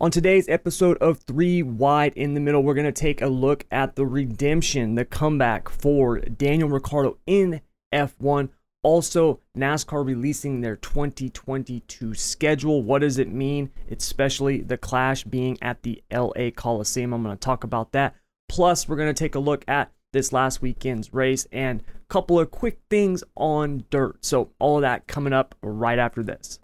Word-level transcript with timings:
On 0.00 0.10
today's 0.10 0.48
episode 0.48 0.98
of 0.98 1.18
Three 1.18 1.62
Wide 1.62 2.14
in 2.14 2.34
the 2.34 2.40
Middle, 2.40 2.64
we're 2.64 2.74
going 2.74 2.84
to 2.84 2.90
take 2.90 3.22
a 3.22 3.28
look 3.28 3.64
at 3.70 3.94
the 3.94 4.04
redemption, 4.04 4.96
the 4.96 5.04
comeback 5.04 5.68
for 5.68 6.18
Daniel 6.18 6.68
Ricciardo 6.68 7.16
in 7.28 7.60
F1. 7.94 8.48
Also, 8.82 9.38
NASCAR 9.56 10.04
releasing 10.04 10.60
their 10.60 10.74
2022 10.74 12.12
schedule. 12.12 12.82
What 12.82 13.02
does 13.02 13.18
it 13.18 13.28
mean? 13.28 13.70
Especially 13.88 14.60
the 14.62 14.76
clash 14.76 15.22
being 15.22 15.56
at 15.62 15.84
the 15.84 16.02
LA 16.12 16.50
Coliseum. 16.50 17.14
I'm 17.14 17.22
going 17.22 17.36
to 17.36 17.40
talk 17.40 17.62
about 17.62 17.92
that. 17.92 18.16
Plus, 18.48 18.88
we're 18.88 18.96
going 18.96 19.14
to 19.14 19.18
take 19.18 19.36
a 19.36 19.40
look 19.40 19.64
at 19.68 19.92
this 20.12 20.32
last 20.32 20.60
weekend's 20.60 21.14
race 21.14 21.46
and 21.52 21.80
a 21.82 22.06
couple 22.08 22.40
of 22.40 22.50
quick 22.50 22.80
things 22.90 23.22
on 23.36 23.84
dirt. 23.90 24.24
So, 24.24 24.50
all 24.58 24.78
of 24.78 24.82
that 24.82 25.06
coming 25.06 25.32
up 25.32 25.54
right 25.62 26.00
after 26.00 26.24
this. 26.24 26.58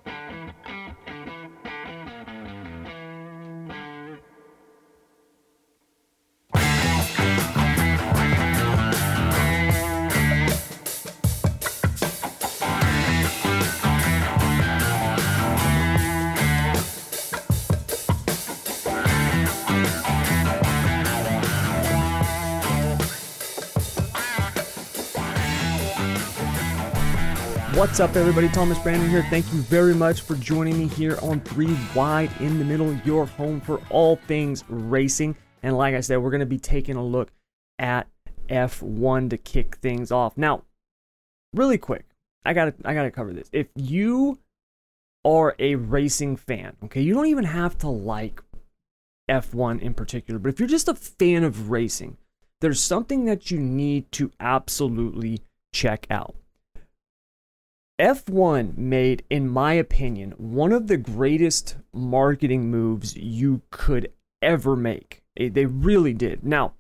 What's 27.81 27.99
up, 27.99 28.15
everybody? 28.15 28.51
Thomas 28.51 28.79
Brandon 28.79 29.09
here. 29.09 29.25
Thank 29.31 29.51
you 29.55 29.61
very 29.63 29.95
much 29.95 30.21
for 30.21 30.35
joining 30.35 30.79
me 30.79 30.87
here 30.87 31.19
on 31.23 31.41
Three 31.41 31.75
Wide 31.95 32.31
in 32.39 32.59
the 32.59 32.65
Middle, 32.67 32.95
your 33.07 33.25
home 33.25 33.59
for 33.59 33.81
all 33.89 34.17
things 34.17 34.65
racing. 34.69 35.35
And 35.63 35.79
like 35.79 35.95
I 35.95 36.01
said, 36.01 36.19
we're 36.19 36.29
going 36.29 36.41
to 36.41 36.47
be 36.47 36.59
taking 36.59 36.97
a 36.97 37.03
look 37.03 37.33
at 37.79 38.07
F1 38.51 39.31
to 39.31 39.39
kick 39.39 39.77
things 39.77 40.13
off. 40.13 40.37
Now, 40.37 40.65
really 41.55 41.79
quick, 41.79 42.05
I 42.45 42.53
got 42.53 42.67
to 42.67 42.75
I 42.87 42.93
got 42.93 43.05
to 43.05 43.11
cover 43.11 43.33
this. 43.33 43.49
If 43.51 43.69
you 43.75 44.39
are 45.25 45.57
a 45.59 45.77
racing 45.77 46.37
fan, 46.37 46.77
okay, 46.85 47.01
you 47.01 47.15
don't 47.15 47.29
even 47.29 47.45
have 47.45 47.79
to 47.79 47.89
like 47.89 48.43
F1 49.31 49.81
in 49.81 49.95
particular, 49.95 50.39
but 50.39 50.51
if 50.51 50.61
you're 50.61 50.69
just 50.69 50.89
a 50.89 50.95
fan 50.95 51.45
of 51.45 51.71
racing, 51.71 52.19
there's 52.61 52.83
something 52.83 53.25
that 53.25 53.51
you 53.51 53.59
need 53.59 54.13
to 54.13 54.31
absolutely 54.39 55.41
check 55.73 56.07
out. 56.11 56.35
F1 58.01 58.79
made, 58.79 59.25
in 59.29 59.47
my 59.47 59.75
opinion, 59.75 60.31
one 60.39 60.73
of 60.73 60.87
the 60.87 60.97
greatest 60.97 61.77
marketing 61.93 62.71
moves 62.71 63.15
you 63.15 63.61
could 63.71 64.11
ever 64.41 64.75
make. 64.75 65.23
They 65.37 65.67
really 65.67 66.15
did. 66.15 66.43
Now, 66.43 66.73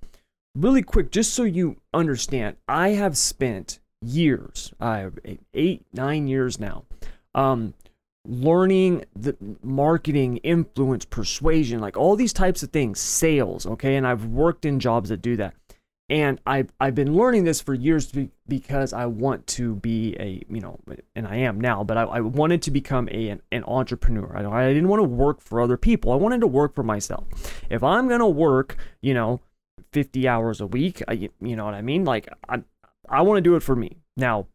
really 0.56 0.82
quick, 0.82 1.10
just 1.10 1.34
so 1.34 1.42
you 1.42 1.76
understand, 1.92 2.56
I 2.66 2.90
have 2.90 3.18
spent 3.18 3.80
years, 4.00 4.72
uh, 4.80 5.10
eight, 5.52 5.84
nine 5.92 6.26
years 6.26 6.58
now, 6.58 6.84
um, 7.34 7.74
learning 8.26 9.04
the 9.14 9.36
marketing, 9.62 10.38
influence, 10.38 11.04
persuasion, 11.04 11.80
like 11.80 11.98
all 11.98 12.16
these 12.16 12.32
types 12.32 12.62
of 12.62 12.70
things, 12.70 12.98
sales, 12.98 13.66
okay? 13.66 13.96
And 13.96 14.06
I've 14.06 14.24
worked 14.24 14.64
in 14.64 14.80
jobs 14.80 15.10
that 15.10 15.20
do 15.20 15.36
that 15.36 15.54
and 16.10 16.40
I've, 16.44 16.72
I've 16.80 16.96
been 16.96 17.14
learning 17.16 17.44
this 17.44 17.60
for 17.60 17.72
years 17.72 18.12
because 18.48 18.92
I 18.92 19.06
want 19.06 19.46
to 19.46 19.76
be 19.76 20.16
a, 20.18 20.42
you 20.52 20.60
know, 20.60 20.80
and 21.14 21.24
I 21.24 21.36
am 21.36 21.60
now, 21.60 21.84
but 21.84 21.96
I, 21.96 22.02
I 22.02 22.20
wanted 22.20 22.62
to 22.62 22.72
become 22.72 23.08
a, 23.12 23.28
an, 23.28 23.42
an 23.52 23.62
entrepreneur. 23.62 24.36
I, 24.36 24.64
I 24.64 24.74
didn't 24.74 24.88
want 24.88 25.00
to 25.00 25.08
work 25.08 25.40
for 25.40 25.60
other 25.60 25.76
people. 25.76 26.10
I 26.10 26.16
wanted 26.16 26.40
to 26.40 26.48
work 26.48 26.74
for 26.74 26.82
myself. 26.82 27.24
If 27.70 27.84
I'm 27.84 28.08
to 28.08 28.26
work, 28.26 28.76
you 29.00 29.14
know, 29.14 29.40
50 29.92 30.26
hours 30.26 30.60
a 30.60 30.66
week, 30.66 31.00
I, 31.06 31.30
you 31.40 31.54
know 31.54 31.64
what 31.64 31.74
I 31.74 31.82
mean? 31.82 32.04
Like, 32.04 32.28
I, 32.48 32.64
I 33.08 33.22
want 33.22 33.38
to 33.38 33.42
do 33.42 33.54
it 33.54 33.62
for 33.62 33.76
me. 33.76 33.96
Now, 34.16 34.48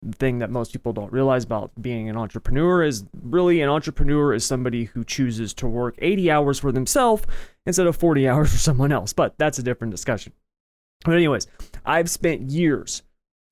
the 0.00 0.16
thing 0.16 0.38
that 0.38 0.50
most 0.50 0.72
people 0.72 0.94
don't 0.94 1.12
realize 1.12 1.44
about 1.44 1.70
being 1.80 2.08
an 2.08 2.16
entrepreneur 2.16 2.82
is 2.82 3.04
really 3.22 3.60
an 3.60 3.68
entrepreneur 3.68 4.32
is 4.32 4.44
somebody 4.44 4.84
who 4.84 5.04
chooses 5.04 5.52
to 5.54 5.66
work 5.66 5.96
80 5.98 6.30
hours 6.30 6.58
for 6.58 6.72
themselves 6.72 7.24
instead 7.66 7.86
of 7.86 7.94
40 7.94 8.26
hours 8.30 8.52
for 8.52 8.58
someone 8.58 8.90
else. 8.90 9.12
But 9.12 9.36
that's 9.36 9.58
a 9.58 9.62
different 9.62 9.90
discussion. 9.90 10.32
But, 11.04 11.14
anyways, 11.14 11.46
I've 11.84 12.10
spent 12.10 12.50
years 12.50 13.02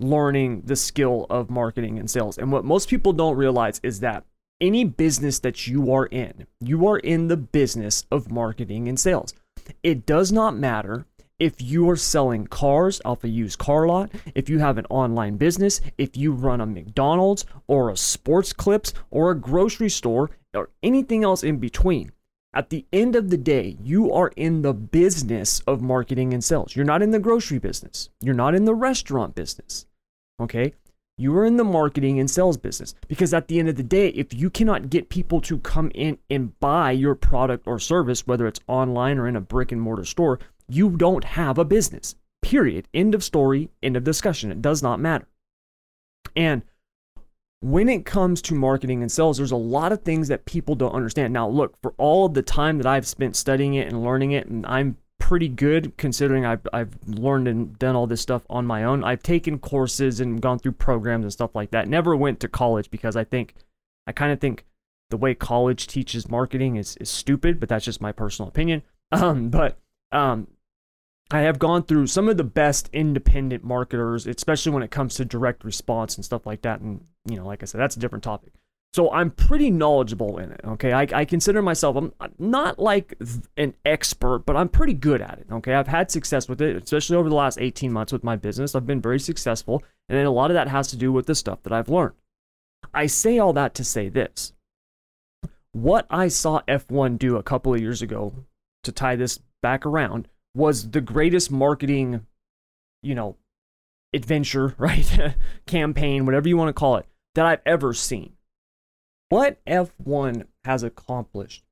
learning 0.01 0.63
the 0.65 0.77
skill 0.77 1.27
of 1.31 1.51
marketing 1.51 1.99
and 1.99 2.11
sales. 2.11 2.39
And 2.39 2.51
what 2.51 2.65
most 2.65 2.89
people 2.89 3.13
don't 3.13 3.37
realize 3.37 3.81
is 3.85 4.01
that 4.01 4.25
any 4.61 4.85
business 4.85 5.39
that 5.41 5.67
you 5.67 5.93
are 5.93 6.07
in, 6.07 6.47
you 6.61 6.87
are 6.87 6.99
in 6.99 7.29
the 7.29 7.37
business 7.37 8.05
of 8.11 8.31
marketing 8.31 8.89
and 8.89 8.99
sales. 8.99 9.35
It 9.83 10.07
does 10.07 10.33
not 10.33 10.57
matter 10.57 11.07
if 11.39 11.61
you 11.61 11.91
are 11.91 11.97
selling 11.97 12.47
cars 12.47 13.01
off 13.05 13.25
a 13.25 13.29
used 13.29 13.59
car 13.59 13.87
lot, 13.89 14.13
if 14.35 14.49
you 14.49 14.61
have 14.61 14.79
an 14.79 14.87
online 14.91 15.37
business, 15.37 15.81
if 15.99 16.17
you 16.17 16.33
run 16.33 16.61
a 16.61 16.67
McDonald's 16.67 17.45
or 17.67 17.91
a 17.91 17.97
sports 17.97 18.53
clips 18.53 18.95
or 19.11 19.31
a 19.31 19.39
grocery 19.39 19.91
store 19.91 20.31
or 20.55 20.71
anything 20.83 21.25
else 21.25 21.43
in 21.43 21.59
between. 21.59 22.13
At 22.55 22.69
the 22.69 22.85
end 22.93 23.17
of 23.17 23.31
the 23.31 23.39
day, 23.39 23.79
you 23.83 24.13
are 24.13 24.31
in 24.37 24.61
the 24.61 24.75
business 24.75 25.61
of 25.67 25.81
marketing 25.81 26.35
and 26.35 26.45
sales. 26.45 26.77
You're 26.77 26.85
not 26.85 27.01
in 27.01 27.11
the 27.11 27.19
grocery 27.19 27.59
business. 27.59 28.11
You're 28.21 28.35
not 28.35 28.55
in 28.55 28.67
the 28.67 28.75
restaurant 28.75 29.35
business. 29.35 29.87
Okay? 30.39 30.75
You 31.17 31.35
are 31.37 31.47
in 31.47 31.57
the 31.57 31.65
marketing 31.65 32.21
and 32.21 32.31
sales 32.31 32.59
business 32.59 32.95
because 33.09 33.33
at 33.33 33.49
the 33.49 33.59
end 33.59 33.71
of 33.71 33.77
the 33.77 33.83
day, 33.83 34.09
if 34.09 34.35
you 34.35 34.51
cannot 34.51 34.91
get 34.91 35.09
people 35.09 35.41
to 35.43 35.59
come 35.59 35.91
in 35.95 36.19
and 36.29 36.59
buy 36.61 36.91
your 36.91 37.15
product 37.15 37.67
or 37.67 37.79
service, 37.79 38.27
whether 38.27 38.47
it's 38.47 38.61
online 38.67 39.19
or 39.19 39.27
in 39.27 39.37
a 39.37 39.41
brick 39.41 39.73
and 39.73 39.81
mortar 39.81 40.05
store, 40.05 40.39
you 40.69 40.91
don't 40.91 41.25
have 41.25 41.57
a 41.57 41.65
business. 41.65 42.17
Period. 42.43 42.87
End 42.93 43.15
of 43.15 43.25
story. 43.25 43.71
End 43.83 43.97
of 43.97 44.05
discussion. 44.05 44.53
It 44.53 44.61
does 44.61 44.83
not 44.83 45.01
matter. 45.01 45.27
And 46.37 46.63
when 47.63 47.89
it 47.89 48.05
comes 48.05 48.43
to 48.43 48.55
marketing 48.55 49.03
and 49.03 49.11
sales, 49.11 49.37
there's 49.37 49.53
a 49.53 49.57
lot 49.57 49.93
of 49.93 50.03
things 50.03 50.27
that 50.29 50.45
people 50.45 50.75
don't 50.75 50.95
understand. 50.95 51.33
Now, 51.33 51.49
look, 51.49 51.77
for 51.81 51.95
all 51.97 52.27
of 52.27 52.35
the 52.35 52.43
time 52.43 52.77
that 52.79 52.87
I've 52.87 53.07
spent 53.07 53.37
studying 53.37 53.75
it 53.75 53.87
and 53.87 54.03
learning 54.03 54.33
it, 54.33 54.49
and 54.49 54.67
I'm 54.67 54.97
pretty 55.21 55.49
good 55.49 55.97
considering 55.97 56.45
I've, 56.45 56.67
I've 56.73 56.91
learned 57.07 57.47
and 57.47 57.79
done 57.79 57.95
all 57.95 58.09
this 58.09 58.21
stuff 58.21 58.43
on 58.51 58.67
my 58.67 58.83
own. 58.83 59.05
I've 59.05 59.23
taken 59.23 59.61
courses 59.61 60.19
and 60.19 60.43
gone 60.43 60.59
through 60.59 60.73
programs 60.73 61.25
and 61.25 61.33
stuff 61.33 61.55
like 61.55 61.71
that. 61.71 61.87
Never 61.87 62.17
went 62.17 62.41
to 62.41 62.49
college 62.49 62.91
because 62.91 63.15
I 63.15 63.23
think, 63.23 63.55
I 64.09 64.13
kind 64.13 64.33
of 64.33 64.41
think 64.41 64.67
the 65.11 65.17
way 65.17 65.33
college 65.33 65.87
teaches 65.87 66.29
marketing 66.29 66.75
is, 66.75 66.97
is 66.97 67.09
stupid, 67.09 67.61
but 67.61 67.69
that's 67.69 67.85
just 67.85 68.01
my 68.01 68.13
personal 68.13 68.49
opinion. 68.49 68.83
Um, 69.15 69.51
but 69.51 69.77
um, 70.11 70.47
I 71.33 71.41
have 71.41 71.59
gone 71.59 71.85
through 71.85 72.09
some 72.09 72.29
of 72.29 72.37
the 72.37 72.45
best 72.45 72.91
independent 72.93 73.65
marketers, 73.65 74.27
especially 74.27 74.73
when 74.73 74.83
it 74.83 74.91
comes 74.91 75.15
to 75.15 75.25
direct 75.25 75.65
response 75.65 76.17
and 76.17 76.25
stuff 76.25 76.45
like 76.45 76.61
that. 76.61 76.81
And, 76.81 77.07
you 77.25 77.37
know, 77.37 77.47
like 77.47 77.63
I 77.63 77.67
said, 77.67 77.81
that's 77.81 77.97
a 77.97 78.01
different 78.01 78.23
topic. 78.23 78.53
So 78.93 79.11
I'm 79.11 79.31
pretty 79.31 79.71
knowledgeable 79.71 80.37
in 80.37 80.53
it. 80.53 80.61
Okay. 80.63 80.93
I, 80.93 81.07
I 81.11 81.25
consider 81.25 81.63
myself, 81.63 81.97
I'm 81.97 82.13
not 82.39 82.79
like 82.79 83.17
an 83.57 83.73
expert, 83.87 84.41
but 84.45 84.57
I'm 84.57 84.69
pretty 84.69 84.93
good 84.93 85.23
at 85.23 85.39
it. 85.39 85.47
Okay. 85.51 85.73
I've 85.73 85.89
had 85.89 86.11
success 86.11 86.51
with 86.51 86.61
it, 86.61 86.83
especially 86.83 87.17
over 87.17 87.31
the 87.31 87.35
last 87.35 87.59
18 87.59 87.91
months 87.91 88.13
with 88.13 88.23
my 88.23 88.37
business. 88.37 88.75
I've 88.75 88.87
been 88.87 89.01
very 89.01 89.19
successful. 89.19 89.83
And 90.11 90.19
then 90.19 90.27
a 90.27 90.31
lot 90.31 90.51
of 90.51 90.55
that 90.55 90.69
has 90.69 90.89
to 90.89 90.99
do 90.99 91.11
with 91.13 91.25
the 91.25 91.35
stuff 91.35 91.63
that 91.63 91.73
I've 91.73 91.89
learned. 91.89 92.13
I 92.93 93.07
say 93.07 93.39
all 93.39 93.55
that 93.55 93.75
to 93.77 93.85
say 93.85 94.11
this. 94.11 94.53
What 95.73 96.05
I 96.11 96.29
saw 96.29 96.61
F1 96.69 97.19
do 97.19 97.39
a 97.39 97.43
couple 97.43 97.73
of 97.73 97.81
years 97.81 98.03
ago 98.03 98.35
to 98.83 98.93
tie 98.93 99.17
this 99.17 99.41
back 99.63 99.87
around 99.87 100.29
was 100.55 100.91
the 100.91 101.01
greatest 101.01 101.51
marketing, 101.51 102.27
you 103.03 103.15
know, 103.15 103.37
adventure, 104.13 104.75
right? 104.79 105.35
Campaign, 105.67 106.27
whatever 106.27 106.49
you 106.49 106.57
want 106.57 106.69
to 106.69 106.73
call 106.73 106.97
it, 106.97 107.07
that 107.35 107.47
I've 107.47 107.63
ever 107.67 107.95
seen. 107.95 108.35
What 109.29 109.65
F1 109.67 110.47
has 110.65 110.83
accomplished 110.83 111.65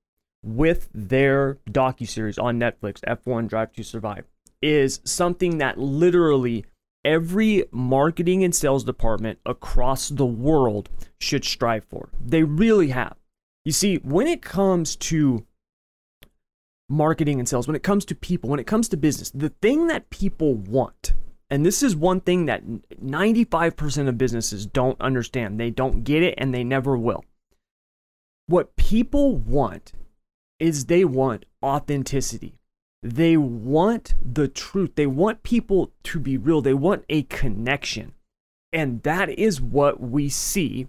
with 0.42 0.88
their 0.94 1.58
docu-series 1.68 2.38
on 2.38 2.58
Netflix, 2.58 3.00
F1 3.00 3.48
Drive 3.48 3.72
to 3.72 3.82
Survive, 3.82 4.24
is 4.62 5.00
something 5.04 5.58
that 5.58 5.78
literally 5.78 6.64
every 7.04 7.64
marketing 7.70 8.44
and 8.44 8.54
sales 8.54 8.84
department 8.84 9.38
across 9.44 10.08
the 10.08 10.26
world 10.26 10.88
should 11.18 11.44
strive 11.44 11.84
for. 11.84 12.10
They 12.24 12.42
really 12.42 12.88
have. 12.88 13.16
You 13.64 13.72
see, 13.72 13.96
when 13.96 14.26
it 14.26 14.42
comes 14.42 14.96
to 14.96 15.46
marketing 16.90 17.38
and 17.38 17.48
sales, 17.48 17.66
when 17.66 17.76
it 17.76 17.82
comes 17.82 18.04
to 18.04 18.14
people, 18.14 18.50
when 18.50 18.60
it 18.60 18.66
comes 18.66 18.88
to 18.88 18.96
business, 18.96 19.30
the 19.30 19.48
thing 19.48 19.86
that 19.86 20.10
people 20.10 20.54
want, 20.54 21.14
and 21.48 21.64
this 21.64 21.82
is 21.82 21.96
one 21.96 22.20
thing 22.20 22.46
that 22.46 22.62
95% 23.02 24.08
of 24.08 24.18
businesses 24.18 24.66
don't 24.66 25.00
understand, 25.00 25.58
they 25.58 25.70
don't 25.70 26.04
get 26.04 26.22
it 26.22 26.34
and 26.36 26.52
they 26.52 26.64
never 26.64 26.96
will. 26.96 27.24
What 28.46 28.76
people 28.76 29.36
want 29.36 29.92
is 30.58 30.86
they 30.86 31.04
want 31.04 31.46
authenticity. 31.62 32.58
They 33.02 33.36
want 33.36 34.14
the 34.22 34.48
truth. 34.48 34.96
They 34.96 35.06
want 35.06 35.42
people 35.42 35.92
to 36.04 36.20
be 36.20 36.36
real. 36.36 36.60
They 36.60 36.74
want 36.74 37.04
a 37.08 37.22
connection. 37.22 38.12
And 38.72 39.02
that 39.04 39.30
is 39.30 39.60
what 39.60 40.00
we 40.00 40.28
see 40.28 40.88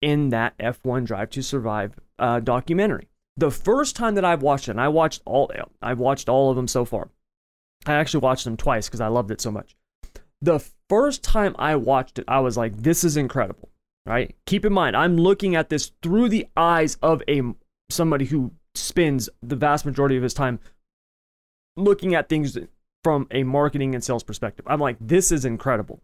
in 0.00 0.30
that 0.30 0.56
F1 0.58 1.04
Drive 1.04 1.30
to 1.30 1.42
Survive 1.42 1.98
uh, 2.18 2.40
documentary. 2.40 3.08
The 3.36 3.50
first 3.50 3.96
time 3.96 4.14
that 4.14 4.24
I've 4.24 4.42
watched 4.42 4.68
it, 4.68 4.72
and 4.72 4.80
I 4.80 4.88
watched 4.88 5.22
all 5.24 5.50
I've 5.82 5.98
watched 5.98 6.28
all 6.28 6.50
of 6.50 6.56
them 6.56 6.68
so 6.68 6.84
far. 6.84 7.10
I 7.86 7.94
actually 7.94 8.20
watched 8.20 8.44
them 8.44 8.56
twice 8.56 8.88
because 8.88 9.00
I 9.00 9.08
loved 9.08 9.30
it 9.30 9.40
so 9.40 9.50
much. 9.50 9.76
The 10.40 10.58
first 10.88 11.22
time 11.22 11.54
I 11.58 11.76
watched 11.76 12.18
it, 12.18 12.24
I 12.28 12.40
was 12.40 12.56
like, 12.56 12.76
this 12.76 13.04
is 13.04 13.16
incredible. 13.16 13.70
Right? 14.06 14.36
Keep 14.46 14.64
in 14.64 14.72
mind, 14.72 14.96
I'm 14.96 15.16
looking 15.16 15.56
at 15.56 15.68
this 15.68 15.90
through 16.00 16.28
the 16.28 16.46
eyes 16.56 16.96
of 17.02 17.22
a 17.28 17.42
somebody 17.90 18.26
who 18.26 18.52
spends 18.74 19.28
the 19.42 19.56
vast 19.56 19.84
majority 19.84 20.16
of 20.16 20.22
his 20.22 20.34
time 20.34 20.60
looking 21.76 22.14
at 22.14 22.28
things 22.28 22.56
from 23.02 23.26
a 23.30 23.42
marketing 23.42 23.94
and 23.94 24.02
sales 24.02 24.22
perspective. 24.22 24.64
I'm 24.68 24.80
like, 24.80 24.96
this 25.00 25.30
is 25.30 25.44
incredible. 25.44 26.00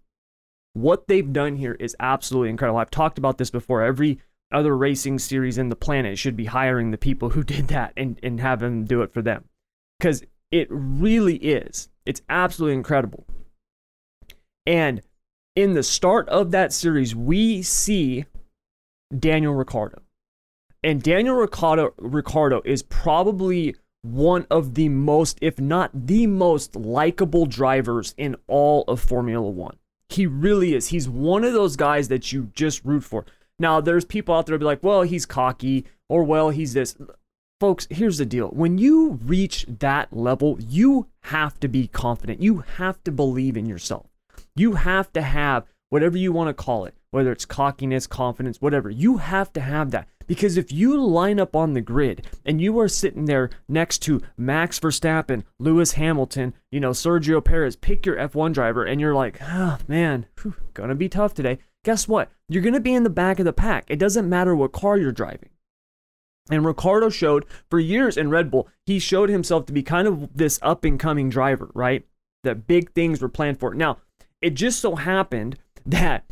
What 0.75 1.07
they've 1.07 1.33
done 1.33 1.57
here 1.57 1.77
is 1.79 1.97
absolutely 2.01 2.51
incredible. 2.51 2.79
I've 2.79 2.91
talked 2.91 3.19
about 3.19 3.39
this 3.39 3.51
before. 3.51 3.83
Every 3.83 4.21
other 4.53 4.77
racing 4.77 5.19
series 5.19 5.59
in 5.59 5.69
the 5.69 5.77
planet 5.77 6.19
should 6.19 6.37
be 6.37 6.47
hiring 6.47 6.91
the 6.91 6.99
people 6.99 7.31
who 7.31 7.43
did 7.43 7.69
that 7.69 7.93
and, 7.97 8.19
and 8.23 8.41
have 8.41 8.61
them 8.61 8.85
do 8.85 9.03
it 9.03 9.13
for 9.13 9.23
them. 9.23 9.45
Because 9.99 10.23
it 10.51 10.69
really 10.71 11.37
is. 11.37 11.89
It's 12.05 12.23
absolutely 12.29 12.75
incredible. 12.75 13.25
And 14.67 15.03
in 15.57 15.75
the 15.75 15.83
start 15.83 16.29
of 16.29 16.51
that 16.51 16.73
series, 16.73 17.15
we 17.15 17.63
see 17.63 18.27
Daniel 19.17 19.55
Ricciardo. 19.55 20.03
And 20.83 21.03
Daniel 21.03 21.37
Ricciardo, 21.37 21.95
Ricciardo 21.99 22.63
is 22.65 22.83
probably 22.83 23.77
one 24.03 24.47
of 24.51 24.75
the 24.75 24.89
most, 24.89 25.39
if 25.41 25.61
not 25.61 25.91
the 25.95 26.27
most 26.27 26.75
likable 26.75 27.47
drivers 27.47 28.15
in 28.17 28.37
all 28.49 28.83
of 28.89 29.01
Formula 29.01 29.49
One. 29.49 29.77
He 30.09 30.27
really 30.27 30.75
is. 30.75 30.89
He's 30.89 31.09
one 31.09 31.45
of 31.45 31.53
those 31.53 31.77
guys 31.77 32.09
that 32.09 32.33
you 32.33 32.51
just 32.55 32.85
root 32.85 33.05
for. 33.05 33.25
Now, 33.59 33.81
there's 33.81 34.05
people 34.05 34.35
out 34.35 34.47
there 34.47 34.59
be 34.59 34.65
like, 34.65 34.83
well, 34.83 35.03
he's 35.03 35.27
cocky, 35.27 35.87
or 36.09 36.25
well, 36.25 36.51
he's 36.51 36.73
this. 36.73 36.97
Folks, 37.61 37.87
here's 37.91 38.19
the 38.19 38.27
deal. 38.27 38.49
When 38.49 38.79
you 38.79 39.21
reach 39.25 39.67
that 39.69 40.13
level, 40.13 40.59
you 40.61 41.07
have 41.25 41.61
to 41.61 41.69
be 41.69 41.87
confident. 41.87 42.43
You 42.43 42.65
have 42.77 43.03
to 43.05 43.13
believe 43.13 43.57
in 43.57 43.67
yourself. 43.67 44.07
You 44.57 44.75
have 44.75 45.13
to 45.13 45.23
have 45.23 45.67
whatever 45.89 46.19
you 46.19 46.33
want 46.33 46.49
to 46.49 46.55
call 46.55 46.87
it, 46.87 46.95
whether 47.11 47.31
it's 47.31 47.45
cockiness, 47.45 48.07
confidence, 48.07 48.61
whatever. 48.61 48.91
You 48.91 49.19
have 49.19 49.53
to 49.53 49.61
have 49.61 49.91
that. 49.93 50.09
Because 50.27 50.57
if 50.57 50.73
you 50.73 50.99
line 51.01 51.39
up 51.39 51.55
on 51.55 51.75
the 51.75 51.81
grid 51.81 52.27
and 52.45 52.61
you 52.61 52.79
are 52.81 52.89
sitting 52.89 53.27
there 53.27 53.51
next 53.69 53.99
to 53.99 54.23
Max 54.37 54.81
Verstappen, 54.81 55.45
Lewis 55.59 55.93
Hamilton, 55.93 56.55
you 56.71 56.81
know, 56.81 56.91
Sergio 56.91 57.45
Perez, 57.45 57.77
pick 57.77 58.07
your 58.07 58.17
F1 58.17 58.55
driver, 58.55 58.85
and 58.85 59.01
you're 59.01 59.15
like, 59.15 59.39
oh 59.43 59.79
man, 59.87 60.27
whew, 60.41 60.55
gonna 60.75 60.95
be 60.95 61.09
tough 61.09 61.35
today. 61.35 61.59
Guess 61.85 62.07
what? 62.07 62.31
You're 62.49 62.63
gonna 62.63 62.81
be 62.81 62.95
in 62.95 63.03
the 63.03 63.11
back 63.11 63.39
of 63.39 63.45
the 63.45 63.53
pack. 63.53 63.85
It 63.89 63.99
doesn't 63.99 64.29
matter 64.29 64.55
what 64.55 64.73
car 64.73 64.99
you're 64.99 65.13
driving. 65.13 65.51
And 66.51 66.65
Ricciardo 66.65 67.09
showed 67.09 67.45
for 67.71 67.79
years 67.79 68.17
in 68.17 68.31
Red 68.31 68.51
Bull, 68.51 68.69
he 68.85 68.99
showed 68.99 69.29
himself 69.29 69.67
to 69.67 69.73
be 69.73 69.83
kind 69.83 70.09
of 70.09 70.37
this 70.37 70.59
up 70.63 70.85
and 70.85 70.99
coming 70.99 71.29
driver, 71.29 71.71
right? 71.75 72.05
That 72.43 72.67
big 72.67 72.93
things 72.93 73.23
were 73.23 73.29
planned 73.29 73.61
for. 73.61 73.75
Now, 73.75 73.99
it 74.41 74.51
just 74.51 74.81
so 74.81 74.97
happened 74.97 75.59
that 75.87 76.25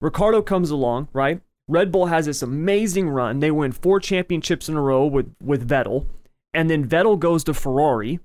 Ricciardo 0.00 0.42
comes 0.42 0.70
along, 0.70 1.08
right? 1.12 1.40
Red 1.68 1.92
Bull 1.92 2.06
has 2.06 2.26
this 2.26 2.42
amazing 2.42 3.08
run. 3.10 3.40
They 3.40 3.50
win 3.50 3.72
four 3.72 4.00
championships 4.00 4.68
in 4.68 4.76
a 4.76 4.80
row 4.80 5.06
with, 5.06 5.34
with 5.42 5.68
Vettel. 5.68 6.06
And 6.52 6.68
then 6.68 6.88
Vettel 6.88 7.18
goes 7.18 7.44
to 7.44 7.54
Ferrari, 7.54 8.18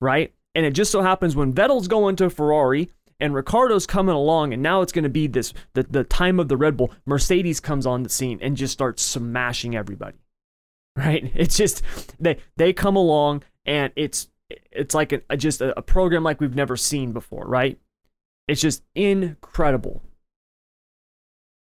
right? 0.00 0.32
And 0.54 0.66
it 0.66 0.72
just 0.72 0.90
so 0.90 1.02
happens 1.02 1.36
when 1.36 1.52
Vettel's 1.52 1.86
going 1.86 2.16
to 2.16 2.30
Ferrari 2.30 2.90
and 3.20 3.34
Ricciardo's 3.34 3.86
coming 3.86 4.14
along, 4.14 4.52
and 4.52 4.62
now 4.62 4.80
it's 4.80 4.92
going 4.92 5.04
to 5.04 5.08
be 5.08 5.26
this 5.26 5.52
the, 5.74 5.82
the 5.82 6.04
time 6.04 6.38
of 6.38 6.48
the 6.48 6.56
Red 6.56 6.76
Bull. 6.76 6.92
Mercedes 7.04 7.60
comes 7.60 7.86
on 7.86 8.02
the 8.02 8.08
scene 8.08 8.38
and 8.40 8.56
just 8.56 8.72
starts 8.72 9.02
smashing 9.02 9.74
everybody, 9.74 10.18
right? 10.96 11.30
It's 11.34 11.56
just 11.56 11.82
they 12.20 12.38
they 12.56 12.72
come 12.72 12.96
along 12.96 13.42
and 13.66 13.92
it's 13.96 14.28
it's 14.70 14.94
like 14.94 15.12
a, 15.12 15.36
just 15.36 15.60
a, 15.60 15.76
a 15.78 15.82
program 15.82 16.22
like 16.22 16.40
we've 16.40 16.54
never 16.54 16.76
seen 16.76 17.12
before, 17.12 17.46
right? 17.46 17.78
It's 18.46 18.62
just 18.62 18.82
incredible. 18.94 20.02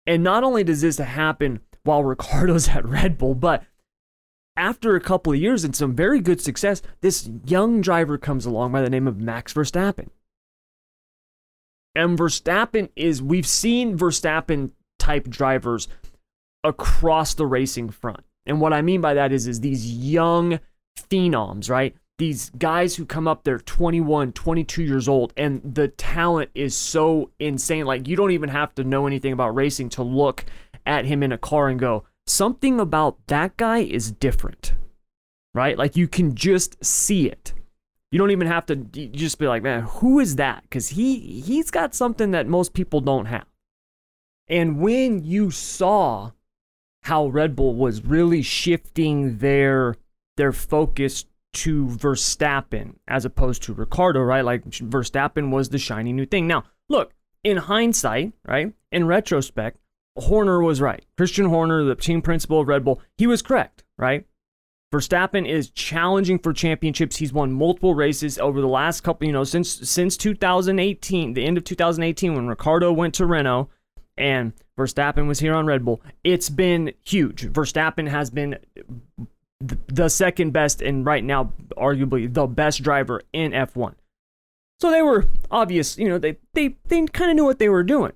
And 0.06 0.22
not 0.22 0.44
only 0.44 0.62
does 0.62 0.82
this 0.82 0.98
happen 0.98 1.60
while 1.82 2.04
Ricciardo's 2.04 2.68
at 2.70 2.86
Red 2.86 3.18
Bull, 3.18 3.34
but 3.34 3.64
after 4.56 4.94
a 4.94 5.00
couple 5.00 5.32
of 5.32 5.38
years 5.38 5.64
and 5.64 5.74
some 5.74 5.94
very 5.94 6.20
good 6.20 6.40
success, 6.40 6.80
this 7.00 7.28
young 7.44 7.80
driver 7.80 8.16
comes 8.16 8.46
along 8.46 8.72
by 8.72 8.80
the 8.80 8.90
name 8.90 9.06
of 9.06 9.20
Max 9.20 9.52
Verstappen. 9.52 10.08
And 11.96 12.18
Verstappen 12.18 12.90
is, 12.94 13.22
we've 13.22 13.46
seen 13.46 13.98
Verstappen 13.98 14.70
type 14.98 15.28
drivers 15.28 15.88
across 16.62 17.34
the 17.34 17.46
racing 17.46 17.90
front. 17.90 18.20
And 18.44 18.60
what 18.60 18.72
I 18.72 18.82
mean 18.82 19.00
by 19.00 19.14
that 19.14 19.32
is, 19.32 19.46
is 19.46 19.60
these 19.60 19.90
young 19.90 20.60
phenoms, 21.10 21.68
right? 21.68 21.96
these 22.18 22.50
guys 22.58 22.96
who 22.96 23.04
come 23.04 23.28
up 23.28 23.44
they're 23.44 23.58
21 23.58 24.32
22 24.32 24.82
years 24.82 25.08
old 25.08 25.32
and 25.36 25.60
the 25.62 25.88
talent 25.88 26.50
is 26.54 26.74
so 26.74 27.30
insane 27.38 27.84
like 27.84 28.08
you 28.08 28.16
don't 28.16 28.30
even 28.30 28.48
have 28.48 28.74
to 28.74 28.84
know 28.84 29.06
anything 29.06 29.32
about 29.32 29.54
racing 29.54 29.88
to 29.88 30.02
look 30.02 30.44
at 30.86 31.04
him 31.04 31.22
in 31.22 31.32
a 31.32 31.38
car 31.38 31.68
and 31.68 31.78
go 31.78 32.04
something 32.26 32.80
about 32.80 33.18
that 33.26 33.56
guy 33.56 33.78
is 33.78 34.12
different 34.12 34.72
right 35.52 35.76
like 35.76 35.96
you 35.96 36.08
can 36.08 36.34
just 36.34 36.82
see 36.84 37.28
it 37.28 37.52
you 38.16 38.18
don't 38.18 38.30
even 38.30 38.46
have 38.46 38.64
to 38.64 38.76
just 38.76 39.38
be 39.38 39.46
like 39.46 39.62
man 39.62 39.82
who 39.82 40.18
is 40.18 40.36
that 40.36 40.62
because 40.62 40.88
he 40.88 41.42
he's 41.42 41.70
got 41.70 41.94
something 41.94 42.30
that 42.30 42.46
most 42.46 42.72
people 42.72 43.02
don't 43.02 43.26
have 43.26 43.44
and 44.48 44.80
when 44.80 45.22
you 45.22 45.50
saw 45.50 46.30
how 47.02 47.26
red 47.26 47.54
bull 47.54 47.74
was 47.74 48.02
really 48.06 48.40
shifting 48.40 49.36
their 49.36 49.96
their 50.38 50.50
focus 50.50 51.26
to 51.52 51.86
Verstappen 51.88 52.94
as 53.06 53.24
opposed 53.24 53.62
to 53.62 53.74
Ricciardo, 53.74 54.20
right? 54.20 54.44
Like 54.44 54.64
Verstappen 54.64 55.50
was 55.50 55.70
the 55.70 55.78
shiny 55.78 56.12
new 56.12 56.26
thing. 56.26 56.46
Now, 56.46 56.64
look, 56.88 57.14
in 57.44 57.56
hindsight, 57.56 58.32
right? 58.46 58.72
In 58.92 59.06
retrospect, 59.06 59.78
Horner 60.18 60.62
was 60.62 60.80
right. 60.80 61.04
Christian 61.16 61.46
Horner, 61.46 61.84
the 61.84 61.94
team 61.94 62.22
principal 62.22 62.60
of 62.60 62.68
Red 62.68 62.84
Bull, 62.84 63.00
he 63.16 63.26
was 63.26 63.42
correct, 63.42 63.84
right? 63.98 64.26
Verstappen 64.92 65.48
is 65.48 65.70
challenging 65.70 66.38
for 66.38 66.52
championships. 66.52 67.16
He's 67.16 67.32
won 67.32 67.52
multiple 67.52 67.94
races 67.94 68.38
over 68.38 68.60
the 68.60 68.68
last 68.68 69.02
couple, 69.02 69.26
you 69.26 69.32
know, 69.32 69.44
since 69.44 69.68
since 69.88 70.16
2018, 70.16 71.34
the 71.34 71.44
end 71.44 71.58
of 71.58 71.64
2018 71.64 72.34
when 72.34 72.46
Ricciardo 72.46 72.92
went 72.92 73.14
to 73.14 73.26
Renault 73.26 73.68
and 74.16 74.52
Verstappen 74.78 75.26
was 75.26 75.40
here 75.40 75.54
on 75.54 75.66
Red 75.66 75.84
Bull. 75.84 76.00
It's 76.22 76.48
been 76.48 76.92
huge. 77.04 77.46
Verstappen 77.52 78.08
has 78.08 78.30
been 78.30 78.58
the 79.60 80.08
second 80.08 80.52
best 80.52 80.82
and 80.82 81.04
right 81.04 81.24
now 81.24 81.52
arguably 81.76 82.32
the 82.32 82.46
best 82.46 82.82
driver 82.82 83.22
in 83.32 83.52
F1. 83.52 83.94
So 84.78 84.90
they 84.90 85.02
were 85.02 85.26
obvious, 85.50 85.98
you 85.98 86.08
know, 86.08 86.18
they 86.18 86.36
they 86.52 86.76
they 86.86 87.04
kind 87.06 87.30
of 87.30 87.36
knew 87.36 87.44
what 87.44 87.58
they 87.58 87.68
were 87.68 87.82
doing. 87.82 88.12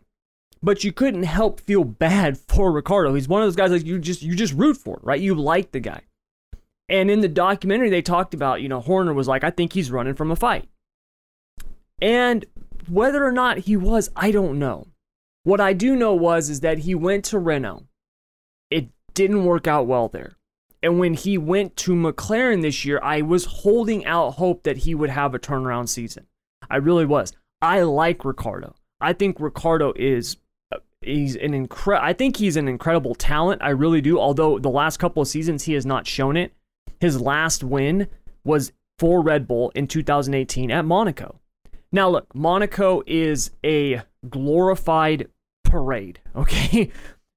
But 0.62 0.84
you 0.84 0.92
couldn't 0.92 1.22
help 1.22 1.60
feel 1.60 1.84
bad 1.84 2.38
for 2.48 2.70
Ricciardo. 2.70 3.14
He's 3.14 3.28
one 3.28 3.42
of 3.42 3.46
those 3.46 3.56
guys 3.56 3.72
like 3.72 3.84
you 3.84 3.98
just 3.98 4.22
you 4.22 4.36
just 4.36 4.54
root 4.54 4.76
for, 4.76 5.00
right? 5.02 5.20
You 5.20 5.34
like 5.34 5.72
the 5.72 5.80
guy. 5.80 6.02
And 6.90 7.10
in 7.10 7.20
the 7.20 7.28
documentary 7.28 7.88
they 7.88 8.02
talked 8.02 8.34
about, 8.34 8.60
you 8.60 8.68
know, 8.68 8.80
Horner 8.80 9.14
was 9.14 9.28
like, 9.28 9.44
I 9.44 9.50
think 9.50 9.72
he's 9.72 9.92
running 9.92 10.14
from 10.14 10.30
a 10.30 10.36
fight. 10.36 10.68
And 12.02 12.44
whether 12.88 13.24
or 13.24 13.32
not 13.32 13.58
he 13.58 13.76
was, 13.76 14.10
I 14.16 14.32
don't 14.32 14.58
know. 14.58 14.88
What 15.44 15.60
I 15.60 15.72
do 15.72 15.94
know 15.94 16.14
was 16.14 16.50
is 16.50 16.60
that 16.60 16.78
he 16.78 16.94
went 16.94 17.24
to 17.26 17.38
Renault. 17.38 17.84
It 18.70 18.88
didn't 19.14 19.44
work 19.44 19.66
out 19.68 19.86
well 19.86 20.08
there. 20.08 20.36
And 20.82 20.98
when 20.98 21.14
he 21.14 21.38
went 21.38 21.76
to 21.76 21.92
McLaren 21.92 22.62
this 22.62 22.84
year, 22.84 22.98
I 23.02 23.22
was 23.22 23.44
holding 23.44 24.04
out 24.06 24.32
hope 24.32 24.64
that 24.64 24.78
he 24.78 24.94
would 24.94 25.10
have 25.10 25.34
a 25.34 25.38
turnaround 25.38 25.88
season. 25.88 26.26
I 26.68 26.76
really 26.76 27.06
was. 27.06 27.32
I 27.62 27.82
like 27.82 28.24
Ricciardo. 28.24 28.74
I 29.00 29.12
think 29.12 29.38
Ricciardo 29.38 29.92
is 29.94 30.38
uh, 30.74 30.78
he's 31.02 31.36
an 31.36 31.52
incre- 31.52 32.00
I 32.00 32.14
think 32.14 32.36
he's 32.36 32.56
an 32.56 32.66
incredible 32.66 33.14
talent. 33.14 33.62
I 33.62 33.70
really 33.70 34.00
do. 34.00 34.18
Although 34.18 34.58
the 34.58 34.70
last 34.70 34.96
couple 34.96 35.20
of 35.20 35.28
seasons 35.28 35.64
he 35.64 35.74
has 35.74 35.86
not 35.86 36.06
shown 36.06 36.36
it. 36.36 36.54
His 37.00 37.20
last 37.20 37.64
win 37.64 38.08
was 38.44 38.72
for 38.98 39.22
Red 39.22 39.48
Bull 39.48 39.72
in 39.74 39.86
2018 39.86 40.70
at 40.70 40.84
Monaco. 40.84 41.40
Now 41.90 42.08
look, 42.08 42.34
Monaco 42.34 43.02
is 43.06 43.50
a 43.64 44.02
glorified 44.28 45.28
parade, 45.64 46.20
okay? 46.36 46.90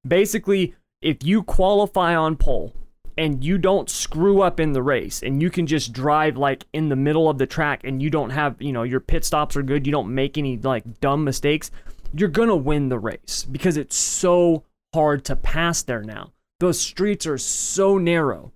Basically, 0.05 0.75
if 1.01 1.23
you 1.23 1.43
qualify 1.43 2.15
on 2.15 2.35
pole, 2.35 2.73
and 3.17 3.43
you 3.43 3.57
don't 3.57 3.89
screw 3.89 4.41
up 4.41 4.59
in 4.59 4.73
the 4.73 4.81
race 4.81 5.21
and 5.21 5.41
you 5.41 5.49
can 5.49 5.67
just 5.67 5.93
drive 5.93 6.37
like 6.37 6.65
in 6.73 6.89
the 6.89 6.95
middle 6.95 7.29
of 7.29 7.37
the 7.37 7.45
track 7.45 7.81
and 7.83 8.01
you 8.01 8.09
don't 8.09 8.31
have, 8.31 8.59
you 8.59 8.71
know, 8.71 8.83
your 8.83 8.99
pit 8.99 9.23
stops 9.23 9.55
are 9.55 9.63
good, 9.63 9.85
you 9.85 9.91
don't 9.91 10.13
make 10.13 10.37
any 10.37 10.57
like 10.57 10.99
dumb 10.99 11.23
mistakes, 11.23 11.69
you're 12.13 12.29
going 12.29 12.49
to 12.49 12.55
win 12.55 12.89
the 12.89 12.99
race 12.99 13.45
because 13.49 13.77
it's 13.77 13.95
so 13.95 14.63
hard 14.93 15.23
to 15.25 15.35
pass 15.35 15.83
there 15.83 16.03
now. 16.03 16.31
Those 16.59 16.79
streets 16.79 17.27
are 17.27 17.37
so 17.37 17.97
narrow 17.97 18.51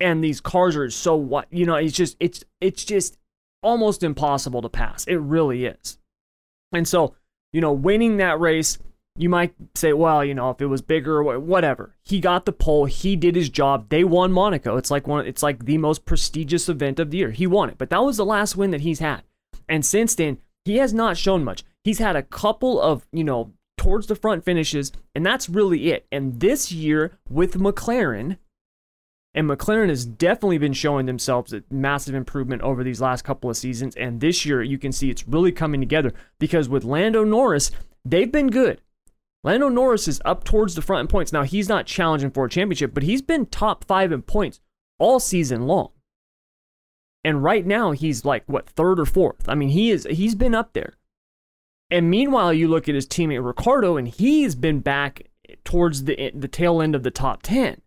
and 0.00 0.22
these 0.22 0.40
cars 0.40 0.76
are 0.76 0.90
so 0.90 1.16
what, 1.16 1.46
you 1.50 1.66
know, 1.66 1.76
it's 1.76 1.96
just 1.96 2.16
it's 2.20 2.44
it's 2.60 2.84
just 2.84 3.18
almost 3.62 4.02
impossible 4.02 4.62
to 4.62 4.68
pass. 4.68 5.04
It 5.06 5.16
really 5.16 5.66
is. 5.66 5.98
And 6.72 6.86
so, 6.86 7.14
you 7.52 7.60
know, 7.60 7.72
winning 7.72 8.18
that 8.18 8.38
race 8.40 8.78
you 9.18 9.28
might 9.28 9.52
say, 9.74 9.92
well, 9.92 10.24
you 10.24 10.32
know, 10.32 10.50
if 10.50 10.62
it 10.62 10.66
was 10.66 10.80
bigger 10.80 11.18
or 11.18 11.38
whatever. 11.40 11.96
He 12.04 12.20
got 12.20 12.44
the 12.44 12.52
pole. 12.52 12.84
He 12.84 13.16
did 13.16 13.34
his 13.34 13.50
job. 13.50 13.88
They 13.88 14.04
won 14.04 14.32
Monaco. 14.32 14.76
It's 14.76 14.90
like 14.90 15.06
one. 15.06 15.26
It's 15.26 15.42
like 15.42 15.64
the 15.64 15.76
most 15.76 16.04
prestigious 16.04 16.68
event 16.68 17.00
of 17.00 17.10
the 17.10 17.18
year. 17.18 17.32
He 17.32 17.46
won 17.46 17.68
it, 17.68 17.78
but 17.78 17.90
that 17.90 18.04
was 18.04 18.16
the 18.16 18.24
last 18.24 18.56
win 18.56 18.70
that 18.70 18.82
he's 18.82 19.00
had. 19.00 19.22
And 19.68 19.84
since 19.84 20.14
then, 20.14 20.38
he 20.64 20.76
has 20.76 20.94
not 20.94 21.16
shown 21.16 21.44
much. 21.44 21.64
He's 21.82 21.98
had 21.98 22.16
a 22.16 22.22
couple 22.22 22.80
of, 22.80 23.06
you 23.12 23.24
know, 23.24 23.52
towards 23.76 24.06
the 24.06 24.16
front 24.16 24.44
finishes, 24.44 24.92
and 25.14 25.26
that's 25.26 25.48
really 25.48 25.90
it. 25.90 26.06
And 26.12 26.40
this 26.40 26.70
year 26.70 27.18
with 27.28 27.54
McLaren, 27.54 28.38
and 29.34 29.48
McLaren 29.48 29.88
has 29.88 30.06
definitely 30.06 30.58
been 30.58 30.72
showing 30.72 31.06
themselves 31.06 31.52
a 31.52 31.62
massive 31.70 32.14
improvement 32.14 32.62
over 32.62 32.82
these 32.82 33.00
last 33.00 33.22
couple 33.22 33.50
of 33.50 33.56
seasons. 33.56 33.94
And 33.96 34.20
this 34.20 34.46
year, 34.46 34.62
you 34.62 34.78
can 34.78 34.90
see 34.90 35.10
it's 35.10 35.28
really 35.28 35.52
coming 35.52 35.80
together 35.80 36.12
because 36.38 36.68
with 36.68 36.84
Lando 36.84 37.24
Norris, 37.24 37.70
they've 38.04 38.30
been 38.30 38.48
good. 38.48 38.80
Lando 39.44 39.68
Norris 39.68 40.08
is 40.08 40.20
up 40.24 40.44
towards 40.44 40.74
the 40.74 40.82
front 40.82 41.02
in 41.02 41.06
points. 41.08 41.32
Now, 41.32 41.42
he's 41.42 41.68
not 41.68 41.86
challenging 41.86 42.30
for 42.30 42.46
a 42.46 42.50
championship, 42.50 42.94
but 42.94 43.02
he's 43.02 43.22
been 43.22 43.46
top 43.46 43.84
five 43.84 44.12
in 44.12 44.22
points 44.22 44.60
all 44.98 45.20
season 45.20 45.66
long. 45.66 45.90
And 47.22 47.42
right 47.42 47.66
now, 47.66 47.92
he's 47.92 48.24
like, 48.24 48.44
what, 48.46 48.68
third 48.68 48.98
or 48.98 49.04
fourth? 49.04 49.48
I 49.48 49.54
mean, 49.54 49.68
he 49.68 49.90
is, 49.90 50.06
he's 50.10 50.34
been 50.34 50.54
up 50.54 50.72
there. 50.72 50.94
And 51.90 52.10
meanwhile, 52.10 52.52
you 52.52 52.68
look 52.68 52.88
at 52.88 52.94
his 52.94 53.06
teammate 53.06 53.44
Ricciardo, 53.44 53.96
and 53.96 54.08
he's 54.08 54.54
been 54.54 54.80
back 54.80 55.28
towards 55.64 56.04
the, 56.04 56.30
the 56.34 56.48
tail 56.48 56.82
end 56.82 56.94
of 56.94 57.02
the 57.02 57.10
top 57.10 57.42
10. 57.42 57.80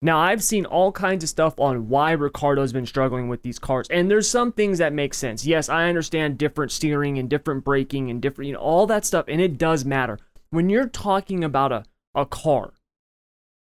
Now, 0.00 0.20
I've 0.20 0.44
seen 0.44 0.64
all 0.64 0.92
kinds 0.92 1.24
of 1.24 1.30
stuff 1.30 1.58
on 1.58 1.88
why 1.88 2.12
Ricciardo's 2.12 2.72
been 2.72 2.86
struggling 2.86 3.28
with 3.28 3.42
these 3.42 3.58
cars, 3.58 3.88
and 3.90 4.08
there's 4.08 4.30
some 4.30 4.52
things 4.52 4.78
that 4.78 4.92
make 4.92 5.12
sense. 5.12 5.44
Yes, 5.44 5.68
I 5.68 5.88
understand 5.88 6.38
different 6.38 6.70
steering 6.70 7.18
and 7.18 7.28
different 7.28 7.64
braking 7.64 8.08
and 8.08 8.22
different, 8.22 8.46
you 8.46 8.54
know, 8.54 8.60
all 8.60 8.86
that 8.86 9.04
stuff, 9.04 9.24
and 9.26 9.40
it 9.40 9.58
does 9.58 9.84
matter. 9.84 10.18
When 10.50 10.70
you're 10.70 10.86
talking 10.86 11.42
about 11.42 11.72
a, 11.72 11.84
a 12.14 12.26
car 12.26 12.74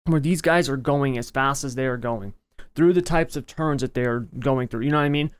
where 0.03 0.19
these 0.19 0.41
guys 0.41 0.67
are 0.67 0.77
going 0.77 1.17
as 1.17 1.29
fast 1.29 1.63
as 1.63 1.75
they 1.75 1.85
are 1.85 1.97
going 1.97 2.33
through 2.75 2.91
the 2.91 3.01
types 3.01 3.37
of 3.37 3.47
turns 3.47 3.81
that 3.81 3.93
they 3.93 4.03
are 4.03 4.27
going 4.39 4.67
through, 4.67 4.81
you 4.81 4.91
know 4.91 4.97
what 4.97 5.03
I 5.03 5.09
mean? 5.09 5.31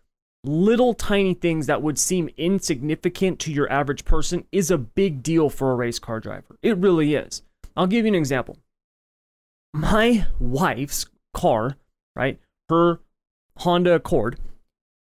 Little 0.45 0.93
tiny 0.93 1.33
things 1.33 1.67
that 1.67 1.81
would 1.81 1.99
seem 1.99 2.29
insignificant 2.37 3.39
to 3.39 3.51
your 3.51 3.69
average 3.69 4.05
person 4.05 4.45
is 4.53 4.71
a 4.71 4.77
big 4.77 5.21
deal 5.21 5.49
for 5.49 5.73
a 5.73 5.75
race 5.75 5.99
car 5.99 6.21
driver. 6.21 6.57
It 6.61 6.77
really 6.77 7.13
is. 7.13 7.41
I'll 7.75 7.87
give 7.87 8.05
you 8.05 8.09
an 8.09 8.15
example 8.15 8.57
my 9.73 10.25
wife's 10.39 11.05
car, 11.33 11.77
right? 12.15 12.39
Her 12.69 13.01
Honda 13.57 13.95
Accord. 13.95 14.39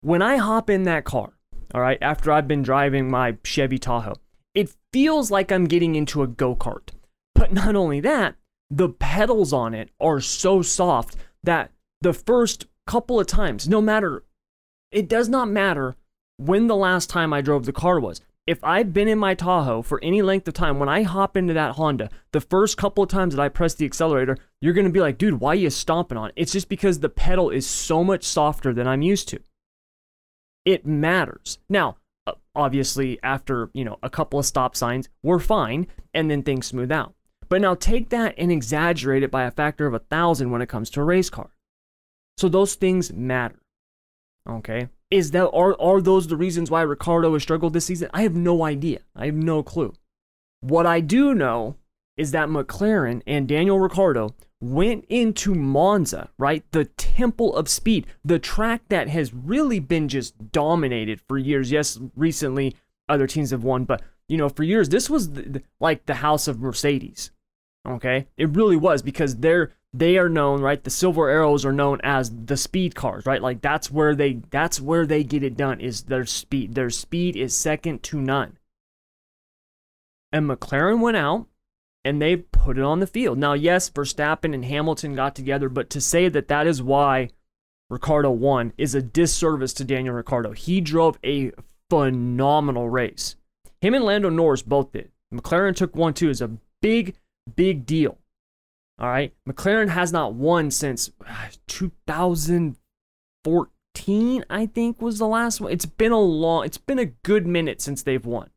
When 0.01 0.21
I 0.21 0.37
hop 0.37 0.69
in 0.69 0.83
that 0.83 1.05
car, 1.05 1.33
all 1.73 1.81
right, 1.81 1.97
after 2.01 2.31
I've 2.31 2.47
been 2.47 2.61
driving 2.61 3.09
my 3.09 3.37
Chevy 3.43 3.77
Tahoe, 3.77 4.15
it 4.53 4.75
feels 4.91 5.31
like 5.31 5.51
I'm 5.51 5.65
getting 5.65 5.95
into 5.95 6.21
a 6.21 6.27
go 6.27 6.55
kart. 6.55 6.89
But 7.33 7.53
not 7.53 7.75
only 7.75 7.99
that, 8.01 8.35
the 8.69 8.89
pedals 8.89 9.53
on 9.53 9.73
it 9.73 9.89
are 9.99 10.19
so 10.19 10.61
soft 10.61 11.15
that 11.43 11.71
the 12.01 12.13
first 12.13 12.67
couple 12.85 13.19
of 13.19 13.27
times, 13.27 13.67
no 13.67 13.81
matter, 13.81 14.23
it 14.91 15.07
does 15.07 15.29
not 15.29 15.49
matter 15.49 15.95
when 16.37 16.67
the 16.67 16.75
last 16.75 17.09
time 17.09 17.33
I 17.33 17.41
drove 17.41 17.65
the 17.65 17.73
car 17.73 17.99
was 17.99 18.21
if 18.45 18.63
I've 18.63 18.91
been 18.91 19.07
in 19.07 19.19
my 19.19 19.35
Tahoe 19.35 19.81
for 19.81 20.03
any 20.03 20.21
length 20.21 20.47
of 20.47 20.53
time, 20.53 20.77
when 20.77 20.89
I 20.89 21.03
hop 21.03 21.37
into 21.37 21.53
that 21.53 21.75
Honda, 21.75 22.09
the 22.33 22.41
first 22.41 22.77
couple 22.77 23.03
of 23.03 23.09
times 23.09 23.35
that 23.35 23.41
I 23.41 23.49
press 23.49 23.73
the 23.73 23.85
accelerator, 23.85 24.37
you're 24.59 24.73
going 24.73 24.85
to 24.85 24.91
be 24.91 24.99
like, 24.99 25.17
dude, 25.17 25.39
why 25.39 25.51
are 25.51 25.55
you 25.55 25.69
stomping 25.69 26.17
on 26.17 26.29
it? 26.29 26.33
It's 26.35 26.51
just 26.51 26.67
because 26.67 26.99
the 26.99 27.09
pedal 27.09 27.49
is 27.49 27.65
so 27.65 28.03
much 28.03 28.23
softer 28.25 28.73
than 28.73 28.87
I'm 28.87 29.01
used 29.01 29.29
to. 29.29 29.39
It 30.65 30.85
matters. 30.85 31.59
Now, 31.69 31.97
obviously, 32.53 33.17
after, 33.23 33.69
you 33.73 33.85
know, 33.85 33.97
a 34.03 34.09
couple 34.09 34.39
of 34.39 34.45
stop 34.45 34.75
signs, 34.75 35.07
we're 35.21 35.39
fine, 35.39 35.87
and 36.13 36.29
then 36.29 36.43
things 36.43 36.67
smooth 36.67 36.91
out. 36.91 37.13
But 37.47 37.61
now 37.61 37.75
take 37.75 38.09
that 38.09 38.35
and 38.37 38.51
exaggerate 38.51 39.23
it 39.23 39.31
by 39.31 39.43
a 39.43 39.51
factor 39.51 39.87
of 39.87 39.93
a 39.93 39.99
thousand 39.99 40.51
when 40.51 40.61
it 40.61 40.69
comes 40.69 40.89
to 40.91 41.01
a 41.01 41.05
race 41.05 41.29
car. 41.29 41.51
So 42.37 42.49
those 42.49 42.75
things 42.75 43.13
matter. 43.13 43.59
Okay? 44.49 44.89
Is 45.13 45.29
that 45.29 45.47
are 45.51 45.79
are 45.79 46.01
those 46.01 46.25
the 46.25 46.35
reasons 46.35 46.71
why 46.71 46.81
Ricciardo 46.81 47.33
has 47.33 47.43
struggled 47.43 47.73
this 47.73 47.85
season? 47.85 48.09
I 48.15 48.23
have 48.23 48.33
no 48.33 48.63
idea. 48.63 49.01
I 49.15 49.27
have 49.27 49.35
no 49.35 49.61
clue. 49.61 49.93
What 50.61 50.87
I 50.87 51.01
do 51.01 51.35
know 51.35 51.75
is 52.17 52.31
that 52.31 52.49
McLaren 52.49 53.21
and 53.27 53.47
Daniel 53.47 53.79
Ricciardo 53.79 54.33
went 54.59 55.05
into 55.09 55.53
Monza, 55.53 56.31
right? 56.39 56.63
The 56.71 56.85
temple 56.85 57.55
of 57.55 57.69
speed, 57.69 58.07
the 58.25 58.39
track 58.39 58.81
that 58.89 59.07
has 59.09 59.35
really 59.35 59.79
been 59.79 60.07
just 60.07 60.51
dominated 60.51 61.21
for 61.21 61.37
years. 61.37 61.69
Yes, 61.69 61.99
recently 62.15 62.75
other 63.07 63.27
teams 63.27 63.51
have 63.51 63.63
won, 63.63 63.85
but 63.85 64.01
you 64.27 64.37
know, 64.37 64.49
for 64.49 64.63
years 64.63 64.89
this 64.89 65.11
was 65.11 65.33
the, 65.33 65.41
the, 65.43 65.63
like 65.79 66.07
the 66.07 66.15
house 66.15 66.47
of 66.47 66.59
Mercedes. 66.59 67.29
Okay? 67.87 68.25
It 68.35 68.55
really 68.55 68.77
was 68.77 69.03
because 69.03 69.35
they're 69.35 69.73
they 69.93 70.17
are 70.17 70.29
known, 70.29 70.61
right? 70.61 70.83
The 70.83 70.89
Silver 70.89 71.29
Arrows 71.29 71.65
are 71.65 71.71
known 71.71 71.99
as 72.03 72.31
the 72.31 72.57
speed 72.57 72.95
cars, 72.95 73.25
right? 73.25 73.41
Like 73.41 73.61
that's 73.61 73.91
where 73.91 74.15
they 74.15 74.41
that's 74.49 74.81
where 74.81 75.05
they 75.05 75.23
get 75.23 75.43
it 75.43 75.55
done 75.55 75.79
is 75.79 76.03
their 76.03 76.25
speed. 76.25 76.73
Their 76.73 76.89
speed 76.89 77.35
is 77.35 77.55
second 77.55 78.01
to 78.03 78.19
none. 78.19 78.57
And 80.31 80.49
McLaren 80.49 80.99
went 80.99 81.17
out 81.17 81.45
and 82.03 82.19
they 82.21 82.37
put 82.37 82.77
it 82.79 82.83
on 82.83 82.99
the 82.99 83.07
field. 83.07 83.37
Now, 83.37 83.53
yes, 83.53 83.89
Verstappen 83.89 84.53
and 84.53 84.65
Hamilton 84.65 85.15
got 85.15 85.35
together, 85.35 85.69
but 85.69 85.91
to 85.91 86.01
say 86.01 86.27
that 86.27 86.47
that 86.47 86.65
is 86.65 86.81
why 86.81 87.29
Ricciardo 87.89 88.31
won 88.31 88.73
is 88.77 88.95
a 88.95 89.01
disservice 89.01 89.73
to 89.73 89.83
Daniel 89.83 90.15
Ricciardo. 90.15 90.51
He 90.53 90.81
drove 90.81 91.19
a 91.23 91.51
phenomenal 91.91 92.89
race. 92.89 93.35
Him 93.79 93.93
and 93.93 94.03
Lando 94.03 94.29
Norris 94.29 94.63
both 94.63 94.91
did. 94.91 95.11
McLaren 95.31 95.75
took 95.75 95.95
one 95.95 96.15
too 96.15 96.29
is 96.29 96.41
a 96.41 96.57
big, 96.81 97.15
big 97.55 97.85
deal. 97.85 98.17
All 98.99 99.09
right. 99.09 99.33
McLaren 99.47 99.89
has 99.89 100.11
not 100.11 100.33
won 100.33 100.71
since 100.71 101.11
uh, 101.27 101.49
2014, 101.67 104.45
I 104.49 104.65
think 104.65 105.01
was 105.01 105.19
the 105.19 105.27
last 105.27 105.61
one. 105.61 105.71
It's 105.71 105.85
been 105.85 106.11
a 106.11 106.19
long, 106.19 106.65
it's 106.65 106.77
been 106.77 106.99
a 106.99 107.05
good 107.05 107.47
minute 107.47 107.81
since 107.81 108.03
they've 108.03 108.25
won. 108.25 108.49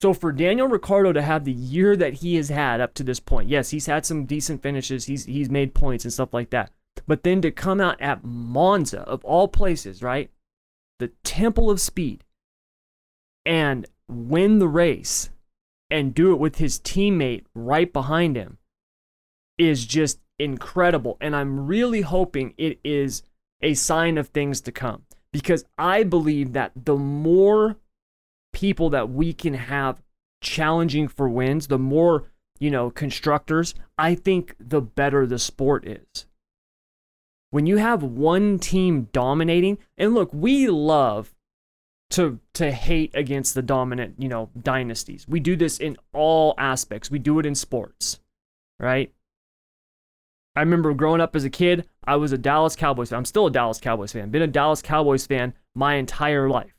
So 0.00 0.14
for 0.14 0.30
Daniel 0.30 0.68
Ricciardo 0.68 1.12
to 1.12 1.22
have 1.22 1.44
the 1.44 1.52
year 1.52 1.96
that 1.96 2.14
he 2.14 2.36
has 2.36 2.50
had 2.50 2.80
up 2.80 2.94
to 2.94 3.02
this 3.02 3.18
point, 3.18 3.48
yes, 3.48 3.70
he's 3.70 3.86
had 3.86 4.06
some 4.06 4.26
decent 4.26 4.62
finishes. 4.62 5.06
He's 5.06 5.24
he's 5.24 5.50
made 5.50 5.74
points 5.74 6.04
and 6.04 6.12
stuff 6.12 6.32
like 6.32 6.50
that. 6.50 6.70
But 7.06 7.24
then 7.24 7.42
to 7.42 7.50
come 7.50 7.80
out 7.80 8.00
at 8.00 8.22
Monza 8.22 9.00
of 9.00 9.24
all 9.24 9.48
places, 9.48 10.00
right? 10.02 10.30
The 11.00 11.08
temple 11.24 11.68
of 11.68 11.80
speed 11.80 12.22
and 13.44 13.88
win 14.08 14.60
the 14.60 14.68
race 14.68 15.30
and 15.90 16.14
do 16.14 16.32
it 16.32 16.38
with 16.38 16.56
his 16.56 16.78
teammate 16.78 17.44
right 17.54 17.92
behind 17.92 18.36
him 18.36 18.58
is 19.56 19.84
just 19.86 20.20
incredible. 20.38 21.16
And 21.20 21.34
I'm 21.34 21.66
really 21.66 22.02
hoping 22.02 22.54
it 22.56 22.78
is 22.84 23.22
a 23.60 23.74
sign 23.74 24.18
of 24.18 24.28
things 24.28 24.60
to 24.62 24.72
come 24.72 25.04
because 25.32 25.64
I 25.76 26.04
believe 26.04 26.52
that 26.52 26.72
the 26.76 26.96
more 26.96 27.76
people 28.52 28.90
that 28.90 29.10
we 29.10 29.32
can 29.32 29.54
have 29.54 30.02
challenging 30.40 31.08
for 31.08 31.28
wins, 31.28 31.66
the 31.66 31.78
more, 31.78 32.24
you 32.58 32.70
know, 32.70 32.90
constructors, 32.90 33.74
I 33.96 34.14
think 34.14 34.54
the 34.60 34.80
better 34.80 35.26
the 35.26 35.38
sport 35.38 35.86
is. 35.86 36.26
When 37.50 37.66
you 37.66 37.78
have 37.78 38.02
one 38.02 38.58
team 38.58 39.08
dominating, 39.12 39.78
and 39.96 40.14
look, 40.14 40.32
we 40.32 40.68
love 40.68 41.34
to 42.10 42.40
to 42.54 42.70
hate 42.70 43.14
against 43.14 43.54
the 43.54 43.62
dominant, 43.62 44.14
you 44.18 44.28
know, 44.28 44.50
dynasties. 44.60 45.26
We 45.28 45.40
do 45.40 45.56
this 45.56 45.78
in 45.78 45.96
all 46.12 46.54
aspects. 46.58 47.10
We 47.10 47.18
do 47.18 47.38
it 47.38 47.46
in 47.46 47.54
sports, 47.54 48.20
right? 48.80 49.12
I 50.56 50.60
remember 50.60 50.92
growing 50.94 51.20
up 51.20 51.36
as 51.36 51.44
a 51.44 51.50
kid, 51.50 51.88
I 52.04 52.16
was 52.16 52.32
a 52.32 52.38
Dallas 52.38 52.74
Cowboys 52.74 53.10
fan. 53.10 53.18
I'm 53.18 53.24
still 53.24 53.46
a 53.46 53.50
Dallas 53.50 53.78
Cowboys 53.78 54.12
fan. 54.12 54.30
Been 54.30 54.42
a 54.42 54.46
Dallas 54.48 54.82
Cowboys 54.82 55.26
fan 55.26 55.54
my 55.74 55.94
entire 55.94 56.48
life. 56.48 56.74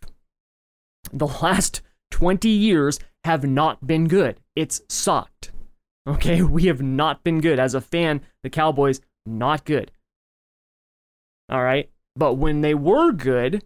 The 1.14 1.28
last 1.28 1.82
20 2.12 2.50
years 2.50 3.00
have 3.24 3.46
not 3.46 3.86
been 3.86 4.08
good. 4.08 4.40
It's 4.56 4.82
sucked. 4.90 5.52
Okay, 6.08 6.42
we 6.44 6.64
have 6.66 6.82
not 6.82 7.24
been 7.24 7.40
good. 7.40 7.60
As 7.60 7.74
a 7.74 7.82
fan, 7.82 8.22
the 8.44 8.50
Cowboys, 8.50 9.02
not 9.26 9.64
good. 9.64 9.92
All 11.50 11.64
right. 11.64 11.90
But 12.16 12.34
when 12.34 12.62
they 12.62 12.74
were 12.74 13.12
good, 13.12 13.64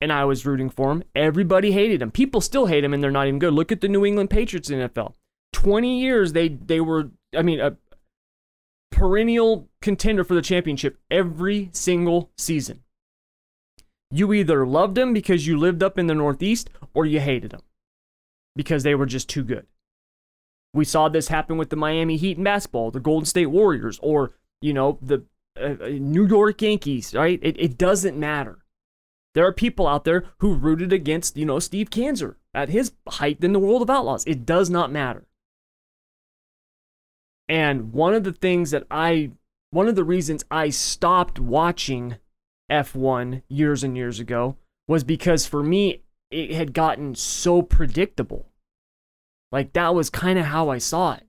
and 0.00 0.12
I 0.12 0.24
was 0.24 0.44
rooting 0.44 0.70
for 0.70 0.92
him. 0.92 1.02
Everybody 1.14 1.72
hated 1.72 2.00
them. 2.00 2.10
People 2.10 2.40
still 2.40 2.66
hate 2.66 2.82
them, 2.82 2.92
and 2.92 3.02
they're 3.02 3.10
not 3.10 3.26
even 3.26 3.38
good. 3.38 3.54
Look 3.54 3.72
at 3.72 3.80
the 3.80 3.88
New 3.88 4.04
England 4.04 4.30
Patriots 4.30 4.70
in 4.70 4.78
NFL. 4.78 5.14
Twenty 5.52 6.00
years 6.00 6.32
they 6.32 6.48
they 6.48 6.80
were. 6.80 7.10
I 7.36 7.42
mean, 7.42 7.60
a 7.60 7.76
perennial 8.90 9.68
contender 9.80 10.24
for 10.24 10.34
the 10.34 10.42
championship 10.42 10.98
every 11.10 11.70
single 11.72 12.30
season. 12.36 12.82
You 14.10 14.32
either 14.32 14.66
loved 14.66 14.94
them 14.94 15.12
because 15.12 15.46
you 15.46 15.58
lived 15.58 15.82
up 15.82 15.98
in 15.98 16.06
the 16.06 16.14
Northeast, 16.14 16.70
or 16.94 17.04
you 17.06 17.20
hated 17.20 17.50
them 17.50 17.62
because 18.54 18.82
they 18.82 18.94
were 18.94 19.06
just 19.06 19.28
too 19.28 19.42
good. 19.42 19.66
We 20.72 20.84
saw 20.84 21.08
this 21.08 21.28
happen 21.28 21.56
with 21.56 21.70
the 21.70 21.76
Miami 21.76 22.16
Heat 22.16 22.38
in 22.38 22.44
basketball, 22.44 22.90
the 22.90 23.00
Golden 23.00 23.26
State 23.26 23.46
Warriors, 23.46 23.98
or 24.02 24.32
you 24.60 24.74
know 24.74 24.98
the 25.00 25.24
uh, 25.58 25.74
uh 25.82 25.88
New 25.88 26.26
York 26.26 26.60
Yankees. 26.60 27.14
Right? 27.14 27.40
It, 27.42 27.58
it 27.58 27.78
doesn't 27.78 28.18
matter 28.18 28.58
there 29.36 29.46
are 29.46 29.52
people 29.52 29.86
out 29.86 30.04
there 30.04 30.24
who 30.38 30.54
rooted 30.54 30.94
against, 30.94 31.36
you 31.36 31.44
know, 31.44 31.58
Steve 31.58 31.90
Kinser 31.90 32.36
at 32.54 32.70
his 32.70 32.92
height 33.06 33.44
in 33.44 33.52
the 33.52 33.58
World 33.58 33.82
of 33.82 33.90
Outlaws. 33.90 34.24
It 34.26 34.46
does 34.46 34.70
not 34.70 34.90
matter. 34.90 35.26
And 37.46 37.92
one 37.92 38.14
of 38.14 38.24
the 38.24 38.32
things 38.32 38.70
that 38.70 38.84
I, 38.90 39.32
one 39.72 39.88
of 39.88 39.94
the 39.94 40.04
reasons 40.04 40.42
I 40.50 40.70
stopped 40.70 41.38
watching 41.38 42.16
F1 42.72 43.42
years 43.46 43.84
and 43.84 43.94
years 43.94 44.18
ago 44.18 44.56
was 44.88 45.04
because 45.04 45.44
for 45.44 45.62
me, 45.62 46.00
it 46.30 46.52
had 46.52 46.72
gotten 46.72 47.14
so 47.14 47.60
predictable. 47.60 48.46
Like 49.52 49.74
that 49.74 49.94
was 49.94 50.08
kind 50.08 50.38
of 50.38 50.46
how 50.46 50.70
I 50.70 50.78
saw 50.78 51.12
it. 51.12 51.26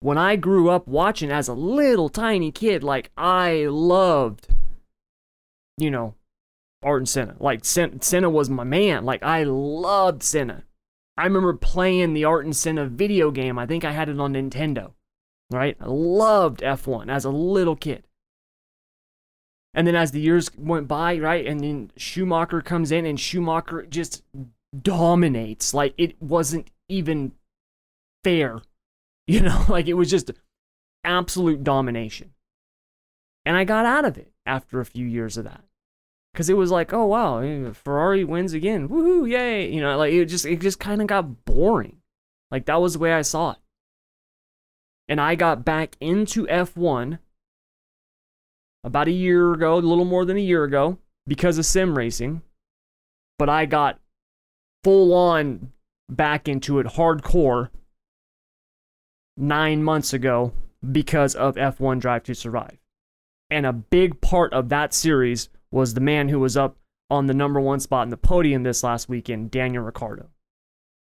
When 0.00 0.18
I 0.18 0.34
grew 0.34 0.68
up 0.68 0.88
watching 0.88 1.30
as 1.30 1.46
a 1.46 1.54
little 1.54 2.08
tiny 2.08 2.50
kid, 2.50 2.82
like 2.82 3.12
I 3.16 3.66
loved, 3.70 4.48
you 5.78 5.92
know, 5.92 6.16
Ayrton 6.84 7.06
Senna. 7.06 7.36
Like 7.40 7.64
Senna 7.64 8.30
was 8.30 8.50
my 8.50 8.64
man. 8.64 9.04
Like 9.04 9.22
I 9.22 9.44
loved 9.44 10.22
Senna. 10.22 10.64
I 11.16 11.24
remember 11.24 11.54
playing 11.54 12.14
the 12.14 12.24
Ayrton 12.24 12.52
Senna 12.52 12.86
video 12.86 13.30
game. 13.30 13.58
I 13.58 13.66
think 13.66 13.84
I 13.84 13.92
had 13.92 14.08
it 14.08 14.20
on 14.20 14.34
Nintendo. 14.34 14.92
Right? 15.50 15.76
I 15.80 15.86
loved 15.86 16.60
F1 16.60 17.08
as 17.08 17.24
a 17.24 17.30
little 17.30 17.76
kid. 17.76 18.04
And 19.74 19.86
then 19.86 19.96
as 19.96 20.12
the 20.12 20.20
years 20.20 20.50
went 20.56 20.86
by, 20.86 21.18
right, 21.18 21.44
and 21.44 21.60
then 21.60 21.90
Schumacher 21.96 22.60
comes 22.60 22.92
in 22.92 23.04
and 23.04 23.18
Schumacher 23.18 23.84
just 23.88 24.22
dominates. 24.80 25.74
Like 25.74 25.94
it 25.98 26.20
wasn't 26.22 26.70
even 26.88 27.32
fair. 28.22 28.60
You 29.26 29.40
know, 29.40 29.64
like 29.70 29.88
it 29.88 29.94
was 29.94 30.10
just 30.10 30.30
absolute 31.02 31.64
domination. 31.64 32.34
And 33.46 33.56
I 33.56 33.64
got 33.64 33.86
out 33.86 34.04
of 34.04 34.18
it 34.18 34.32
after 34.44 34.80
a 34.80 34.84
few 34.84 35.06
years 35.06 35.38
of 35.38 35.44
that. 35.44 35.64
Cause 36.34 36.50
it 36.50 36.56
was 36.56 36.72
like, 36.72 36.92
oh 36.92 37.06
wow, 37.06 37.38
eh, 37.38 37.72
Ferrari 37.72 38.24
wins 38.24 38.54
again. 38.54 38.88
Woohoo, 38.88 39.30
yay. 39.30 39.70
You 39.72 39.80
know, 39.80 39.96
like 39.96 40.12
it 40.12 40.24
just 40.26 40.44
it 40.44 40.60
just 40.60 40.80
kind 40.80 41.00
of 41.00 41.06
got 41.06 41.44
boring. 41.44 41.98
Like 42.50 42.66
that 42.66 42.80
was 42.80 42.94
the 42.94 42.98
way 42.98 43.12
I 43.12 43.22
saw 43.22 43.52
it. 43.52 43.58
And 45.08 45.20
I 45.20 45.36
got 45.36 45.64
back 45.64 45.96
into 46.00 46.46
F1 46.46 47.18
about 48.82 49.08
a 49.08 49.12
year 49.12 49.52
ago, 49.52 49.74
a 49.74 49.76
little 49.76 50.04
more 50.04 50.24
than 50.24 50.36
a 50.36 50.40
year 50.40 50.64
ago, 50.64 50.98
because 51.26 51.56
of 51.58 51.66
sim 51.66 51.96
racing. 51.96 52.42
But 53.38 53.48
I 53.48 53.66
got 53.66 54.00
full 54.82 55.14
on 55.14 55.72
back 56.08 56.48
into 56.48 56.78
it 56.78 56.86
hardcore 56.86 57.70
nine 59.36 59.82
months 59.82 60.12
ago 60.12 60.52
because 60.92 61.34
of 61.34 61.56
F1 61.56 62.00
Drive 62.00 62.24
to 62.24 62.34
Survive. 62.34 62.78
And 63.50 63.66
a 63.66 63.72
big 63.72 64.20
part 64.20 64.52
of 64.52 64.68
that 64.70 64.94
series 64.94 65.48
was 65.74 65.94
the 65.94 66.00
man 66.00 66.28
who 66.28 66.38
was 66.38 66.56
up 66.56 66.76
on 67.10 67.26
the 67.26 67.34
number 67.34 67.60
one 67.60 67.80
spot 67.80 68.04
in 68.04 68.10
the 68.10 68.16
podium 68.16 68.62
this 68.62 68.84
last 68.84 69.08
weekend, 69.08 69.50
Daniel 69.50 69.82
Ricciardo. 69.82 70.30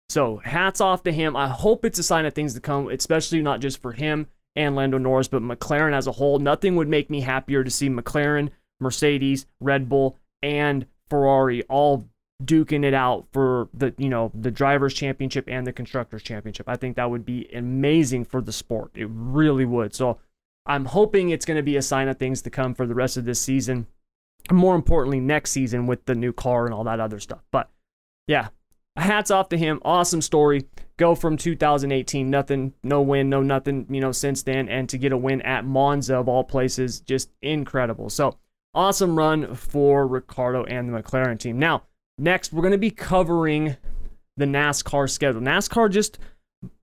So 0.08 0.38
hats 0.38 0.80
off 0.80 1.03
to 1.03 1.12
him. 1.12 1.36
I 1.36 1.48
hope 1.48 1.84
it's 1.84 2.00
a 2.00 2.03
sign 2.03 2.25
of 2.25 2.34
things 2.34 2.53
to 2.53 2.60
come, 2.60 2.88
especially 2.89 3.41
not 3.41 3.60
just 3.60 3.82
for 3.82 3.94
him 3.94 4.27
and 4.56 4.75
Lando 4.75 4.98
Norris, 4.98 5.27
but 5.27 5.41
McLaren 5.41 5.94
as 5.94 6.06
a 6.06 6.12
whole. 6.12 6.38
Nothing 6.38 6.75
would 6.75 6.88
make 6.88 7.10
me 7.10 7.22
happier 7.22 7.63
to 7.63 7.72
see 7.72 7.89
McLaren, 7.89 8.50
Mercedes, 8.80 9.46
Red 9.60 9.89
Bull, 9.89 10.18
and 10.44 10.86
Ferrari 11.10 11.63
all 11.63 12.08
duking 12.44 12.84
it 12.84 12.94
out 12.94 13.27
for 13.32 13.70
the 13.74 13.94
you 13.98 14.10
know 14.10 14.32
the 14.34 14.50
drivers 14.50 14.94
championship 14.94 15.46
and 15.48 15.65
the 15.65 15.74
constructors 15.74 16.24
championship. 16.24 16.68
I 16.68 16.75
think 16.75 16.96
that 16.96 17.10
would 17.10 17.25
be 17.25 17.50
amazing 17.53 18.25
for 18.25 18.41
the 18.41 18.51
sport. 18.51 18.91
It 18.96 19.08
really 19.10 19.65
would. 19.65 19.96
So 19.96 20.20
I'm 20.65 20.86
hoping 20.86 21.30
it's 21.30 21.46
going 21.46 21.58
to 21.58 21.63
be 21.63 21.77
a 21.77 21.82
sign 21.82 22.08
of 22.08 22.18
things 22.18 22.41
to 22.44 22.50
come 22.50 22.75
for 22.75 22.86
the 22.86 22.96
rest 22.96 23.18
of 23.18 23.25
this 23.25 23.41
season. 23.41 23.88
More 24.50 24.76
importantly, 24.76 25.20
next 25.20 25.52
season 25.52 25.88
with 25.88 26.06
the 26.06 26.16
new 26.16 26.34
car 26.34 26.66
and 26.66 26.74
all 26.74 26.84
that 26.86 27.00
other 27.00 27.20
stuff. 27.20 27.44
But 27.52 27.70
yeah, 28.28 28.50
hats 28.96 29.32
off 29.32 29.50
to 29.50 29.58
him. 29.58 29.82
Awesome 29.84 30.22
story. 30.22 30.68
Go 30.98 31.16
from 31.16 31.38
2018, 31.38 32.30
nothing, 32.30 32.74
no 32.84 33.02
win, 33.02 33.30
no 33.30 33.42
nothing, 33.42 33.88
you 33.90 34.02
know, 34.02 34.12
since 34.12 34.44
then, 34.44 34.70
and 34.70 34.88
to 34.90 34.98
get 34.98 35.12
a 35.12 35.18
win 35.18 35.42
at 35.42 35.66
Monza 35.66 36.16
of 36.16 36.28
all 36.28 36.44
places, 36.44 37.00
just 37.00 37.32
incredible. 37.42 38.10
So 38.10 38.38
awesome 38.74 39.18
run 39.18 39.56
for 39.56 40.06
Ricciardo 40.08 40.64
and 40.66 40.88
the 40.88 41.01
McLaren 41.01 41.40
team. 41.40 41.58
Now, 41.60 41.84
next 42.18 42.54
we're 42.54 42.62
going 42.62 42.72
to 42.72 42.77
be 42.77 42.92
covering 42.92 43.77
the 44.38 44.46
NASCAR 44.46 45.10
schedule. 45.10 45.42
NASCAR 45.42 45.92
just 45.92 46.20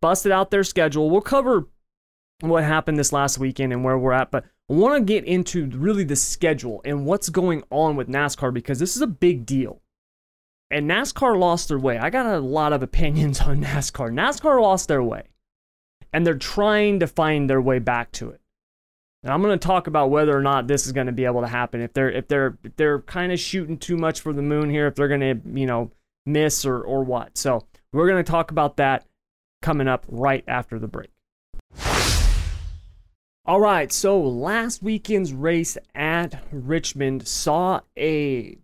busted 0.01 0.33
out 0.33 0.51
their 0.51 0.65
schedule. 0.65 1.11
We'll 1.11 1.21
cover 1.21 1.69
what 2.41 2.65
happened 2.65 2.99
this 2.99 3.13
last 3.13 3.39
weekend 3.39 3.73
and 3.73 3.85
where 3.85 3.99
we're 3.99 4.13
at, 4.13 4.31
but 4.31 4.45
I 4.71 4.75
want 4.75 4.99
to 4.99 5.13
get 5.13 5.25
into 5.25 5.67
really 5.67 6.05
the 6.05 6.17
schedule 6.17 6.83
and 6.85 7.07
what's 7.07 7.31
going 7.31 7.63
on 7.71 7.97
with 7.97 8.09
NASCAR 8.09 8.53
because 8.53 8.79
this 8.79 8.97
is 8.97 9.03
a 9.03 9.07
big 9.07 9.47
deal. 9.47 9.81
And 10.71 10.91
NASCAR 10.91 11.39
lost 11.39 11.69
their 11.69 11.79
way. 11.79 11.97
I 11.97 12.11
got 12.11 12.27
a 12.27 12.39
lot 12.39 12.75
of 12.75 12.83
opinions 12.83 13.41
on 13.43 13.63
NASCAR. 13.63 14.11
NASCAR 14.11 14.61
lost 14.61 14.89
their 14.89 15.03
way. 15.03 15.25
And 16.13 16.27
they're 16.27 16.35
trying 16.35 17.01
to 17.01 17.07
find 17.07 17.49
their 17.49 17.61
way 17.61 17.79
back 17.79 18.13
to 18.13 18.31
it. 18.31 18.41
And 19.23 19.33
I'm 19.33 19.43
going 19.43 19.59
to 19.59 19.67
talk 19.67 19.87
about 19.87 20.11
whether 20.11 20.37
or 20.37 20.43
not 20.43 20.69
this 20.69 20.87
is 20.87 20.93
going 20.93 21.07
to 21.07 21.13
be 21.13 21.25
able 21.25 21.41
to 21.41 21.49
happen. 21.49 21.81
If 21.81 21.93
they're 21.93 22.11
if 22.11 22.29
they're 22.29 22.57
if 22.63 22.77
they're 22.77 23.01
kind 23.01 23.33
of 23.33 23.41
shooting 23.41 23.77
too 23.77 23.97
much 23.97 24.21
for 24.21 24.33
the 24.33 24.43
moon 24.43 24.71
here, 24.71 24.87
if 24.87 24.95
they're 24.95 25.09
going 25.09 25.21
to, 25.21 25.59
you 25.59 25.67
know, 25.67 25.91
miss 26.25 26.65
or 26.65 26.81
or 26.81 27.03
what. 27.03 27.37
So, 27.37 27.67
we're 27.93 28.09
going 28.09 28.25
to 28.25 28.31
talk 28.31 28.51
about 28.51 28.77
that 28.77 29.07
coming 29.61 29.89
up 29.89 30.07
right 30.09 30.45
after 30.47 30.79
the 30.79 30.87
break. 30.87 31.11
All 33.49 33.61
right, 33.61 33.91
so 33.91 34.21
last 34.21 34.83
weekend's 34.83 35.33
race 35.33 35.79
at 35.95 36.45
Richmond 36.53 37.27
saw 37.27 37.81
a 37.99 38.59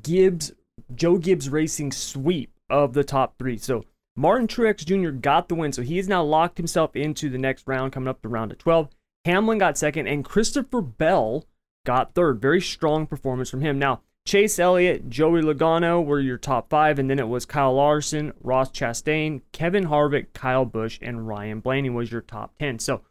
Gibbs 0.00 0.52
Joe 0.94 1.18
Gibbs 1.18 1.50
Racing 1.50 1.92
sweep 1.92 2.50
of 2.70 2.94
the 2.94 3.04
top 3.04 3.36
three. 3.38 3.58
So 3.58 3.84
Martin 4.16 4.48
Truex 4.48 4.82
Jr. 4.86 5.10
got 5.10 5.50
the 5.50 5.54
win. 5.54 5.74
So 5.74 5.82
he 5.82 5.98
has 5.98 6.08
now 6.08 6.22
locked 6.22 6.56
himself 6.56 6.96
into 6.96 7.28
the 7.28 7.36
next 7.36 7.68
round, 7.68 7.92
coming 7.92 8.08
up 8.08 8.22
the 8.22 8.30
round 8.30 8.50
of 8.50 8.56
12. 8.56 8.88
Hamlin 9.26 9.58
got 9.58 9.76
second, 9.76 10.06
and 10.06 10.24
Christopher 10.24 10.80
Bell 10.80 11.44
got 11.84 12.14
third. 12.14 12.40
Very 12.40 12.62
strong 12.62 13.06
performance 13.06 13.50
from 13.50 13.60
him. 13.60 13.78
Now, 13.78 14.00
Chase 14.26 14.58
Elliott, 14.58 15.10
Joey 15.10 15.42
Logano 15.42 16.02
were 16.02 16.18
your 16.18 16.38
top 16.38 16.70
five, 16.70 16.98
and 16.98 17.10
then 17.10 17.18
it 17.18 17.28
was 17.28 17.44
Kyle 17.44 17.74
Larson, 17.74 18.32
Ross 18.40 18.70
Chastain, 18.70 19.42
Kevin 19.52 19.84
Harvick, 19.84 20.32
Kyle 20.32 20.64
Busch, 20.64 20.98
and 21.02 21.28
Ryan 21.28 21.60
Blaney 21.60 21.90
was 21.90 22.10
your 22.10 22.22
top 22.22 22.54
10. 22.58 22.78
So, 22.78 23.02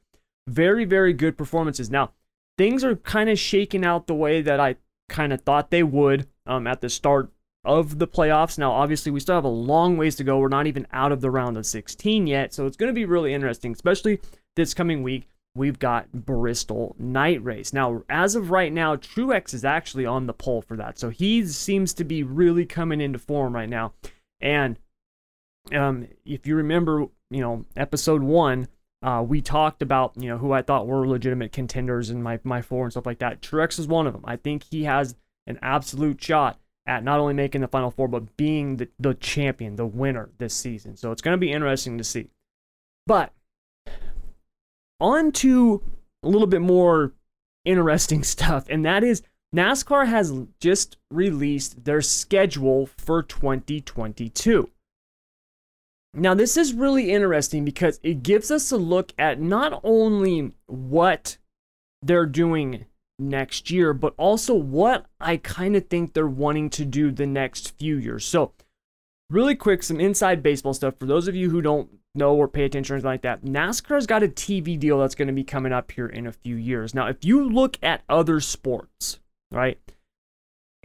very, 0.50 0.86
very 0.86 1.14
good 1.14 1.38
performances. 1.38 1.90
Now, 1.90 2.12
things 2.58 2.84
are 2.84 2.96
kind 2.96 3.30
of 3.30 3.40
shaking 3.40 3.86
out 3.86 4.08
the 4.08 4.16
way 4.16 4.42
that 4.42 4.60
I 4.60 4.76
kind 5.08 5.34
of 5.34 5.42
thought 5.42 5.72
they 5.72 5.84
would 5.84 6.28
um, 6.46 6.68
at 6.68 6.82
the 6.82 6.90
start 6.90 7.32
of 7.64 8.00
the 8.00 8.08
playoffs. 8.08 8.58
Now, 8.58 8.72
obviously, 8.72 9.12
we 9.12 9.20
still 9.20 9.36
have 9.36 9.44
a 9.44 9.50
long 9.50 9.98
ways 9.98 10.16
to 10.18 10.24
go. 10.24 10.40
We're 10.40 10.50
not 10.50 10.68
even 10.68 10.88
out 10.92 11.12
of 11.12 11.22
the 11.22 11.32
round 11.32 11.58
of 11.58 11.66
16 11.66 12.28
yet. 12.28 12.54
So 12.54 12.66
it's 12.66 12.78
going 12.78 12.90
to 12.90 12.94
be 12.94 13.06
really 13.06 13.34
interesting, 13.34 13.72
especially 13.72 14.22
this 14.56 14.74
coming 14.74 15.04
week. 15.04 15.28
We've 15.56 15.80
got 15.80 16.12
Bristol 16.12 16.96
night 17.00 17.44
race. 17.44 17.74
Now, 17.74 18.04
as 18.10 18.36
of 18.36 18.52
right 18.52 18.72
now, 18.72 18.96
Truex 18.96 19.54
is 19.54 19.66
actually 19.66 20.06
on 20.06 20.28
the 20.28 20.34
pole 20.34 20.62
for 20.62 20.78
that. 20.78 21.00
So 21.00 21.10
he 21.10 21.46
seems 21.46 21.94
to 21.96 22.04
be 22.04 22.24
really 22.24 22.66
coming 22.66 23.02
into 23.02 23.20
form 23.20 23.54
right 23.54 23.70
now. 23.70 23.94
And 24.40 24.78
um, 25.74 26.08
if 26.26 26.46
you 26.48 26.56
remember, 26.56 27.08
you 27.30 27.42
know, 27.42 27.66
episode 27.76 28.22
one, 28.22 28.68
uh, 29.02 29.24
we 29.26 29.42
talked 29.42 29.82
about, 29.82 30.14
you 30.18 30.30
know, 30.30 30.38
who 30.38 30.52
I 30.52 30.62
thought 30.62 30.88
were 30.88 31.08
legitimate 31.08 31.52
contenders 31.52 32.10
in 32.10 32.22
my, 32.22 32.40
my 32.44 32.62
four 32.62 32.84
and 32.84 32.92
stuff 32.92 33.06
like 33.06 33.20
that. 33.20 33.42
Truex 33.42 33.80
is 33.80 33.88
one 33.88 34.08
of 34.08 34.14
them. 34.14 34.24
I 34.26 34.36
think 34.36 34.64
he 34.70 34.84
has 34.84 35.16
an 35.48 35.58
absolute 35.62 36.22
shot 36.22 36.60
at 36.86 37.04
not 37.04 37.20
only 37.20 37.34
making 37.34 37.62
the 37.62 37.68
Final 37.68 37.92
Four, 37.92 38.08
but 38.08 38.36
being 38.36 38.78
the, 38.78 38.90
the 39.00 39.14
champion, 39.14 39.76
the 39.76 39.86
winner 39.86 40.30
this 40.38 40.54
season. 40.54 40.98
So 40.98 41.12
it's 41.12 41.22
going 41.22 41.34
to 41.34 41.40
be 41.40 41.52
interesting 41.52 41.98
to 41.98 42.04
see. 42.04 42.30
But 43.06 43.32
on 45.00 45.32
to 45.34 45.82
a 46.24 46.28
little 46.28 46.48
bit 46.48 46.62
more 46.62 47.14
interesting 47.64 48.24
stuff, 48.24 48.66
and 48.70 48.84
that 48.86 49.04
is 49.04 49.22
NASCAR 49.56 50.08
has 50.08 50.34
just 50.60 50.98
released 51.10 51.86
their 51.86 52.02
schedule 52.02 52.88
for 52.98 53.24
2022. 53.24 54.70
Now, 56.20 56.34
this 56.34 56.58
is 56.58 56.74
really 56.74 57.12
interesting 57.12 57.64
because 57.64 58.00
it 58.04 58.24
gives 58.24 58.52
us 58.52 58.72
a 58.72 58.78
look 58.78 59.14
at 59.18 59.40
not 59.40 59.80
only 59.84 60.52
what 60.68 61.38
they're 62.02 62.26
doing 62.26 62.86
next 63.18 63.72
year, 63.72 63.94
but 63.94 64.14
also 64.18 64.54
what 64.54 65.06
I 65.20 65.38
kind 65.38 65.76
of 65.76 65.88
think 65.88 66.14
they're 66.14 66.28
wanting 66.28 66.70
to 66.72 66.86
do 66.86 67.12
the 67.12 67.26
next 67.26 67.78
few 67.78 67.98
years. 67.98 68.26
So, 68.26 68.54
really 69.30 69.56
quick, 69.56 69.82
some 69.82 70.00
inside 70.00 70.44
baseball 70.44 70.74
stuff 70.74 70.96
for 71.00 71.06
those 71.06 71.28
of 71.28 71.36
you 71.36 71.50
who 71.50 71.62
don't 71.62 71.90
know 72.16 72.36
or 72.36 72.48
pay 72.48 72.66
attention 72.66 72.94
or 72.94 72.96
anything 72.98 73.12
like 73.12 73.22
that. 73.22 73.44
NASCAR's 73.44 74.08
got 74.08 74.24
a 74.24 74.28
TV 74.28 74.78
deal 74.78 75.00
that's 75.00 75.16
going 75.16 75.28
to 75.28 75.34
be 75.34 75.44
coming 75.44 75.72
up 75.72 75.92
here 75.92 76.08
in 76.08 76.28
a 76.28 76.32
few 76.32 76.56
years. 76.56 76.94
Now, 76.94 77.08
if 77.08 77.24
you 77.24 77.48
look 77.48 77.78
at 77.82 78.04
other 78.10 78.40
sports, 78.40 79.20
right? 79.52 79.80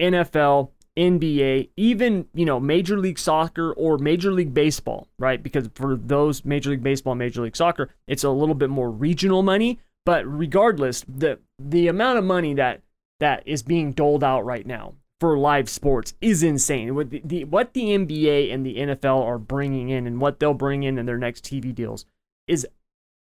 NFL, 0.01 0.71
NBA, 0.97 1.71
even, 1.77 2.27
you 2.35 2.45
know, 2.45 2.61
Major 2.61 2.99
League 2.99 3.19
Soccer 3.19 3.73
or 3.73 3.99
Major 3.99 4.33
League 4.33 4.55
Baseball, 4.55 5.09
right? 5.19 5.43
Because 5.43 5.69
for 5.75 5.97
those 5.97 6.45
Major 6.45 6.71
League 6.71 6.83
Baseball, 6.83 7.15
Major 7.15 7.43
League 7.43 7.57
Soccer, 7.57 7.91
it's 8.07 8.25
a 8.25 8.31
little 8.31 8.55
bit 8.55 8.71
more 8.71 8.91
regional 8.91 9.43
money, 9.43 9.81
but 10.07 10.25
regardless, 10.27 11.05
the 11.09 11.39
the 11.59 11.89
amount 11.89 12.19
of 12.19 12.25
money 12.25 12.55
that 12.55 12.83
that 13.21 13.43
is 13.47 13.63
being 13.63 13.93
doled 13.93 14.23
out 14.23 14.45
right 14.45 14.67
now 14.67 14.95
for 15.21 15.39
live 15.39 15.69
sports 15.69 16.15
is 16.21 16.43
insane. 16.43 16.95
What 16.95 17.11
the, 17.11 17.23
the, 17.25 17.45
what 17.45 17.73
the 17.73 17.97
NBA 17.97 18.53
and 18.53 18.67
the 18.67 18.77
NFL 18.77 19.23
are 19.23 19.39
bringing 19.39 19.89
in 19.89 20.07
and 20.07 20.21
what 20.21 20.39
they'll 20.39 20.55
bring 20.55 20.83
in 20.83 20.99
in 20.99 21.07
their 21.07 21.19
next 21.19 21.45
TV 21.45 21.75
deals 21.75 22.05
is 22.47 22.67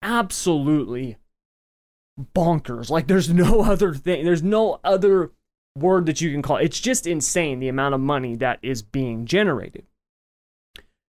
absolutely 0.02 1.18
bonkers. 2.36 2.90
Like 2.90 3.08
there's 3.08 3.30
no 3.30 3.62
other 3.64 3.94
thing. 3.94 4.26
There's 4.26 4.44
no 4.44 4.80
other 4.84 5.32
word 5.78 6.06
that 6.06 6.22
you 6.22 6.32
can 6.32 6.42
call. 6.42 6.58
It. 6.58 6.66
It's 6.66 6.80
just 6.80 7.08
insane 7.08 7.60
the 7.60 7.70
amount 7.70 7.96
of 7.96 8.02
money 8.02 8.36
that 8.36 8.60
is 8.62 8.82
being 8.82 9.26
generated. 9.26 9.86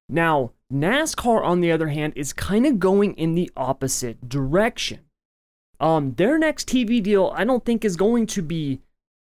Now, 0.09 0.51
NASCAR 0.71 1.43
on 1.43 1.61
the 1.61 1.71
other 1.71 1.89
hand 1.89 2.13
is 2.15 2.33
kind 2.33 2.65
of 2.65 2.79
going 2.79 3.13
in 3.13 3.35
the 3.35 3.51
opposite 3.55 4.29
direction. 4.29 5.01
Um 5.79 6.13
their 6.13 6.37
next 6.37 6.69
TV 6.69 7.01
deal 7.01 7.33
I 7.35 7.43
don't 7.43 7.65
think 7.65 7.83
is 7.83 7.95
going 7.95 8.27
to 8.27 8.41
be 8.41 8.79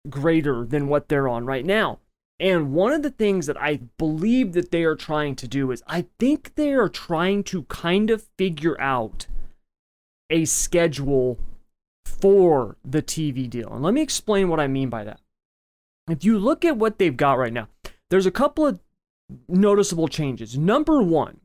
greater 0.10 0.66
than 0.66 0.88
what 0.88 1.08
they're 1.10 1.28
on 1.28 1.46
right 1.46 1.66
now. 1.66 2.00
And 2.40 2.74
one 2.74 2.94
of 2.94 3.02
the 3.02 3.12
things 3.12 3.48
that 3.48 3.62
I 3.62 3.82
believe 3.98 4.54
that 4.54 4.72
they 4.72 4.84
are 4.84 4.96
trying 4.96 5.36
to 5.38 5.48
do 5.48 5.72
is 5.72 5.84
I 5.88 6.06
think 6.20 6.56
they 6.56 6.74
are 6.74 6.88
trying 6.88 7.44
to 7.46 7.64
kind 7.64 8.10
of 8.10 8.28
figure 8.38 8.80
out 8.80 9.28
a 10.30 10.46
schedule 10.46 11.38
for 12.06 12.78
the 12.86 13.02
TV 13.02 13.50
deal. 13.50 13.74
And 13.74 13.84
let 13.84 13.94
me 13.94 14.02
explain 14.02 14.48
what 14.48 14.60
I 14.60 14.68
mean 14.68 14.90
by 14.90 15.04
that. 15.04 15.20
If 16.12 16.24
you 16.24 16.38
look 16.38 16.66
at 16.66 16.78
what 16.78 16.98
they've 16.98 17.16
got 17.16 17.38
right 17.38 17.54
now, 17.54 17.68
there's 18.10 18.26
a 18.26 18.32
couple 18.32 18.66
of 18.66 18.80
noticeable 19.48 20.08
changes. 20.08 20.58
Number 20.58 21.02
one 21.02 21.40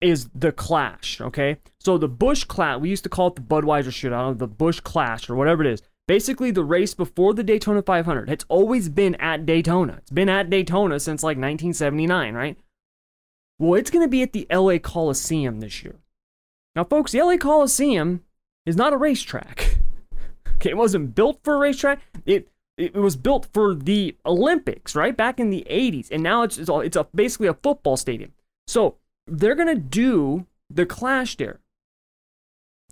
is 0.00 0.28
the 0.34 0.52
clash, 0.52 1.20
okay? 1.20 1.58
So 1.80 1.98
the 1.98 2.08
Busch 2.08 2.44
Clash, 2.44 2.80
we 2.80 2.90
used 2.90 3.04
to 3.04 3.08
call 3.08 3.28
it 3.28 3.36
the 3.36 3.42
Budweiser 3.42 3.86
shootout, 3.86 4.38
the 4.38 4.46
Busch 4.46 4.80
Clash, 4.80 5.28
or 5.28 5.34
whatever 5.34 5.64
it 5.64 5.72
is. 5.72 5.82
Basically, 6.06 6.52
the 6.52 6.62
race 6.62 6.94
before 6.94 7.34
the 7.34 7.42
Daytona 7.42 7.82
500. 7.82 8.30
It's 8.30 8.44
always 8.48 8.88
been 8.88 9.16
at 9.16 9.44
Daytona. 9.44 9.94
It's 9.98 10.10
been 10.10 10.28
at 10.28 10.50
Daytona 10.50 11.00
since 11.00 11.22
like 11.22 11.36
1979, 11.36 12.34
right? 12.34 12.56
Well, 13.58 13.74
it's 13.74 13.90
going 13.90 14.04
to 14.04 14.10
be 14.10 14.22
at 14.22 14.32
the 14.32 14.46
LA 14.52 14.78
Coliseum 14.78 15.60
this 15.60 15.82
year. 15.82 15.96
Now, 16.76 16.84
folks, 16.84 17.12
the 17.12 17.22
LA 17.22 17.38
Coliseum 17.38 18.22
is 18.66 18.76
not 18.76 18.92
a 18.92 18.96
racetrack. 18.96 19.78
okay, 20.56 20.70
it 20.70 20.76
wasn't 20.76 21.14
built 21.14 21.40
for 21.42 21.54
a 21.54 21.58
racetrack. 21.58 22.02
It 22.24 22.48
it 22.76 22.94
was 22.94 23.16
built 23.16 23.48
for 23.52 23.74
the 23.74 24.16
Olympics, 24.24 24.94
right? 24.94 25.16
Back 25.16 25.40
in 25.40 25.50
the 25.50 25.66
80s. 25.70 26.08
And 26.10 26.22
now 26.22 26.42
it's 26.42 26.58
it's, 26.58 26.68
all, 26.68 26.80
it's 26.80 26.96
a, 26.96 27.06
basically 27.14 27.48
a 27.48 27.54
football 27.54 27.96
stadium. 27.96 28.32
So, 28.66 28.96
they're 29.26 29.54
going 29.54 29.74
to 29.74 29.80
do 29.80 30.46
the 30.70 30.86
clash 30.86 31.36
there. 31.36 31.60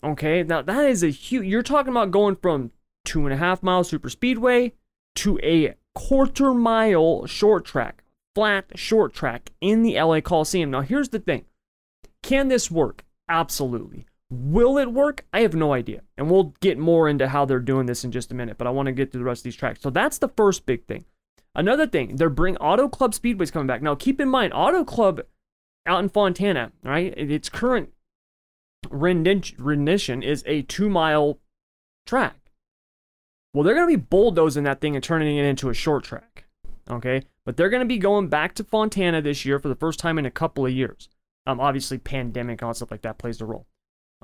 Okay, 0.03 0.43
now 0.43 0.63
that 0.63 0.85
is 0.87 1.03
a 1.03 1.09
huge. 1.09 1.47
You're 1.47 1.63
talking 1.63 1.91
about 1.91 2.11
going 2.11 2.37
from 2.37 2.73
two 3.05 3.25
and 3.25 3.33
a 3.33 3.37
half 3.37 3.63
mile 3.63 3.85
super 3.85 4.11
speedway 4.11 4.73
to 5.17 5.39
a 5.43 5.75
quarter 5.95 6.53
mile 6.53 7.27
short 7.27 7.65
track, 7.65 8.05
flat 8.35 8.67
short 8.75 9.15
track 9.15 9.51
in 9.61 9.83
the 9.83 9.99
LA 10.01 10.21
Coliseum. 10.21 10.71
Now, 10.71 10.83
here's 10.83 11.09
the 11.09 11.21
thing 11.21 11.45
can 12.23 12.49
this 12.49 12.71
work? 12.71 13.05
Absolutely. 13.29 14.07
Will 14.35 14.79
it 14.79 14.93
work? 14.93 15.25
I 15.33 15.41
have 15.41 15.55
no 15.55 15.73
idea. 15.73 16.03
And 16.17 16.31
we'll 16.31 16.55
get 16.61 16.79
more 16.79 17.09
into 17.09 17.29
how 17.29 17.45
they're 17.45 17.61
doing 17.61 17.87
this 17.87 18.05
in 18.05 18.13
just 18.13 18.33
a 18.33 18.35
minute, 18.35 18.59
but 18.59 18.67
I 18.67 18.71
want 18.71 18.87
to 18.87 18.93
get 18.93 19.13
to 19.13 19.19
the 19.19 19.25
rest 19.25 19.41
of 19.41 19.45
these 19.45 19.57
tracks. 19.57 19.81
So 19.81 19.91
that's 19.91 20.19
the 20.19 20.29
first 20.29 20.67
big 20.67 20.87
thing. 20.87 21.05
Another 21.55 21.87
thing, 21.87 22.17
they're 22.17 22.31
bring 22.31 22.57
Auto 22.57 22.89
Club 22.89 23.15
Speedway's 23.15 23.53
coming 23.53 23.69
back. 23.69 23.81
Now 23.81 23.95
keep 23.95 24.21
in 24.21 24.29
mind, 24.29 24.53
Auto 24.53 24.85
Club 24.85 25.21
out 25.87 26.03
in 26.03 26.09
Fontana, 26.09 26.73
right? 26.83 27.15
Its 27.17 27.49
current 27.49 27.91
rendition 28.91 30.23
is 30.23 30.43
a 30.47 30.63
two 30.63 30.89
mile 30.89 31.39
track. 32.07 32.51
Well, 33.53 33.63
they're 33.63 33.75
going 33.75 33.89
to 33.89 33.97
be 33.97 34.03
bulldozing 34.03 34.65
that 34.65 34.81
thing 34.81 34.97
and 34.97 35.05
turning 35.05 35.37
it 35.37 35.45
into 35.45 35.71
a 35.71 35.75
short 35.75 36.03
track. 36.03 36.45
Okay. 36.91 37.23
But 37.45 37.57
they're 37.57 37.71
going 37.71 37.83
to 37.83 37.87
be 37.87 37.99
going 37.99 38.29
back 38.29 38.55
to 38.55 38.65
Fontana 38.65 39.23
this 39.23 39.45
year 39.45 39.59
for 39.59 39.69
the 39.69 39.75
first 39.75 40.01
time 40.01 40.19
in 40.19 40.27
a 40.27 40.31
couple 40.31 40.67
of 40.67 40.73
years. 40.73 41.09
Um, 41.47 41.61
obviously, 41.61 41.99
pandemic 41.99 42.63
and 42.63 42.77
stuff 42.77 42.91
like 42.91 43.03
that 43.03 43.19
plays 43.19 43.41
a 43.41 43.45
role. 43.45 43.67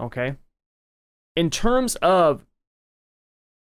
Okay. 0.01 0.37
In 1.37 1.51
terms 1.51 1.97
of 1.97 2.47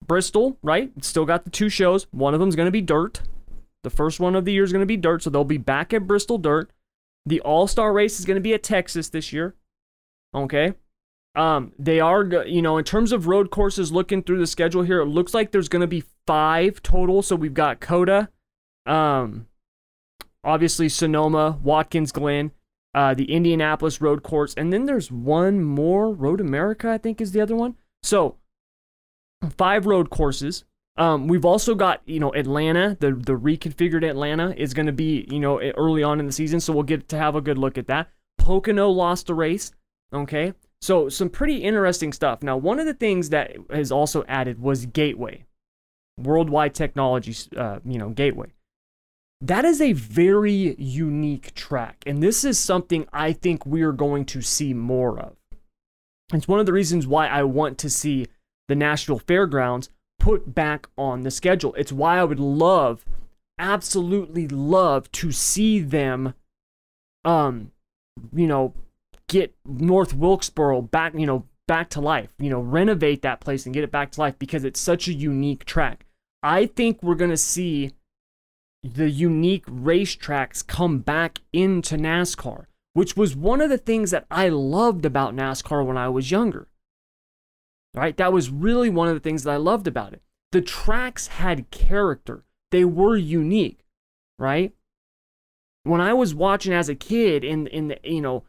Bristol, 0.06 0.58
right? 0.62 0.92
Still 1.04 1.26
got 1.26 1.44
the 1.44 1.50
two 1.50 1.70
shows. 1.70 2.08
One 2.12 2.34
of 2.34 2.40
them 2.40 2.50
is 2.50 2.56
going 2.56 2.68
to 2.68 2.72
be 2.72 2.82
dirt. 2.82 3.22
The 3.84 3.90
first 3.90 4.20
one 4.20 4.36
of 4.36 4.46
the 4.46 4.54
year 4.54 4.64
is 4.64 4.72
going 4.72 4.82
to 4.82 4.86
be 4.86 4.98
dirt, 4.98 5.24
so 5.24 5.30
they'll 5.30 5.44
be 5.44 5.58
back 5.58 5.94
at 5.94 6.08
Bristol 6.08 6.38
dirt. 6.38 6.72
The 7.26 7.42
All 7.42 7.68
Star 7.68 7.92
race 7.92 8.20
is 8.20 8.26
going 8.26 8.36
to 8.36 8.42
be 8.42 8.54
at 8.54 8.64
Texas 8.64 9.10
this 9.10 9.34
year. 9.34 9.56
Okay. 10.34 10.74
Um, 11.36 11.74
they 11.78 12.00
are, 12.00 12.24
you 12.46 12.62
know, 12.62 12.78
in 12.78 12.84
terms 12.84 13.12
of 13.12 13.28
road 13.28 13.52
courses, 13.52 13.92
looking 13.92 14.24
through 14.24 14.40
the 14.40 14.48
schedule 14.48 14.82
here, 14.82 15.02
it 15.02 15.06
looks 15.06 15.34
like 15.34 15.52
there's 15.52 15.70
going 15.70 15.82
to 15.82 15.88
be 15.88 16.04
five 16.26 16.82
total. 16.82 17.22
So 17.22 17.36
we've 17.36 17.54
got 17.54 17.80
COTA, 17.80 18.30
um, 18.86 19.48
obviously 20.44 20.90
Sonoma, 20.90 21.60
Watkins 21.62 22.12
Glen, 22.12 22.52
uh, 22.94 23.14
the 23.14 23.32
Indianapolis 23.32 24.02
road 24.02 24.24
course, 24.24 24.54
and 24.56 24.74
then 24.74 24.86
there's 24.86 25.12
one 25.12 25.64
more, 25.64 26.12
Road 26.12 26.42
America, 26.42 26.90
I 26.90 26.98
think 26.98 27.22
is 27.22 27.32
the 27.32 27.42
other 27.42 27.56
one. 27.56 27.76
So 28.04 28.38
five 29.58 29.86
road 29.86 30.10
courses. 30.10 30.64
Um, 30.98 31.28
we've 31.28 31.46
also 31.46 31.76
got, 31.76 32.02
you 32.06 32.20
know, 32.20 32.34
Atlanta, 32.34 32.98
the, 33.00 33.12
the 33.12 33.34
reconfigured 33.34 34.04
Atlanta 34.04 34.56
is 34.58 34.74
going 34.74 34.88
to 34.88 34.92
be, 34.92 35.28
you 35.30 35.40
know, 35.40 35.62
early 35.62 36.02
on 36.02 36.20
in 36.20 36.26
the 36.26 36.32
season. 36.32 36.60
So 36.60 36.74
we'll 36.74 36.84
get 36.84 37.08
to 37.10 37.18
have 37.18 37.36
a 37.36 37.42
good 37.42 37.58
look 37.60 37.78
at 37.78 37.86
that. 37.88 38.10
Pocono 38.40 38.90
lost 38.90 39.30
a 39.30 39.36
race. 39.36 39.72
Okay. 40.12 40.54
So 40.82 41.08
some 41.10 41.30
pretty 41.30 41.58
interesting 41.58 42.14
stuff. 42.14 42.42
Now, 42.42 42.58
one 42.58 42.80
of 42.80 42.88
the 42.88 42.96
things 42.96 43.30
that 43.30 43.56
is 43.70 43.92
also 43.92 44.24
added 44.28 44.60
was 44.60 44.88
Gateway, 44.88 45.46
Worldwide 46.18 46.74
Technology, 46.74 47.36
uh, 47.56 47.80
you 47.86 48.00
know, 48.00 48.10
Gateway. 48.10 48.54
That 49.40 49.66
is 49.66 49.82
a 49.82 49.94
very 49.94 50.76
unique 50.80 51.54
track, 51.54 52.04
and 52.08 52.24
this 52.24 52.44
is 52.44 52.58
something 52.58 53.08
I 53.14 53.34
think 53.34 53.66
we 53.66 53.84
are 53.84 53.92
going 53.92 54.26
to 54.26 54.42
see 54.42 54.74
more 54.74 55.20
of. 55.20 55.36
It's 56.34 56.48
one 56.48 56.60
of 56.60 56.66
the 56.66 56.74
reasons 56.74 57.06
why 57.06 57.28
I 57.28 57.44
want 57.44 57.78
to 57.80 57.90
see 57.90 58.28
the 58.68 58.76
Nashville 58.76 59.20
Fairgrounds 59.20 59.90
put 60.20 60.56
back 60.56 60.88
on 60.98 61.22
the 61.22 61.32
schedule. 61.32 61.74
It's 61.76 61.92
why 61.92 62.18
I 62.18 62.24
would 62.24 62.40
love, 62.40 63.06
absolutely 63.60 64.48
love 64.48 65.12
to 65.14 65.32
see 65.32 65.80
them, 65.80 66.34
um, 67.24 67.72
you 68.34 68.48
know, 68.48 68.74
get 69.30 69.56
North 69.66 70.14
Wilkesboro 70.14 70.82
back, 70.82 71.14
you 71.14 71.28
know, 71.28 71.46
back 71.68 71.90
to 71.92 72.02
life, 72.02 72.34
you 72.40 72.50
know, 72.50 72.60
renovate 72.60 73.22
that 73.22 73.40
place 73.40 73.66
and 73.66 73.74
get 73.74 73.84
it 73.84 73.92
back 73.92 74.12
to 74.12 74.20
life 74.20 74.40
because 74.40 74.64
it's 74.64 74.80
such 74.80 75.08
a 75.08 75.14
unique 75.14 75.64
track. 75.66 76.06
I 76.42 76.66
think 76.66 77.04
we're 77.04 77.16
going 77.16 77.32
to 77.32 77.38
see 77.38 77.92
the 78.84 79.10
unique 79.10 79.66
racetracks 79.66 80.66
come 80.66 81.00
back 81.00 81.40
into 81.52 81.98
NASCAR, 81.98 82.66
which 82.94 83.18
was 83.18 83.36
one 83.36 83.62
of 83.62 83.70
the 83.70 83.78
things 83.78 84.12
that 84.12 84.26
I 84.30 84.50
loved 84.50 85.06
about 85.06 85.36
NASCAR 85.36 85.86
when 85.86 85.98
I 85.98 86.10
was 86.10 86.32
younger. 86.32 86.68
Right? 87.94 88.16
That 88.18 88.34
was 88.34 88.50
really 88.50 88.90
one 88.90 89.08
of 89.08 89.16
the 89.16 89.20
things 89.20 89.44
that 89.44 89.52
I 89.52 89.58
loved 89.58 89.88
about 89.88 90.14
it. 90.14 90.22
The 90.52 90.62
tracks 90.62 91.28
had 91.28 91.72
character. 91.72 92.46
They 92.72 92.86
were 92.86 93.18
unique, 93.18 93.80
right? 94.38 94.74
When 95.84 96.02
I 96.02 96.14
was 96.14 96.36
watching 96.36 96.74
as 96.74 96.90
a 96.90 96.96
kid 96.96 97.44
in 97.44 97.68
in 97.68 97.88
the, 97.88 98.00
you 98.04 98.22
know, 98.22 98.44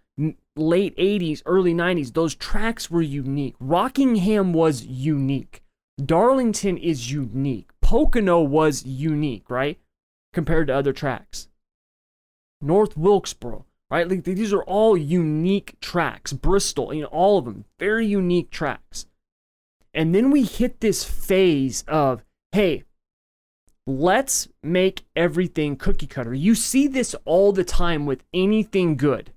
late 0.56 0.96
80s, 0.96 1.42
early 1.46 1.72
90s, 1.72 2.12
those 2.12 2.34
tracks 2.34 2.90
were 2.90 3.02
unique. 3.02 3.54
Rockingham 3.60 4.52
was 4.52 4.84
unique. 4.84 5.62
Darlington 6.04 6.76
is 6.76 7.10
unique. 7.10 7.70
Pocono 7.80 8.40
was 8.40 8.84
unique, 8.84 9.48
right? 9.48 9.78
Compared 10.32 10.66
to 10.68 10.74
other 10.74 10.92
tracks. 10.92 11.48
North 12.60 12.96
Wilkesboro, 12.96 13.64
right? 13.90 14.08
Like 14.08 14.24
these 14.24 14.52
are 14.52 14.62
all 14.64 14.96
unique 14.96 15.78
tracks. 15.80 16.32
Bristol, 16.32 16.92
you 16.92 17.02
know, 17.02 17.08
all 17.08 17.38
of 17.38 17.44
them, 17.44 17.64
very 17.78 18.06
unique 18.06 18.50
tracks. 18.50 19.06
And 19.94 20.14
then 20.14 20.30
we 20.30 20.44
hit 20.44 20.80
this 20.80 21.04
phase 21.04 21.84
of, 21.88 22.22
hey, 22.52 22.84
let's 23.86 24.48
make 24.62 25.04
everything 25.16 25.76
cookie 25.76 26.06
cutter. 26.06 26.34
You 26.34 26.54
see 26.54 26.86
this 26.88 27.14
all 27.24 27.52
the 27.52 27.64
time 27.64 28.04
with 28.04 28.22
anything 28.34 28.96
good. 28.96 29.32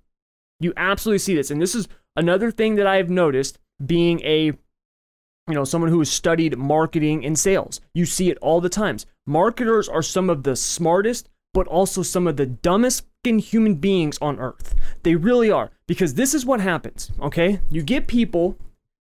You 0.59 0.73
absolutely 0.75 1.19
see 1.19 1.35
this. 1.35 1.49
And 1.49 1.61
this 1.61 1.73
is 1.73 1.87
another 2.15 2.51
thing 2.51 2.75
that 2.75 2.85
I 2.85 2.97
have 2.97 3.09
noticed 3.09 3.59
being 3.83 4.19
a 4.21 4.53
you 5.47 5.53
know, 5.53 5.63
someone 5.63 5.89
who 5.89 5.99
has 5.99 6.09
studied 6.09 6.57
marketing 6.57 7.25
and 7.25 7.37
sales. 7.37 7.81
You 7.93 8.05
see 8.05 8.29
it 8.29 8.37
all 8.41 8.61
the 8.61 8.69
times. 8.69 9.05
Marketers 9.25 9.89
are 9.89 10.01
some 10.01 10.29
of 10.29 10.43
the 10.43 10.55
smartest, 10.55 11.29
but 11.53 11.67
also 11.67 12.03
some 12.03 12.27
of 12.27 12.37
the 12.37 12.45
dumbest 12.45 13.05
human 13.23 13.75
beings 13.75 14.17
on 14.21 14.39
earth. 14.39 14.75
They 15.03 15.15
really 15.15 15.51
are. 15.51 15.71
Because 15.87 16.13
this 16.13 16.33
is 16.33 16.45
what 16.45 16.59
happens, 16.59 17.11
okay? 17.19 17.59
You 17.69 17.83
get 17.83 18.07
people 18.07 18.57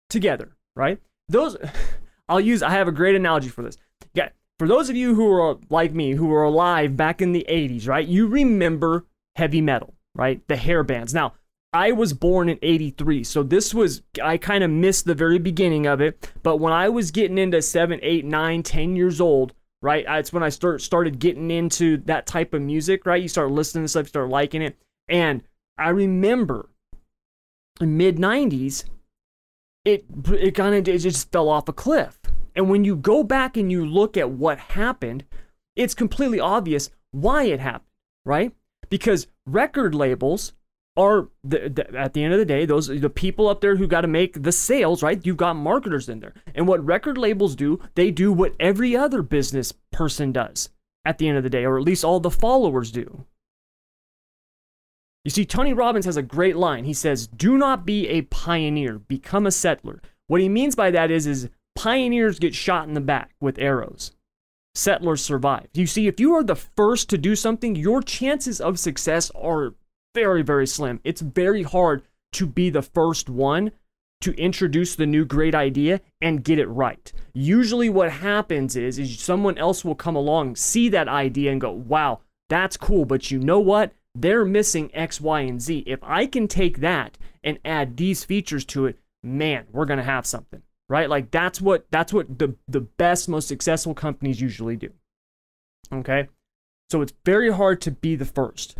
together, 0.09 0.55
right? 0.75 0.99
Those, 1.29 1.57
I'll 2.29 2.39
use, 2.39 2.61
I 2.61 2.71
have 2.71 2.87
a 2.87 2.91
great 2.91 3.15
analogy 3.15 3.49
for 3.49 3.63
this. 3.63 3.77
Yeah, 4.13 4.29
for 4.59 4.67
those 4.67 4.89
of 4.89 4.95
you 4.95 5.15
who 5.15 5.31
are 5.31 5.57
like 5.69 5.93
me, 5.93 6.11
who 6.11 6.27
were 6.27 6.43
alive 6.43 6.97
back 6.97 7.21
in 7.21 7.31
the 7.31 7.45
80s, 7.49 7.87
right? 7.87 8.07
You 8.07 8.27
remember 8.27 9.05
heavy 9.35 9.61
metal, 9.61 9.93
right? 10.13 10.45
The 10.47 10.55
hair 10.55 10.83
bands. 10.83 11.13
Now, 11.13 11.33
I 11.73 11.91
was 11.91 12.13
born 12.13 12.49
in 12.49 12.59
83, 12.61 13.23
so 13.23 13.41
this 13.41 13.73
was, 13.73 14.03
I 14.23 14.37
kind 14.37 14.63
of 14.63 14.69
missed 14.69 15.05
the 15.05 15.15
very 15.15 15.39
beginning 15.39 15.87
of 15.87 16.01
it. 16.01 16.31
But 16.43 16.57
when 16.57 16.71
I 16.71 16.89
was 16.89 17.09
getting 17.09 17.39
into 17.39 17.61
7, 17.61 17.99
8, 18.01 18.25
9, 18.25 18.63
10 18.63 18.95
years 18.95 19.19
old, 19.19 19.53
right? 19.81 20.05
It's 20.07 20.31
when 20.31 20.43
I 20.43 20.49
start 20.49 20.81
started 20.81 21.19
getting 21.19 21.51
into 21.51 21.97
that 22.05 22.25
type 22.25 22.53
of 22.53 22.61
music, 22.61 23.05
right? 23.05 23.21
You 23.21 23.27
start 23.27 23.51
listening 23.51 23.83
to 23.83 23.87
stuff, 23.87 24.05
you 24.05 24.09
start 24.09 24.29
liking 24.29 24.61
it. 24.61 24.77
And 25.09 25.43
I 25.77 25.89
remember 25.89 26.69
in 27.81 27.97
mid 27.97 28.17
90s, 28.17 28.85
it 29.83 30.05
it 30.31 30.55
kind 30.55 30.73
of 30.73 30.87
it 30.87 30.99
just 30.99 31.31
fell 31.31 31.49
off 31.49 31.67
a 31.67 31.73
cliff. 31.73 32.19
And 32.55 32.69
when 32.69 32.85
you 32.85 32.95
go 32.95 33.23
back 33.23 33.57
and 33.57 33.71
you 33.71 33.85
look 33.85 34.15
at 34.15 34.29
what 34.29 34.57
happened, 34.59 35.25
it's 35.75 35.93
completely 35.93 36.39
obvious 36.39 36.89
why 37.11 37.43
it 37.43 37.59
happened, 37.59 37.89
right? 38.25 38.53
Because 38.89 39.27
record 39.45 39.93
labels 39.93 40.53
are 40.95 41.29
the, 41.43 41.69
the, 41.69 41.95
at 41.97 42.13
the 42.13 42.23
end 42.23 42.33
of 42.33 42.39
the 42.39 42.45
day 42.45 42.65
those 42.65 42.87
the 42.87 43.09
people 43.09 43.49
up 43.49 43.61
there 43.61 43.75
who 43.77 43.87
got 43.87 44.01
to 44.01 44.07
make 44.07 44.43
the 44.43 44.51
sales 44.51 45.01
right? 45.01 45.25
You've 45.25 45.37
got 45.37 45.55
marketers 45.55 46.07
in 46.07 46.19
there. 46.19 46.33
And 46.53 46.67
what 46.67 46.85
record 46.85 47.17
labels 47.17 47.55
do 47.55 47.79
they 47.95 48.11
do 48.11 48.31
what 48.31 48.53
every 48.59 48.95
other 48.95 49.21
business 49.21 49.73
person 49.91 50.31
does 50.31 50.69
at 51.05 51.17
the 51.17 51.27
end 51.27 51.37
of 51.37 51.43
the 51.43 51.49
day 51.49 51.65
or 51.65 51.77
at 51.77 51.83
least 51.83 52.03
all 52.03 52.19
the 52.19 52.29
followers 52.29 52.91
do. 52.91 53.25
You 55.23 55.31
see 55.31 55.45
tony 55.45 55.73
robbins 55.73 56.05
has 56.05 56.17
a 56.17 56.21
great 56.21 56.55
line. 56.55 56.85
He 56.85 56.93
says 56.93 57.27
do 57.27 57.57
not 57.57 57.85
be 57.85 58.07
a 58.09 58.23
pioneer 58.23 58.99
become 58.99 59.47
a 59.47 59.51
settler. 59.51 60.01
What 60.27 60.41
he 60.41 60.49
means 60.49 60.75
by 60.75 60.91
that 60.91 61.09
is 61.09 61.25
is 61.25 61.49
pioneers 61.75 62.39
get 62.39 62.53
shot 62.53 62.87
in 62.87 62.93
the 62.93 63.01
back 63.01 63.31
with 63.41 63.57
arrows. 63.57 64.11
Settlers 64.75 65.23
survive. 65.23 65.67
You 65.73 65.85
see 65.85 66.07
if 66.07 66.19
you 66.19 66.33
are 66.33 66.43
the 66.43 66.55
first 66.55 67.09
to 67.09 67.17
do 67.17 67.35
something 67.35 67.75
your 67.75 68.01
chances 68.01 68.59
of 68.59 68.79
success 68.79 69.31
are 69.35 69.75
very, 70.13 70.41
very 70.41 70.67
slim. 70.67 70.99
It's 71.03 71.21
very 71.21 71.63
hard 71.63 72.03
to 72.33 72.45
be 72.45 72.69
the 72.69 72.81
first 72.81 73.29
one 73.29 73.71
to 74.21 74.31
introduce 74.39 74.95
the 74.95 75.05
new 75.05 75.25
great 75.25 75.53
idea 75.53 75.99
and 76.21 76.43
get 76.43 76.57
it 76.57 76.67
right. 76.67 77.11
Usually 77.33 77.89
what 77.89 78.09
happens 78.09 78.75
is 78.75 78.97
is 78.97 79.19
someone 79.19 79.57
else 79.57 79.83
will 79.83 79.95
come 79.95 80.15
along, 80.15 80.55
see 80.55 80.87
that 80.89 81.09
idea 81.09 81.51
and 81.51 81.59
go, 81.59 81.71
"Wow, 81.71 82.21
that's 82.47 82.77
cool, 82.77 83.03
but 83.05 83.31
you 83.31 83.39
know 83.39 83.59
what? 83.59 83.91
They're 84.15 84.45
missing 84.45 84.91
X, 84.93 85.19
Y, 85.19 85.41
and 85.41 85.61
Z. 85.61 85.83
If 85.85 85.99
I 86.03 86.25
can 86.25 86.47
take 86.47 86.77
that 86.77 87.17
and 87.43 87.59
add 87.65 87.97
these 87.97 88.23
features 88.23 88.63
to 88.65 88.85
it, 88.85 88.97
man, 89.23 89.65
we're 89.71 89.85
going 89.85 89.97
to 89.97 90.03
have 90.03 90.25
something." 90.25 90.61
Right? 90.87 91.09
Like 91.09 91.31
that's 91.31 91.59
what 91.59 91.85
that's 91.91 92.13
what 92.13 92.39
the 92.39 92.55
the 92.67 92.81
best 92.81 93.27
most 93.27 93.49
successful 93.49 93.93
companies 93.93 94.39
usually 94.39 94.77
do. 94.77 94.91
Okay? 95.91 96.29
So 96.89 97.01
it's 97.01 97.13
very 97.25 97.51
hard 97.51 97.81
to 97.81 97.91
be 97.91 98.15
the 98.15 98.25
first. 98.25 98.77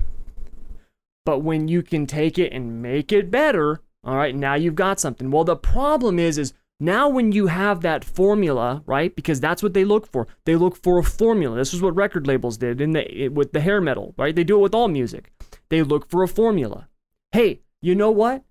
But 1.26 1.40
when 1.40 1.68
you 1.68 1.82
can 1.82 2.06
take 2.06 2.38
it 2.38 2.52
and 2.52 2.82
make 2.82 3.12
it 3.12 3.32
better, 3.32 3.82
all 4.04 4.16
right, 4.16 4.36
now 4.36 4.56
you've 4.56 4.76
got 4.76 5.00
something. 5.00 5.32
Well, 5.32 5.46
the 5.46 5.56
problem 5.56 6.20
is, 6.20 6.38
is 6.38 6.54
now 6.80 7.08
when 7.08 7.32
you 7.32 7.48
have 7.48 7.82
that 7.82 8.04
formula, 8.04 8.84
right? 8.86 9.16
Because 9.16 9.40
that's 9.40 9.64
what 9.64 9.74
they 9.74 9.86
look 9.86 10.12
for. 10.12 10.28
They 10.46 10.56
look 10.56 10.76
for 10.76 11.00
a 11.00 11.04
formula. 11.04 11.56
This 11.56 11.74
is 11.74 11.82
what 11.82 11.96
record 11.96 12.28
labels 12.28 12.58
did 12.58 12.82
in 12.82 12.92
the 12.92 13.30
with 13.30 13.54
the 13.54 13.62
hair 13.62 13.80
metal, 13.80 14.14
right? 14.18 14.36
They 14.36 14.44
do 14.44 14.58
it 14.58 14.62
with 14.62 14.76
all 14.76 14.90
music. 14.90 15.32
They 15.70 15.82
look 15.82 16.10
for 16.10 16.24
a 16.24 16.28
formula. 16.28 16.90
Hey, 17.32 17.62
you 17.82 17.96
know 17.96 18.12
what? 18.12 18.44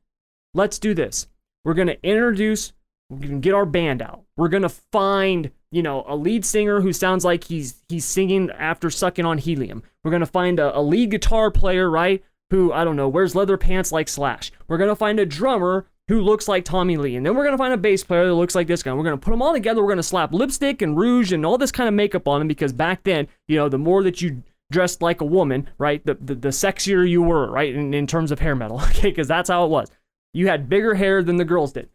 Let's 0.55 0.79
do 0.79 0.95
this. 0.95 1.27
We're 1.65 1.75
gonna 1.75 1.97
introduce. 2.03 2.73
We're 3.11 3.19
gonna 3.19 3.39
get 3.39 3.55
our 3.55 3.67
band 3.67 4.01
out. 4.01 4.23
We're 4.37 4.49
gonna 4.49 4.71
find, 4.71 5.51
you 5.71 5.83
know, 5.83 6.05
a 6.09 6.17
lead 6.17 6.47
singer 6.47 6.81
who 6.81 6.95
sounds 6.95 7.27
like 7.27 7.45
he's 7.45 7.83
he's 7.89 8.07
singing 8.07 8.51
after 8.53 8.89
sucking 8.89 9.27
on 9.27 9.37
helium. 9.37 9.83
We're 10.03 10.11
gonna 10.11 10.25
find 10.25 10.59
a, 10.59 10.77
a 10.79 10.81
lead 10.81 11.11
guitar 11.11 11.51
player, 11.51 11.91
right? 11.91 12.25
Who, 12.53 12.71
I 12.71 12.85
don't 12.85 12.97
know, 12.97 13.09
wears 13.09 13.35
leather 13.35 13.57
pants 13.57 13.93
like 13.93 14.09
Slash. 14.09 14.53
We're 14.69 14.77
going 14.77 14.91
to 14.91 14.95
find 14.95 15.19
a 15.19 15.25
drummer 15.25 15.87
who 16.09 16.21
looks 16.21 16.49
like 16.49 16.67
Tommy 16.67 16.99
Lee. 16.99 17.17
And 17.17 17.25
then 17.25 17.35
we're 17.35 17.45
going 17.45 17.55
to 17.55 17.59
find 17.59 17.73
a 17.73 17.79
bass 17.79 18.05
player 18.05 18.27
that 18.27 18.35
looks 18.35 18.55
like 18.55 18.67
this 18.67 18.83
guy. 18.83 18.93
We're 18.93 19.05
going 19.05 19.19
to 19.19 19.25
put 19.25 19.31
them 19.31 19.41
all 19.41 19.55
together. 19.55 19.81
We're 19.81 19.89
going 19.89 19.97
to 19.97 20.03
slap 20.03 20.35
lipstick 20.35 20.83
and 20.83 20.95
rouge 20.95 21.33
and 21.33 21.47
all 21.47 21.57
this 21.57 21.73
kind 21.73 21.89
of 21.89 21.95
makeup 21.95 22.29
on 22.29 22.41
them 22.41 22.49
because 22.49 22.75
back 22.75 23.05
then, 23.05 23.27
you 23.49 23.57
know, 23.57 23.71
the 23.71 23.79
more 23.79 24.03
that 24.03 24.21
you 24.21 24.43
dressed 24.71 25.01
like 25.01 25.23
a 25.23 25.25
woman, 25.25 25.71
right, 25.79 26.05
the, 26.05 26.13
the, 26.21 26.35
the 26.35 26.49
sexier 26.49 27.09
you 27.09 27.23
were, 27.23 27.51
right, 27.51 27.75
in, 27.75 27.95
in 27.95 28.07
terms 28.07 28.31
of 28.31 28.39
hair 28.39 28.55
metal, 28.55 28.83
okay, 28.91 29.09
because 29.09 29.29
that's 29.29 29.49
how 29.49 29.65
it 29.65 29.71
was. 29.71 29.91
You 30.35 30.49
had 30.49 30.69
bigger 30.69 30.93
hair 30.93 31.23
than 31.23 31.39
the 31.39 31.47
girls 31.47 31.73
did. 31.73 31.89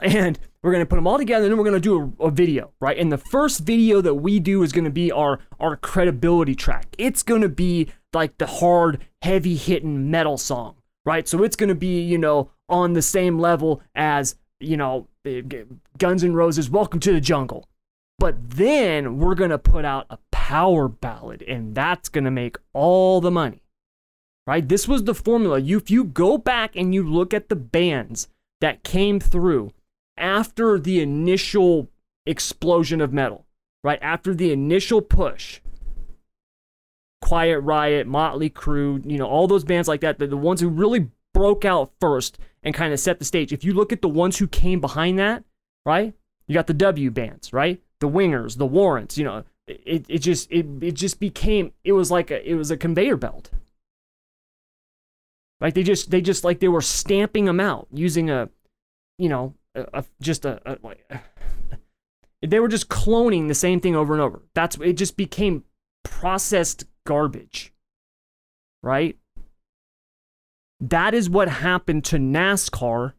And 0.00 0.38
we're 0.62 0.70
going 0.70 0.82
to 0.82 0.86
put 0.86 0.94
them 0.94 1.08
all 1.08 1.18
together 1.18 1.46
and 1.46 1.50
then 1.50 1.58
we're 1.58 1.68
going 1.68 1.74
to 1.74 1.80
do 1.80 2.14
a, 2.20 2.26
a, 2.26 2.30
video, 2.30 2.70
right? 2.78 2.96
And 2.96 3.10
the 3.10 3.18
first 3.18 3.60
video 3.60 4.00
that 4.00 4.14
we 4.14 4.38
do 4.38 4.62
is 4.62 4.70
going 4.70 4.84
to 4.84 4.90
be 4.90 5.10
our, 5.10 5.40
our 5.58 5.76
credibility 5.76 6.54
track. 6.54 6.86
It's 6.96 7.24
going 7.24 7.42
to 7.42 7.48
be 7.48 7.88
like 8.12 8.38
the 8.38 8.46
hard, 8.46 9.04
heavy 9.22 9.56
hitting 9.56 10.10
metal 10.10 10.38
song, 10.38 10.76
right? 11.04 11.28
So 11.28 11.42
it's 11.42 11.56
going 11.56 11.68
to 11.68 11.74
be, 11.74 12.00
you 12.00 12.18
know, 12.18 12.50
on 12.68 12.92
the 12.92 13.02
same 13.02 13.38
level 13.38 13.82
as, 13.94 14.36
you 14.60 14.76
know, 14.76 15.08
eh, 15.24 15.42
Guns 15.98 16.24
N' 16.24 16.34
Roses, 16.34 16.70
Welcome 16.70 17.00
to 17.00 17.12
the 17.12 17.20
Jungle. 17.20 17.68
But 18.18 18.50
then 18.50 19.18
we're 19.18 19.36
going 19.36 19.50
to 19.50 19.58
put 19.58 19.84
out 19.84 20.06
a 20.10 20.18
power 20.32 20.88
ballad, 20.88 21.42
and 21.42 21.74
that's 21.74 22.08
going 22.08 22.24
to 22.24 22.30
make 22.30 22.56
all 22.72 23.20
the 23.20 23.30
money, 23.30 23.62
right? 24.46 24.66
This 24.66 24.88
was 24.88 25.04
the 25.04 25.14
formula. 25.14 25.60
You, 25.60 25.76
if 25.76 25.90
you 25.90 26.04
go 26.04 26.36
back 26.36 26.74
and 26.74 26.92
you 26.94 27.08
look 27.08 27.32
at 27.32 27.48
the 27.48 27.56
bands 27.56 28.28
that 28.60 28.82
came 28.82 29.20
through 29.20 29.72
after 30.16 30.80
the 30.80 31.00
initial 31.00 31.88
explosion 32.26 33.00
of 33.00 33.12
metal, 33.12 33.46
right? 33.84 34.00
After 34.02 34.34
the 34.34 34.50
initial 34.50 35.00
push, 35.00 35.60
Quiet 37.20 37.60
Riot, 37.60 38.06
Motley 38.06 38.50
Crue, 38.50 39.02
you 39.10 39.18
know, 39.18 39.26
all 39.26 39.46
those 39.46 39.64
bands 39.64 39.88
like 39.88 40.00
that, 40.00 40.18
the, 40.18 40.26
the 40.26 40.36
ones 40.36 40.60
who 40.60 40.68
really 40.68 41.08
broke 41.34 41.64
out 41.64 41.92
first 42.00 42.38
and 42.62 42.74
kind 42.74 42.92
of 42.92 43.00
set 43.00 43.18
the 43.18 43.24
stage. 43.24 43.52
If 43.52 43.64
you 43.64 43.72
look 43.72 43.92
at 43.92 44.02
the 44.02 44.08
ones 44.08 44.38
who 44.38 44.46
came 44.46 44.80
behind 44.80 45.18
that, 45.18 45.44
right? 45.84 46.14
You 46.46 46.54
got 46.54 46.66
the 46.66 46.74
W 46.74 47.10
bands, 47.10 47.52
right? 47.52 47.82
The 48.00 48.08
Wingers, 48.08 48.56
the 48.56 48.66
Warrants, 48.66 49.18
you 49.18 49.24
know, 49.24 49.44
it, 49.66 50.06
it 50.08 50.18
just 50.18 50.50
it, 50.50 50.66
it 50.80 50.94
just 50.94 51.20
became 51.20 51.72
it 51.84 51.92
was 51.92 52.10
like 52.10 52.30
a 52.30 52.48
it 52.48 52.54
was 52.54 52.70
a 52.70 52.76
conveyor 52.76 53.16
belt. 53.16 53.50
Like 55.60 55.74
they 55.74 55.82
just 55.82 56.10
they 56.10 56.20
just 56.20 56.44
like 56.44 56.60
they 56.60 56.68
were 56.68 56.80
stamping 56.80 57.44
them 57.44 57.60
out 57.60 57.88
using 57.92 58.30
a 58.30 58.48
you 59.18 59.28
know, 59.28 59.54
a, 59.74 59.86
a 59.92 60.04
just 60.20 60.44
a, 60.44 60.60
a 60.64 60.78
like 60.82 61.10
they 62.46 62.60
were 62.60 62.68
just 62.68 62.88
cloning 62.88 63.48
the 63.48 63.54
same 63.54 63.80
thing 63.80 63.96
over 63.96 64.12
and 64.14 64.22
over. 64.22 64.42
That's 64.54 64.76
it 64.78 64.94
just 64.94 65.16
became 65.16 65.64
processed 66.04 66.84
garbage. 67.08 67.72
Right? 68.82 69.16
That 70.78 71.14
is 71.14 71.30
what 71.30 71.48
happened 71.48 72.04
to 72.04 72.18
NASCAR 72.18 73.14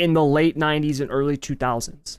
in 0.00 0.14
the 0.14 0.24
late 0.24 0.58
90s 0.58 1.00
and 1.00 1.10
early 1.10 1.36
2000s. 1.36 2.18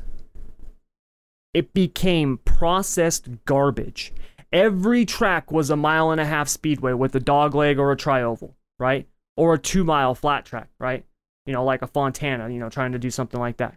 It 1.54 1.74
became 1.74 2.38
processed 2.46 3.28
garbage. 3.44 4.14
Every 4.54 5.06
track 5.06 5.52
was 5.52 5.70
a 5.70 5.76
mile 5.76 6.12
and 6.12 6.22
a 6.22 6.26
half 6.26 6.48
speedway 6.48 6.94
with 6.94 7.14
a 7.14 7.20
dog 7.20 7.54
leg 7.54 7.78
or 7.78 7.92
a 7.92 7.98
trioval, 7.98 8.54
right? 8.80 9.08
Or 9.36 9.56
a 9.56 9.60
two 9.60 9.84
mile 9.84 10.16
flat 10.16 10.46
track, 10.46 10.70
right? 10.80 11.06
You 11.46 11.52
know, 11.52 11.66
like 11.66 11.82
a 11.82 11.88
Fontana, 11.88 12.50
you 12.50 12.60
know, 12.60 12.70
trying 12.70 12.94
to 12.94 13.00
do 13.00 13.12
something 13.12 13.40
like 13.40 13.58
that. 13.58 13.76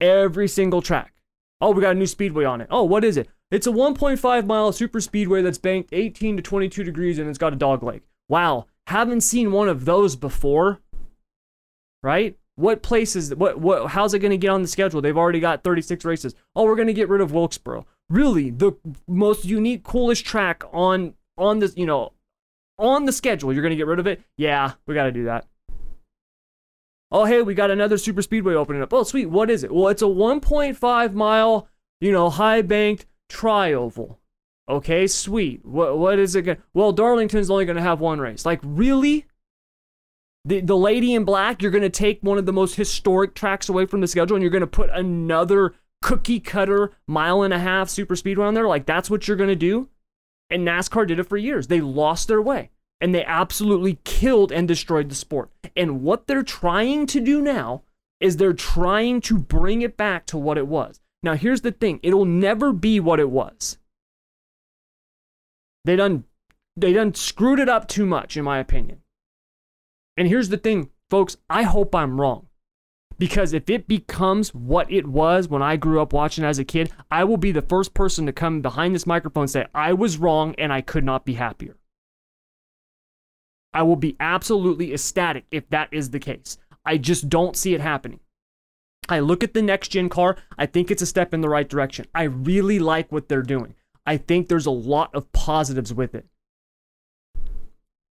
Every 0.00 0.48
single 0.48 0.82
track. 0.82 1.14
Oh, 1.60 1.70
we 1.70 1.80
got 1.80 1.94
a 1.94 1.98
new 1.98 2.06
speedway 2.06 2.44
on 2.44 2.60
it. 2.60 2.66
Oh, 2.70 2.82
what 2.82 3.04
is 3.04 3.16
it? 3.16 3.28
It's 3.52 3.66
a 3.66 3.70
1.5 3.70 4.46
mile 4.46 4.72
super 4.72 4.98
speedway 4.98 5.42
that's 5.42 5.58
banked 5.58 5.90
18 5.92 6.38
to 6.38 6.42
22 6.42 6.84
degrees 6.84 7.18
and 7.18 7.28
it's 7.28 7.38
got 7.38 7.52
a 7.52 7.56
dog 7.56 7.82
leg. 7.82 8.00
Wow, 8.28 8.66
haven't 8.86 9.20
seen 9.20 9.52
one 9.52 9.68
of 9.68 9.84
those 9.84 10.16
before. 10.16 10.80
Right? 12.02 12.38
What 12.56 12.82
places? 12.82 13.34
What? 13.34 13.60
What? 13.60 13.90
How's 13.90 14.14
it 14.14 14.20
going 14.20 14.30
to 14.30 14.38
get 14.38 14.48
on 14.48 14.62
the 14.62 14.68
schedule? 14.68 15.02
They've 15.02 15.16
already 15.16 15.38
got 15.38 15.62
36 15.62 16.04
races. 16.04 16.34
Oh, 16.56 16.64
we're 16.64 16.76
going 16.76 16.88
to 16.88 16.94
get 16.94 17.10
rid 17.10 17.20
of 17.20 17.32
Wilkesboro. 17.32 17.86
Really, 18.08 18.50
the 18.50 18.72
most 19.06 19.44
unique, 19.44 19.84
coolest 19.84 20.24
track 20.24 20.62
on 20.72 21.14
on 21.36 21.58
this, 21.58 21.74
you 21.76 21.86
know, 21.86 22.12
on 22.78 23.04
the 23.04 23.12
schedule. 23.12 23.52
You're 23.52 23.62
going 23.62 23.70
to 23.70 23.76
get 23.76 23.86
rid 23.86 23.98
of 23.98 24.06
it? 24.06 24.22
Yeah, 24.36 24.72
we 24.86 24.94
got 24.94 25.04
to 25.04 25.12
do 25.12 25.24
that. 25.24 25.46
Oh, 27.10 27.26
hey, 27.26 27.42
we 27.42 27.54
got 27.54 27.70
another 27.70 27.98
super 27.98 28.22
speedway 28.22 28.54
opening 28.54 28.82
up. 28.82 28.92
Oh, 28.92 29.02
sweet. 29.02 29.26
What 29.26 29.50
is 29.50 29.62
it? 29.62 29.72
Well, 29.72 29.88
it's 29.88 30.02
a 30.02 30.06
1.5 30.06 31.12
mile, 31.12 31.68
you 32.00 32.10
know, 32.10 32.30
high 32.30 32.62
banked 32.62 33.06
Trioval. 33.32 34.16
Okay, 34.68 35.06
sweet. 35.06 35.64
What 35.64 35.98
what 35.98 36.18
is 36.18 36.36
it? 36.36 36.42
Gonna, 36.42 36.58
well, 36.74 36.92
Darlington's 36.92 37.50
only 37.50 37.64
going 37.64 37.76
to 37.76 37.82
have 37.82 38.00
one 38.00 38.20
race. 38.20 38.46
Like 38.46 38.60
really? 38.62 39.26
The 40.44 40.60
the 40.60 40.76
lady 40.76 41.14
in 41.14 41.24
black, 41.24 41.62
you're 41.62 41.70
going 41.70 41.82
to 41.82 41.90
take 41.90 42.20
one 42.22 42.38
of 42.38 42.46
the 42.46 42.52
most 42.52 42.74
historic 42.74 43.34
tracks 43.34 43.68
away 43.68 43.86
from 43.86 44.00
the 44.00 44.06
schedule 44.06 44.36
and 44.36 44.42
you're 44.42 44.50
going 44.50 44.60
to 44.60 44.66
put 44.66 44.90
another 44.90 45.74
cookie 46.02 46.40
cutter 46.40 46.92
mile 47.06 47.42
and 47.42 47.54
a 47.54 47.58
half 47.58 47.88
super 47.88 48.16
speed 48.16 48.38
on 48.38 48.54
there? 48.54 48.66
Like 48.66 48.86
that's 48.86 49.08
what 49.10 49.26
you're 49.26 49.36
going 49.36 49.48
to 49.48 49.56
do? 49.56 49.88
And 50.50 50.66
NASCAR 50.66 51.06
did 51.06 51.18
it 51.18 51.28
for 51.28 51.36
years. 51.36 51.68
They 51.68 51.80
lost 51.80 52.28
their 52.28 52.42
way 52.42 52.70
and 53.00 53.14
they 53.14 53.24
absolutely 53.24 53.98
killed 54.04 54.52
and 54.52 54.68
destroyed 54.68 55.08
the 55.08 55.14
sport. 55.14 55.50
And 55.76 56.02
what 56.02 56.26
they're 56.26 56.42
trying 56.42 57.06
to 57.06 57.20
do 57.20 57.40
now 57.40 57.82
is 58.20 58.36
they're 58.36 58.52
trying 58.52 59.20
to 59.22 59.38
bring 59.38 59.82
it 59.82 59.96
back 59.96 60.26
to 60.26 60.38
what 60.38 60.58
it 60.58 60.68
was. 60.68 61.00
Now, 61.22 61.34
here's 61.34 61.60
the 61.60 61.72
thing 61.72 62.00
it'll 62.02 62.24
never 62.24 62.72
be 62.72 62.98
what 63.00 63.20
it 63.20 63.30
was. 63.30 63.78
They 65.84 65.96
done, 65.96 66.24
they 66.76 66.92
done 66.92 67.14
screwed 67.14 67.60
it 67.60 67.68
up 67.68 67.88
too 67.88 68.06
much, 68.06 68.36
in 68.36 68.44
my 68.44 68.58
opinion. 68.58 69.00
And 70.16 70.28
here's 70.28 70.48
the 70.48 70.56
thing, 70.56 70.90
folks 71.10 71.36
I 71.48 71.62
hope 71.62 71.94
I'm 71.94 72.20
wrong. 72.20 72.46
Because 73.18 73.52
if 73.52 73.70
it 73.70 73.86
becomes 73.86 74.52
what 74.52 74.90
it 74.90 75.06
was 75.06 75.46
when 75.48 75.62
I 75.62 75.76
grew 75.76 76.00
up 76.00 76.12
watching 76.12 76.44
as 76.44 76.58
a 76.58 76.64
kid, 76.64 76.90
I 77.10 77.24
will 77.24 77.36
be 77.36 77.52
the 77.52 77.62
first 77.62 77.94
person 77.94 78.26
to 78.26 78.32
come 78.32 78.62
behind 78.62 78.94
this 78.94 79.06
microphone 79.06 79.42
and 79.42 79.50
say, 79.50 79.66
I 79.74 79.92
was 79.92 80.18
wrong 80.18 80.54
and 80.58 80.72
I 80.72 80.80
could 80.80 81.04
not 81.04 81.24
be 81.24 81.34
happier. 81.34 81.76
I 83.72 83.82
will 83.82 83.96
be 83.96 84.16
absolutely 84.18 84.92
ecstatic 84.92 85.44
if 85.50 85.68
that 85.70 85.88
is 85.92 86.10
the 86.10 86.18
case. 86.18 86.58
I 86.84 86.98
just 86.98 87.28
don't 87.28 87.56
see 87.56 87.74
it 87.74 87.80
happening. 87.80 88.20
I 89.08 89.18
look 89.20 89.42
at 89.42 89.54
the 89.54 89.62
next 89.62 89.88
gen 89.88 90.08
car, 90.08 90.36
I 90.58 90.66
think 90.66 90.90
it's 90.90 91.02
a 91.02 91.06
step 91.06 91.34
in 91.34 91.40
the 91.40 91.48
right 91.48 91.68
direction. 91.68 92.06
I 92.14 92.24
really 92.24 92.78
like 92.78 93.10
what 93.10 93.28
they're 93.28 93.42
doing. 93.42 93.74
I 94.06 94.16
think 94.16 94.48
there's 94.48 94.66
a 94.66 94.70
lot 94.70 95.14
of 95.14 95.30
positives 95.32 95.92
with 95.92 96.14
it. 96.14 96.26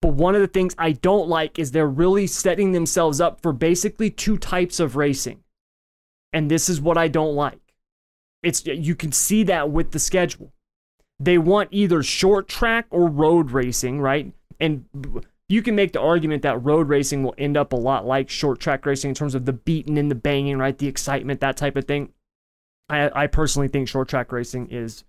But 0.02 0.14
one 0.14 0.36
of 0.36 0.42
the 0.42 0.48
things 0.48 0.76
I 0.78 0.94
don't 0.94 1.30
like 1.30 1.60
is 1.60 1.72
they're 1.72 1.88
really 1.88 2.28
setting 2.28 2.72
themselves 2.72 3.22
up 3.22 3.42
for 3.42 3.54
basically 3.54 4.10
two 4.10 4.38
types 4.38 4.80
of 4.80 4.96
racing. 4.96 5.44
And 6.34 6.50
this 6.50 6.70
is 6.70 6.82
what 6.82 6.98
I 6.98 7.08
don't 7.08 7.36
like. 7.36 7.60
It's 8.42 8.66
you 8.66 8.96
can 8.96 9.12
see 9.12 9.44
that 9.44 9.70
with 9.70 9.92
the 9.92 10.00
schedule. 10.00 10.54
They 11.20 11.38
want 11.38 11.70
either 11.72 12.02
short 12.02 12.48
track 12.48 12.88
or 12.90 13.08
road 13.08 13.52
racing, 13.52 14.02
right? 14.02 14.34
And 14.60 14.86
you 15.52 15.62
can 15.62 15.76
make 15.76 15.92
the 15.94 16.02
argument 16.02 16.44
that 16.44 16.64
road 16.64 16.88
racing 16.88 17.24
will 17.24 17.36
end 17.38 17.58
up 17.58 17.74
a 17.74 17.78
lot 17.78 18.06
like 18.06 18.30
short 18.30 18.60
track 18.60 18.86
racing 18.86 19.10
in 19.10 19.16
terms 19.16 19.36
of 19.36 19.46
the 19.46 19.54
beating 19.54 19.98
and 19.98 20.10
the 20.10 20.16
banging, 20.16 20.58
right? 20.58 20.78
The 20.78 20.88
excitement, 20.88 21.42
that 21.42 21.58
type 21.58 21.76
of 21.76 21.86
thing. 21.86 22.14
I, 22.90 23.24
I 23.24 23.28
personally 23.28 23.68
think 23.68 23.88
short 23.88 24.08
track 24.10 24.32
racing 24.32 24.70
is 24.70 25.04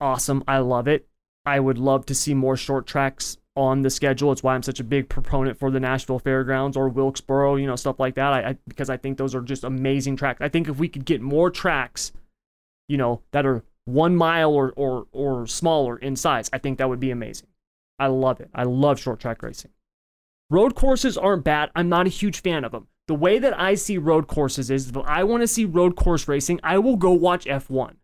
awesome. 0.00 0.42
I 0.46 0.58
love 0.58 0.88
it. 0.88 1.06
I 1.44 1.60
would 1.60 1.78
love 1.78 2.06
to 2.06 2.14
see 2.14 2.34
more 2.34 2.56
short 2.56 2.86
tracks 2.86 3.38
on 3.56 3.82
the 3.82 3.90
schedule. 3.90 4.32
It's 4.32 4.42
why 4.42 4.54
I'm 4.54 4.62
such 4.62 4.80
a 4.80 4.84
big 4.84 5.08
proponent 5.08 5.58
for 5.58 5.70
the 5.70 5.80
Nashville 5.80 6.18
Fairgrounds 6.18 6.76
or 6.76 6.88
Wilkesboro, 6.88 7.56
you 7.56 7.66
know, 7.66 7.76
stuff 7.76 7.98
like 8.00 8.14
that. 8.14 8.32
I, 8.32 8.50
I, 8.50 8.56
because 8.68 8.90
I 8.90 8.96
think 8.96 9.18
those 9.18 9.34
are 9.34 9.40
just 9.40 9.64
amazing 9.64 10.16
tracks. 10.16 10.40
I 10.40 10.48
think 10.48 10.68
if 10.68 10.78
we 10.78 10.88
could 10.88 11.04
get 11.04 11.20
more 11.20 11.50
tracks, 11.50 12.12
you 12.88 12.96
know, 12.96 13.22
that 13.32 13.46
are 13.46 13.62
one 13.84 14.16
mile 14.16 14.52
or 14.52 14.72
or 14.76 15.06
or 15.12 15.46
smaller 15.46 15.96
in 15.96 16.16
size, 16.16 16.50
I 16.52 16.58
think 16.58 16.78
that 16.78 16.88
would 16.88 17.00
be 17.00 17.10
amazing. 17.10 17.48
I 18.00 18.06
love 18.06 18.40
it. 18.40 18.50
I 18.54 18.64
love 18.64 18.98
short 18.98 19.20
track 19.20 19.42
racing. 19.42 19.70
Road 20.48 20.74
courses 20.74 21.16
aren't 21.16 21.44
bad. 21.44 21.70
I'm 21.76 21.88
not 21.88 22.06
a 22.06 22.10
huge 22.10 22.40
fan 22.40 22.64
of 22.64 22.72
them. 22.72 22.88
The 23.06 23.14
way 23.14 23.38
that 23.38 23.58
I 23.58 23.74
see 23.74 23.98
road 23.98 24.26
courses 24.26 24.70
is 24.70 24.88
if 24.88 24.96
I 24.96 25.22
want 25.22 25.42
to 25.42 25.46
see 25.46 25.64
road 25.64 25.96
course 25.96 26.26
racing, 26.26 26.60
I 26.64 26.78
will 26.78 26.96
go 26.96 27.12
watch 27.12 27.44
F1. 27.44 27.94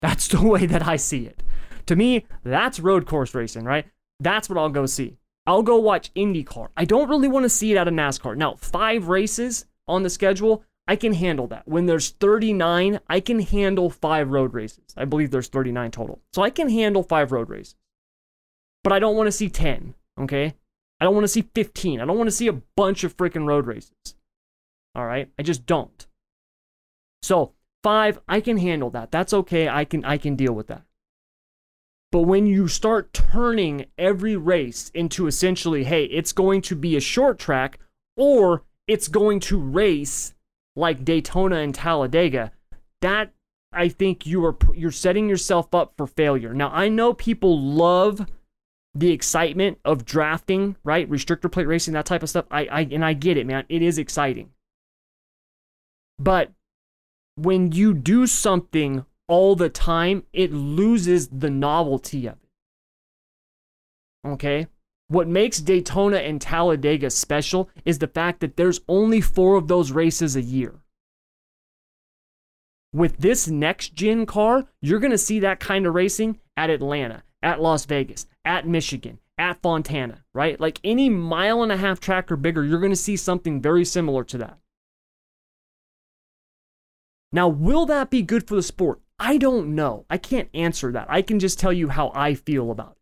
That's 0.00 0.28
the 0.28 0.42
way 0.42 0.64
that 0.66 0.86
I 0.86 0.96
see 0.96 1.26
it. 1.26 1.42
To 1.86 1.96
me, 1.96 2.26
that's 2.44 2.80
road 2.80 3.06
course 3.06 3.34
racing, 3.34 3.64
right? 3.64 3.86
That's 4.20 4.48
what 4.48 4.58
I'll 4.58 4.68
go 4.68 4.86
see. 4.86 5.18
I'll 5.44 5.62
go 5.62 5.76
watch 5.76 6.14
IndyCar. 6.14 6.68
I 6.76 6.84
don't 6.84 7.08
really 7.08 7.28
want 7.28 7.44
to 7.44 7.50
see 7.50 7.72
it 7.72 7.76
out 7.76 7.88
of 7.88 7.94
NASCAR. 7.94 8.36
Now, 8.36 8.54
five 8.54 9.08
races 9.08 9.66
on 9.88 10.04
the 10.04 10.10
schedule, 10.10 10.62
I 10.86 10.94
can 10.94 11.14
handle 11.14 11.48
that. 11.48 11.66
When 11.66 11.86
there's 11.86 12.10
39, 12.10 13.00
I 13.08 13.20
can 13.20 13.40
handle 13.40 13.90
five 13.90 14.30
road 14.30 14.54
races. 14.54 14.94
I 14.96 15.04
believe 15.04 15.32
there's 15.32 15.48
39 15.48 15.90
total. 15.90 16.20
So 16.32 16.42
I 16.42 16.50
can 16.50 16.68
handle 16.68 17.02
five 17.02 17.32
road 17.32 17.48
races. 17.48 17.74
But 18.84 18.92
I 18.92 18.98
don't 18.98 19.16
want 19.16 19.28
to 19.28 19.32
see 19.32 19.48
10, 19.48 19.94
okay? 20.20 20.54
I 21.00 21.04
don't 21.04 21.14
want 21.14 21.24
to 21.24 21.28
see 21.28 21.48
15. 21.54 22.00
I 22.00 22.04
don't 22.04 22.16
want 22.16 22.28
to 22.28 22.36
see 22.36 22.48
a 22.48 22.60
bunch 22.76 23.04
of 23.04 23.16
freaking 23.16 23.46
road 23.46 23.66
races. 23.66 24.14
All 24.94 25.06
right? 25.06 25.28
I 25.38 25.42
just 25.42 25.66
don't. 25.66 26.06
So, 27.22 27.52
5, 27.82 28.20
I 28.28 28.40
can 28.40 28.58
handle 28.58 28.90
that. 28.90 29.10
That's 29.10 29.32
okay. 29.32 29.68
I 29.68 29.84
can 29.84 30.04
I 30.04 30.16
can 30.16 30.36
deal 30.36 30.52
with 30.52 30.68
that. 30.68 30.82
But 32.10 32.22
when 32.22 32.46
you 32.46 32.68
start 32.68 33.12
turning 33.12 33.86
every 33.96 34.36
race 34.36 34.90
into 34.94 35.26
essentially, 35.26 35.84
hey, 35.84 36.04
it's 36.04 36.32
going 36.32 36.60
to 36.62 36.76
be 36.76 36.96
a 36.96 37.00
short 37.00 37.38
track 37.38 37.78
or 38.16 38.64
it's 38.86 39.08
going 39.08 39.40
to 39.40 39.58
race 39.58 40.34
like 40.76 41.04
Daytona 41.04 41.56
and 41.56 41.74
Talladega, 41.74 42.52
that 43.00 43.32
I 43.72 43.88
think 43.88 44.26
you 44.26 44.44
are 44.44 44.56
you're 44.74 44.90
setting 44.90 45.28
yourself 45.28 45.74
up 45.74 45.94
for 45.96 46.06
failure. 46.06 46.52
Now, 46.52 46.70
I 46.70 46.88
know 46.88 47.14
people 47.14 47.58
love 47.58 48.26
the 48.94 49.10
excitement 49.10 49.78
of 49.84 50.04
drafting, 50.04 50.76
right? 50.84 51.08
Restrictor 51.08 51.50
plate 51.50 51.66
racing, 51.66 51.94
that 51.94 52.06
type 52.06 52.22
of 52.22 52.28
stuff. 52.28 52.44
I, 52.50 52.66
I 52.66 52.80
and 52.90 53.04
I 53.04 53.14
get 53.14 53.36
it, 53.36 53.46
man. 53.46 53.64
It 53.68 53.82
is 53.82 53.98
exciting. 53.98 54.50
But 56.18 56.52
when 57.36 57.72
you 57.72 57.94
do 57.94 58.26
something 58.26 59.04
all 59.28 59.56
the 59.56 59.70
time, 59.70 60.24
it 60.32 60.52
loses 60.52 61.28
the 61.28 61.50
novelty 61.50 62.26
of 62.26 62.34
it. 62.34 64.28
Okay? 64.28 64.66
What 65.08 65.28
makes 65.28 65.58
Daytona 65.58 66.18
and 66.18 66.40
Talladega 66.40 67.10
special 67.10 67.68
is 67.84 67.98
the 67.98 68.06
fact 68.06 68.40
that 68.40 68.56
there's 68.56 68.80
only 68.88 69.20
four 69.20 69.56
of 69.56 69.68
those 69.68 69.92
races 69.92 70.36
a 70.36 70.42
year. 70.42 70.80
With 72.94 73.18
this 73.18 73.48
next 73.48 73.94
gen 73.94 74.26
car, 74.26 74.68
you're 74.80 75.00
going 75.00 75.12
to 75.12 75.18
see 75.18 75.40
that 75.40 75.60
kind 75.60 75.86
of 75.86 75.94
racing 75.94 76.40
at 76.56 76.70
Atlanta, 76.70 77.22
at 77.42 77.60
Las 77.60 77.84
Vegas, 77.84 78.26
at 78.44 78.66
Michigan, 78.66 79.18
at 79.38 79.60
Fontana, 79.62 80.24
right? 80.34 80.58
Like 80.60 80.80
any 80.84 81.08
mile 81.08 81.62
and 81.62 81.72
a 81.72 81.76
half 81.76 82.00
track 82.00 82.30
or 82.30 82.36
bigger, 82.36 82.64
you're 82.64 82.80
going 82.80 82.92
to 82.92 82.96
see 82.96 83.16
something 83.16 83.60
very 83.60 83.84
similar 83.84 84.24
to 84.24 84.38
that. 84.38 84.58
Now, 87.32 87.48
will 87.48 87.86
that 87.86 88.10
be 88.10 88.22
good 88.22 88.46
for 88.46 88.54
the 88.54 88.62
sport? 88.62 89.00
I 89.18 89.38
don't 89.38 89.74
know. 89.74 90.04
I 90.10 90.18
can't 90.18 90.50
answer 90.52 90.92
that. 90.92 91.06
I 91.08 91.22
can 91.22 91.38
just 91.38 91.58
tell 91.58 91.72
you 91.72 91.88
how 91.88 92.12
I 92.14 92.34
feel 92.34 92.70
about 92.70 92.92
it. 92.92 92.98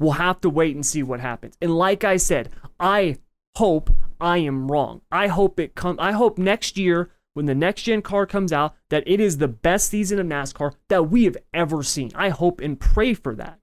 We'll 0.00 0.12
have 0.12 0.40
to 0.40 0.50
wait 0.50 0.74
and 0.74 0.84
see 0.84 1.02
what 1.02 1.20
happens. 1.20 1.56
And 1.62 1.76
like 1.76 2.02
I 2.02 2.16
said, 2.16 2.50
I 2.80 3.18
hope 3.56 3.90
I 4.20 4.38
am 4.38 4.70
wrong. 4.70 5.02
I 5.12 5.28
hope 5.28 5.60
it 5.60 5.74
comes. 5.74 5.98
I 6.00 6.12
hope 6.12 6.38
next 6.38 6.76
year 6.76 7.10
when 7.34 7.46
the 7.46 7.54
next 7.54 7.82
gen 7.82 8.02
car 8.02 8.26
comes 8.26 8.52
out 8.52 8.74
that 8.90 9.04
it 9.06 9.20
is 9.20 9.38
the 9.38 9.48
best 9.48 9.88
season 9.90 10.18
of 10.18 10.26
NASCAR 10.26 10.74
that 10.88 11.10
we 11.10 11.24
have 11.24 11.36
ever 11.52 11.82
seen. 11.82 12.10
I 12.14 12.30
hope 12.30 12.60
and 12.60 12.80
pray 12.80 13.14
for 13.14 13.34
that. 13.34 13.60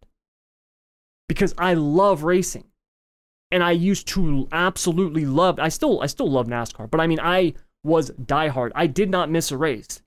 Because 1.28 1.54
I 1.58 1.74
love 1.74 2.24
racing. 2.24 2.66
And 3.50 3.64
I 3.64 3.72
used 3.72 4.08
to 4.10 4.48
absolutely 4.52 5.26
love 5.26 5.60
I 5.60 5.70
still 5.70 6.02
I 6.02 6.06
still 6.06 6.30
love 6.30 6.48
NASCAR, 6.48 6.90
but 6.90 7.02
I 7.02 7.08
mean 7.08 7.20
I 7.22 7.54
was 7.84 8.12
diehard. 8.12 8.72
I 8.76 8.88
did 8.88 9.10
not 9.10 9.32
miss 9.32 9.52
a 9.52 9.58
race. 9.58 10.02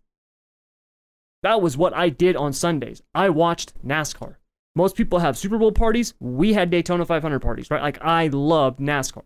That 1.42 1.60
was 1.60 1.76
what 1.76 1.94
I 1.94 2.08
did 2.08 2.36
on 2.36 2.54
Sundays. 2.54 3.02
I 3.14 3.28
watched 3.28 3.74
NASCAR. 3.86 4.36
Most 4.74 4.96
people 4.96 5.18
have 5.18 5.36
Super 5.36 5.58
Bowl 5.58 5.72
parties. 5.72 6.14
We 6.18 6.54
had 6.54 6.70
Daytona 6.70 7.04
500 7.04 7.38
parties, 7.40 7.70
right? 7.70 7.82
Like, 7.82 8.02
I 8.02 8.28
love 8.28 8.78
NASCAR. 8.78 9.22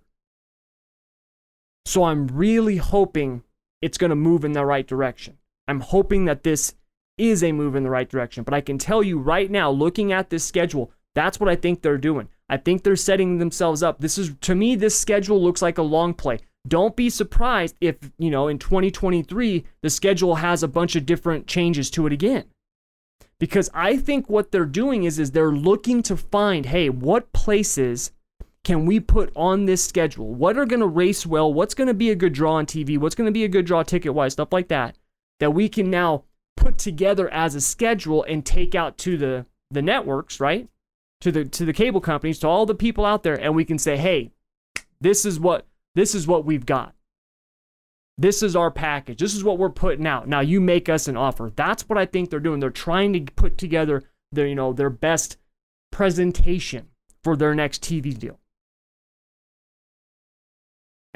So 1.87 2.05
I'm 2.05 2.27
really 2.27 2.77
hoping 2.77 3.45
it's 3.83 3.99
going 3.99 4.11
to 4.11 4.17
move 4.17 4.45
in 4.45 4.53
the 4.53 4.65
right 4.65 4.87
direction. 4.87 5.39
I'm 5.67 5.81
hoping 5.81 6.25
that 6.25 6.45
this 6.45 6.75
is 7.17 7.43
a 7.43 7.53
move 7.53 7.75
in 7.75 7.83
the 7.83 7.91
right 7.91 8.09
direction. 8.09 8.45
But 8.45 8.55
I 8.55 8.61
can 8.61 8.79
tell 8.79 9.03
you 9.03 9.19
right 9.19 9.51
now, 9.51 9.71
looking 9.71 10.13
at 10.13 10.31
this 10.31 10.45
schedule, 10.45 10.93
that's 11.15 11.41
what 11.41 11.49
I 11.49 11.57
think 11.57 11.83
they're 11.83 11.99
doing. 11.99 12.29
I 12.49 12.57
think 12.57 12.83
they're 12.83 12.97
setting 12.97 13.39
themselves 13.39 13.83
up. 13.83 14.01
This 14.01 14.19
is, 14.19 14.35
to 14.43 14.55
me, 14.55 14.77
this 14.77 14.99
schedule 14.99 15.43
looks 15.43 15.61
like 15.61 15.79
a 15.79 15.83
long 15.83 16.15
play 16.15 16.39
don't 16.69 16.97
be 16.97 17.11
surprised 17.11 17.77
if, 17.81 17.97
you 18.19 18.31
know, 18.31 18.49
in 18.49 18.59
2023, 18.59 19.65
the 19.83 19.91
schedule 19.91 20.37
has 20.37 20.63
a 20.63 20.69
bunch 20.69 20.97
of 20.97 21.07
different 21.07 21.47
changes 21.47 21.91
to 21.91 22.07
it 22.07 22.13
again. 22.13 22.45
Because 23.41 23.71
I 23.73 23.97
think 23.97 24.29
what 24.29 24.51
they're 24.51 24.65
doing 24.65 25.05
is, 25.05 25.19
is 25.19 25.31
they're 25.31 25.53
looking 25.53 26.03
to 26.05 26.17
find, 26.17 26.67
hey, 26.67 26.89
what 26.91 27.33
places 27.33 28.11
can 28.65 28.87
we 28.87 29.01
put 29.01 29.33
on 29.35 29.65
this 29.65 29.85
schedule? 29.85 30.35
What 30.35 30.59
are 30.59 30.67
going 30.67 30.81
to 30.81 30.87
race 30.87 31.25
well? 31.25 31.53
What's 31.53 31.75
going 31.75 31.89
to 31.89 31.95
be 31.95 32.11
a 32.11 32.15
good 32.15 32.33
draw 32.33 32.55
on 32.55 32.67
TV? 32.67 32.99
What's 32.99 33.15
going 33.15 33.27
to 33.27 33.33
be 33.33 33.45
a 33.45 33.49
good 33.49 33.67
draw 33.67 33.83
ticket 33.83 34.15
wise? 34.15 34.35
Stuff 34.35 34.53
like 34.53 34.69
that. 34.69 34.97
That 35.41 35.55
we 35.55 35.69
can 35.69 35.91
now 35.91 36.25
put 36.57 36.79
together 36.79 37.29
as 37.31 37.55
a 37.55 37.61
schedule 37.61 38.25
and 38.25 38.45
take 38.45 38.75
out 38.75 38.99
to 38.99 39.17
the, 39.17 39.47
the 39.71 39.83
networks, 39.83 40.41
right? 40.41 40.69
To 41.23 41.33
the 41.33 41.45
to 41.45 41.65
the 41.65 41.73
cable 41.73 42.01
companies, 42.01 42.39
to 42.41 42.49
all 42.49 42.67
the 42.67 42.75
people 42.75 43.05
out 43.05 43.25
there, 43.25 43.35
and 43.35 43.55
we 43.55 43.65
can 43.65 43.79
say, 43.79 43.97
hey, 43.97 44.31
this 45.01 45.25
is 45.25 45.41
what 45.41 45.67
this 45.95 46.15
is 46.15 46.27
what 46.27 46.45
we've 46.45 46.67
got. 46.67 46.95
This 48.17 48.43
is 48.43 48.57
our 48.57 48.71
package. 48.71 49.19
This 49.19 49.35
is 49.35 49.45
what 49.45 49.59
we're 49.59 49.71
putting 49.71 50.07
out. 50.07 50.29
Now 50.29 50.41
you 50.41 50.61
make 50.61 50.89
us 50.89 51.07
an 51.07 51.17
offer. 51.17 51.53
That's 51.55 51.89
what 51.89 51.99
I 51.99 52.05
think 52.05 52.31
they're 52.31 52.41
doing. 52.41 52.61
They're 52.61 52.71
trying 52.71 53.13
to 53.13 53.33
put 53.33 53.57
together 53.59 54.05
their, 54.33 54.47
you 54.47 54.57
know, 54.57 54.73
their 54.73 54.91
best 54.91 55.37
presentation 55.93 56.89
for 57.23 57.37
their 57.37 57.55
next 57.55 57.83
TV 57.83 58.17
deal. 58.19 58.39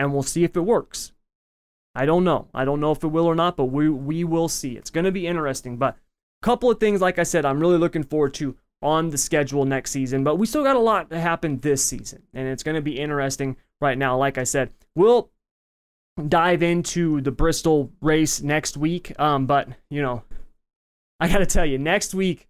And 0.03 0.13
we'll 0.13 0.25
see 0.25 0.43
if 0.43 0.57
it 0.57 0.63
works. 0.63 1.13
I 1.95 2.07
don't 2.07 2.25
know. 2.25 2.49
I 2.53 2.65
don't 2.65 2.81
know 2.81 2.91
if 2.91 3.05
it 3.05 3.09
will 3.09 3.27
or 3.27 3.37
not, 3.37 3.57
but 3.57 3.67
we 3.67 3.89
we 3.89 4.25
will 4.25 4.49
see. 4.49 4.77
It's 4.77 4.91
going 4.91 5.05
to 5.05 5.13
be 5.13 5.29
interesting, 5.29 5.77
but 5.77 5.95
a 5.95 6.45
couple 6.45 6.73
of 6.73 6.81
things 6.81 7.01
like 7.01 7.21
I 7.21 7.23
said, 7.23 7.45
I'm 7.45 7.61
really 7.61 7.79
looking 7.79 8.03
forward 8.03 8.35
to 8.35 8.57
on 8.83 9.11
the 9.11 9.19
schedule 9.19 9.65
next 9.65 9.93
season, 9.93 10.25
but 10.25 10.37
we 10.37 10.47
still 10.47 10.65
got 10.65 10.75
a 10.75 10.81
lot 10.81 11.09
to 11.11 11.21
happen 11.21 11.61
this 11.61 11.85
season, 11.85 12.25
and 12.35 12.49
it's 12.49 12.65
going 12.65 12.75
to 12.75 12.83
be 12.83 12.99
interesting 12.99 13.57
right 13.81 13.97
now. 13.97 14.17
Like 14.17 14.39
I 14.39 14.43
said, 14.43 14.73
we'll 14.97 15.31
dive 16.29 16.65
into 16.65 17.21
the 17.21 17.31
Bristol 17.31 17.93
race 18.01 18.43
next 18.43 18.77
week, 18.77 19.13
um, 19.21 19.47
but 19.47 19.69
you 19.89 20.03
know, 20.03 20.25
I 21.21 21.29
got 21.29 21.39
to 21.39 21.47
tell 21.47 21.65
you, 21.65 21.79
next 21.79 22.13
week, 22.13 22.49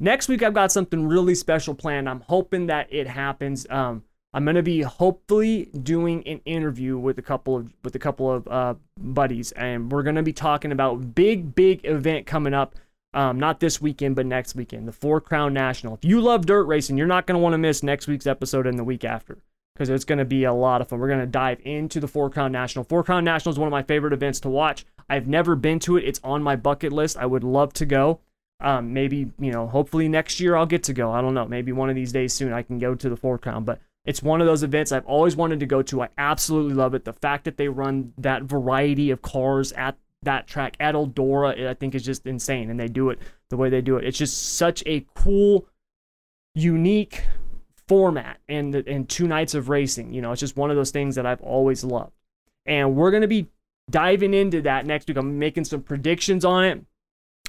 next 0.00 0.26
week 0.26 0.42
I've 0.42 0.54
got 0.54 0.72
something 0.72 1.06
really 1.06 1.36
special 1.36 1.76
planned. 1.76 2.08
I'm 2.08 2.22
hoping 2.22 2.66
that 2.66 2.92
it 2.92 3.06
happens. 3.06 3.64
Um, 3.70 4.02
I'm 4.34 4.44
gonna 4.44 4.64
be 4.64 4.82
hopefully 4.82 5.70
doing 5.80 6.26
an 6.26 6.40
interview 6.44 6.98
with 6.98 7.18
a 7.18 7.22
couple 7.22 7.56
of 7.56 7.72
with 7.84 7.94
a 7.94 8.00
couple 8.00 8.32
of 8.32 8.48
uh, 8.48 8.74
buddies, 8.98 9.52
and 9.52 9.92
we're 9.92 10.02
gonna 10.02 10.24
be 10.24 10.32
talking 10.32 10.72
about 10.72 11.14
big 11.14 11.54
big 11.54 11.84
event 11.84 12.26
coming 12.26 12.52
up. 12.52 12.74
Um, 13.14 13.38
not 13.38 13.60
this 13.60 13.80
weekend, 13.80 14.16
but 14.16 14.26
next 14.26 14.56
weekend, 14.56 14.88
the 14.88 14.92
Four 14.92 15.20
Crown 15.20 15.54
National. 15.54 15.94
If 15.94 16.04
you 16.04 16.20
love 16.20 16.46
dirt 16.46 16.64
racing, 16.64 16.98
you're 16.98 17.06
not 17.06 17.26
gonna 17.26 17.38
want 17.38 17.52
to 17.52 17.58
miss 17.58 17.84
next 17.84 18.08
week's 18.08 18.26
episode 18.26 18.66
and 18.66 18.76
the 18.76 18.82
week 18.82 19.04
after 19.04 19.38
because 19.72 19.88
it's 19.88 20.04
gonna 20.04 20.24
be 20.24 20.42
a 20.42 20.52
lot 20.52 20.80
of 20.80 20.88
fun. 20.88 20.98
We're 20.98 21.08
gonna 21.08 21.26
dive 21.26 21.60
into 21.64 22.00
the 22.00 22.08
Four 22.08 22.28
Crown 22.28 22.50
National. 22.50 22.84
Four 22.84 23.04
Crown 23.04 23.22
National 23.22 23.52
is 23.52 23.58
one 23.58 23.68
of 23.68 23.72
my 23.72 23.84
favorite 23.84 24.12
events 24.12 24.40
to 24.40 24.48
watch. 24.48 24.84
I've 25.08 25.28
never 25.28 25.54
been 25.54 25.78
to 25.80 25.96
it. 25.96 26.02
It's 26.02 26.20
on 26.24 26.42
my 26.42 26.56
bucket 26.56 26.92
list. 26.92 27.16
I 27.16 27.26
would 27.26 27.44
love 27.44 27.72
to 27.74 27.86
go. 27.86 28.18
Um, 28.58 28.92
maybe 28.92 29.30
you 29.38 29.52
know, 29.52 29.68
hopefully 29.68 30.08
next 30.08 30.40
year 30.40 30.56
I'll 30.56 30.66
get 30.66 30.82
to 30.84 30.92
go. 30.92 31.12
I 31.12 31.20
don't 31.20 31.34
know. 31.34 31.46
Maybe 31.46 31.70
one 31.70 31.88
of 31.88 31.94
these 31.94 32.10
days 32.10 32.32
soon 32.32 32.52
I 32.52 32.62
can 32.62 32.80
go 32.80 32.96
to 32.96 33.08
the 33.08 33.16
Four 33.16 33.38
Crown, 33.38 33.62
but 33.62 33.78
it's 34.04 34.22
one 34.22 34.40
of 34.40 34.46
those 34.46 34.62
events 34.62 34.92
I've 34.92 35.06
always 35.06 35.34
wanted 35.34 35.60
to 35.60 35.66
go 35.66 35.82
to. 35.82 36.02
I 36.02 36.08
absolutely 36.18 36.74
love 36.74 36.94
it. 36.94 37.04
The 37.04 37.12
fact 37.12 37.44
that 37.44 37.56
they 37.56 37.68
run 37.68 38.12
that 38.18 38.42
variety 38.42 39.10
of 39.10 39.22
cars 39.22 39.72
at 39.72 39.96
that 40.22 40.46
track 40.46 40.76
at 40.78 40.94
Eldora, 40.94 41.68
I 41.68 41.74
think 41.74 41.94
is 41.94 42.04
just 42.04 42.26
insane. 42.26 42.70
And 42.70 42.78
they 42.78 42.88
do 42.88 43.10
it 43.10 43.18
the 43.50 43.56
way 43.56 43.70
they 43.70 43.80
do 43.80 43.96
it. 43.96 44.04
It's 44.04 44.18
just 44.18 44.56
such 44.56 44.82
a 44.86 45.06
cool, 45.14 45.66
unique 46.54 47.24
format 47.86 48.38
and 48.48 48.74
and 48.74 49.08
two 49.08 49.26
nights 49.26 49.54
of 49.54 49.68
racing. 49.68 50.12
You 50.12 50.22
know, 50.22 50.32
it's 50.32 50.40
just 50.40 50.56
one 50.56 50.70
of 50.70 50.76
those 50.76 50.90
things 50.90 51.14
that 51.14 51.26
I've 51.26 51.42
always 51.42 51.82
loved. 51.82 52.12
And 52.66 52.94
we're 52.96 53.10
gonna 53.10 53.28
be 53.28 53.48
diving 53.90 54.34
into 54.34 54.62
that 54.62 54.86
next 54.86 55.08
week. 55.08 55.16
I'm 55.16 55.38
making 55.38 55.64
some 55.64 55.82
predictions 55.82 56.44
on 56.44 56.64
it. 56.64 56.84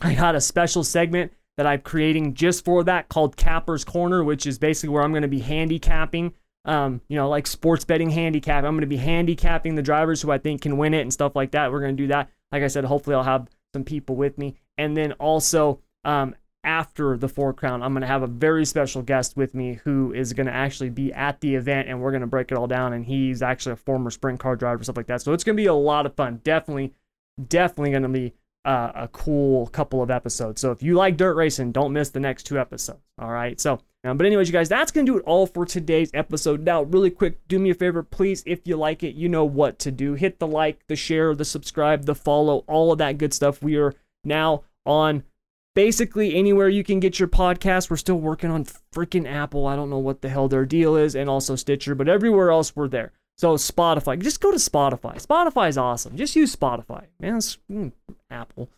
I 0.02 0.14
got 0.16 0.36
a 0.36 0.42
special 0.42 0.84
segment 0.84 1.34
that 1.58 1.66
I'm 1.66 1.82
creating 1.82 2.34
just 2.34 2.66
for 2.66 2.84
that 2.84 3.08
called 3.08 3.38
Capper's 3.38 3.86
Corner, 3.86 4.24
which 4.24 4.46
is 4.46 4.60
basically 4.60 4.90
where 4.90 5.04
I'm 5.04 5.12
going 5.12 5.22
to 5.22 5.30
be 5.30 5.40
handicapping 5.40 6.34
um, 6.66 7.02
you 7.08 7.16
know, 7.16 7.30
like 7.30 7.48
sports 7.48 7.86
betting 7.86 8.10
handicap. 8.10 8.64
I'm 8.64 8.74
going 8.74 8.82
to 8.82 8.88
be 8.88 8.98
handicapping 8.98 9.76
the 9.76 9.82
drivers 9.82 10.22
who 10.22 10.32
I 10.32 10.38
think 10.38 10.62
can 10.62 10.78
win 10.78 10.94
it 10.94 11.02
and 11.02 11.14
stuff 11.14 11.36
like 11.36 11.52
that. 11.52 11.72
We're 11.72 11.82
going 11.82 11.96
to 11.96 12.04
do 12.04 12.08
that. 12.08 12.30
Like 12.52 12.64
I 12.64 12.68
said, 12.68 12.86
hopefully 12.86 13.16
I'll 13.16 13.24
have 13.24 13.48
some 13.74 13.84
people 13.84 14.16
with 14.16 14.38
me. 14.38 14.56
And 14.78 14.98
then 14.98 15.14
also, 15.14 15.80
um, 16.04 16.36
after 16.64 17.16
the 17.16 17.30
four 17.30 17.54
crown, 17.54 17.84
I'm 17.84 17.94
going 17.94 18.02
to 18.02 18.08
have 18.08 18.24
a 18.24 18.28
very 18.28 18.66
special 18.66 19.04
guest 19.04 19.38
with 19.38 19.54
me 19.54 19.80
who 19.84 20.12
is 20.14 20.34
going 20.34 20.48
to 20.48 20.54
actually 20.54 20.90
be 20.90 21.14
at 21.14 21.40
the 21.40 21.54
event 21.56 21.88
and 21.88 22.02
we're 22.02 22.12
going 22.12 22.22
to 22.22 22.28
break 22.28 22.52
it 22.52 22.58
all 22.58 22.68
down. 22.68 22.94
And 22.94 23.06
he's 23.06 23.44
actually 23.44 23.74
a 23.74 23.78
former 23.78 24.10
sprint 24.10 24.40
car 24.40 24.56
driver, 24.56 24.84
stuff 24.84 24.98
like 24.98 25.08
that. 25.08 25.22
So 25.22 25.34
it's 25.34 25.44
going 25.44 25.56
to 25.56 25.62
be 25.62 25.68
a 25.68 25.74
lot 25.74 26.08
of 26.08 26.16
fun. 26.16 26.42
Definitely, 26.44 26.94
definitely 27.48 27.92
going 27.92 28.04
to 28.04 28.10
be 28.10 28.34
uh, 28.66 28.92
a 28.96 29.08
cool 29.10 29.68
couple 29.68 30.02
of 30.02 30.10
episodes. 30.10 30.60
So 30.60 30.72
if 30.72 30.82
you 30.82 30.96
like 30.96 31.18
dirt 31.18 31.36
racing, 31.36 31.72
don't 31.72 31.94
miss 31.94 32.10
the 32.10 32.20
next 32.20 32.44
two 32.44 32.60
episodes. 32.60 33.00
All 33.20 33.32
right. 33.32 33.62
So, 33.62 33.80
um, 34.06 34.18
but 34.18 34.28
anyways, 34.28 34.48
you 34.48 34.54
guys, 34.54 34.70
that's 34.70 34.92
gonna 34.92 35.06
do 35.06 35.18
it 35.18 35.24
all 35.26 35.48
for 35.48 35.66
today's 35.66 36.12
episode. 36.14 36.62
Now, 36.64 36.84
really 36.84 37.10
quick, 37.10 37.40
do 37.48 37.58
me 37.58 37.72
a 37.72 37.74
favor, 37.74 38.04
please, 38.04 38.44
if 38.46 38.60
you 38.66 38.78
like 38.78 39.02
it, 39.02 39.16
you 39.16 39.28
know 39.28 39.44
what 39.44 39.80
to 39.80 39.92
do. 39.92 40.14
Hit 40.14 40.38
the 40.38 40.46
like, 40.46 40.86
the 40.88 40.96
share, 40.96 41.34
the 41.34 41.44
subscribe, 41.44 42.06
the 42.06 42.14
follow, 42.14 42.64
all 42.68 42.92
of 42.92 43.00
that 43.00 43.18
good 43.18 43.34
stuff. 43.34 43.64
We 43.64 43.78
are 43.78 43.96
now 44.24 44.64
on 44.86 45.24
basically 45.74 46.36
anywhere 46.36 46.70
you 46.70 46.84
can 46.84 47.00
get 47.00 47.18
your 47.18 47.28
podcast. 47.28 47.90
We're 47.90 47.98
still 47.98 48.20
working 48.20 48.52
on 48.52 48.66
freaking 48.94 49.28
Apple. 49.28 49.66
I 49.66 49.76
don't 49.76 49.90
know 49.90 49.98
what 49.98 50.22
the 50.22 50.30
hell 50.30 50.48
their 50.48 50.66
deal 50.66 50.96
is, 50.96 51.16
and 51.16 51.28
also 51.28 51.56
Stitcher, 51.56 51.96
but 51.96 52.08
everywhere 52.08 52.52
else 52.52 52.76
we're 52.76 52.88
there. 52.88 53.12
So 53.38 53.56
Spotify, 53.56 54.22
just 54.22 54.40
go 54.40 54.52
to 54.52 54.58
Spotify. 54.58 55.26
Spotify 55.26 55.68
is 55.68 55.80
awesome. 55.80 56.16
Just 56.16 56.36
use 56.36 56.56
Spotify, 56.56 57.06
man. 57.20 57.40
Mm, 57.40 57.92
Apple 58.30 58.70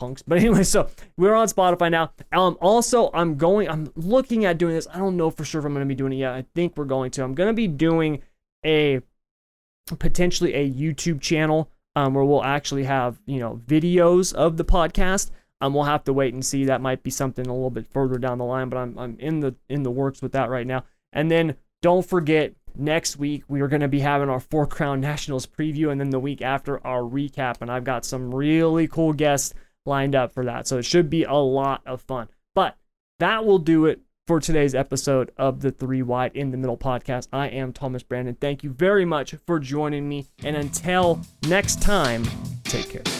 punks. 0.00 0.22
But 0.22 0.38
anyway, 0.38 0.64
so 0.64 0.88
we're 1.16 1.34
on 1.34 1.46
Spotify 1.46 1.90
now. 1.90 2.12
Um, 2.32 2.56
also, 2.60 3.10
I'm 3.14 3.36
going. 3.36 3.68
I'm 3.68 3.92
looking 3.94 4.44
at 4.44 4.58
doing 4.58 4.74
this. 4.74 4.88
I 4.92 4.98
don't 4.98 5.16
know 5.16 5.30
for 5.30 5.44
sure 5.44 5.60
if 5.60 5.64
I'm 5.64 5.72
going 5.72 5.86
to 5.86 5.88
be 5.88 5.94
doing 5.94 6.12
it 6.12 6.16
yet. 6.16 6.32
I 6.32 6.44
think 6.54 6.76
we're 6.76 6.84
going 6.86 7.12
to. 7.12 7.22
I'm 7.22 7.34
going 7.34 7.48
to 7.48 7.54
be 7.54 7.68
doing 7.68 8.22
a 8.64 9.00
potentially 9.98 10.54
a 10.54 10.70
YouTube 10.70 11.20
channel 11.20 11.70
um, 11.96 12.14
where 12.14 12.24
we'll 12.24 12.44
actually 12.44 12.84
have 12.84 13.20
you 13.26 13.38
know 13.38 13.60
videos 13.66 14.34
of 14.34 14.56
the 14.56 14.64
podcast. 14.64 15.30
Um, 15.60 15.74
we'll 15.74 15.84
have 15.84 16.04
to 16.04 16.12
wait 16.12 16.32
and 16.32 16.44
see. 16.44 16.64
That 16.64 16.80
might 16.80 17.02
be 17.02 17.10
something 17.10 17.46
a 17.46 17.52
little 17.52 17.70
bit 17.70 17.86
further 17.86 18.18
down 18.18 18.38
the 18.38 18.44
line, 18.44 18.68
but 18.68 18.78
I'm 18.78 18.98
I'm 18.98 19.16
in 19.18 19.40
the 19.40 19.54
in 19.68 19.82
the 19.82 19.90
works 19.90 20.22
with 20.22 20.32
that 20.32 20.50
right 20.50 20.66
now. 20.66 20.84
And 21.12 21.30
then 21.30 21.56
don't 21.82 22.06
forget 22.06 22.54
next 22.76 23.16
week 23.16 23.42
we 23.48 23.60
are 23.60 23.68
going 23.68 23.80
to 23.80 23.88
be 23.88 24.00
having 24.00 24.28
our 24.28 24.40
Four 24.40 24.66
Crown 24.66 25.00
Nationals 25.10 25.46
preview, 25.46 25.90
and 25.90 26.00
then 26.00 26.10
the 26.10 26.20
week 26.20 26.42
after 26.42 26.84
our 26.86 27.02
recap. 27.02 27.60
And 27.60 27.70
I've 27.70 27.84
got 27.84 28.04
some 28.04 28.34
really 28.34 28.88
cool 28.88 29.12
guests 29.12 29.54
lined 29.86 30.14
up 30.14 30.32
for 30.32 30.44
that, 30.44 30.66
so 30.66 30.78
it 30.78 30.84
should 30.84 31.10
be 31.10 31.24
a 31.24 31.34
lot 31.34 31.82
of 31.86 32.02
fun. 32.02 32.28
But 32.54 32.76
that 33.18 33.44
will 33.44 33.58
do 33.58 33.86
it 33.86 34.00
for 34.26 34.40
today's 34.40 34.74
episode 34.74 35.32
of 35.36 35.60
the 35.60 35.70
Three 35.72 36.02
Wide 36.02 36.32
in 36.34 36.50
the 36.50 36.56
Middle 36.56 36.78
podcast. 36.78 37.28
I 37.32 37.48
am 37.48 37.72
Thomas 37.72 38.02
Brandon. 38.02 38.36
Thank 38.40 38.62
you 38.62 38.70
very 38.70 39.04
much 39.04 39.34
for 39.46 39.58
joining 39.58 40.08
me, 40.08 40.26
and 40.44 40.56
until 40.56 41.20
next 41.48 41.82
time, 41.82 42.24
take 42.64 42.90
care. 42.90 43.19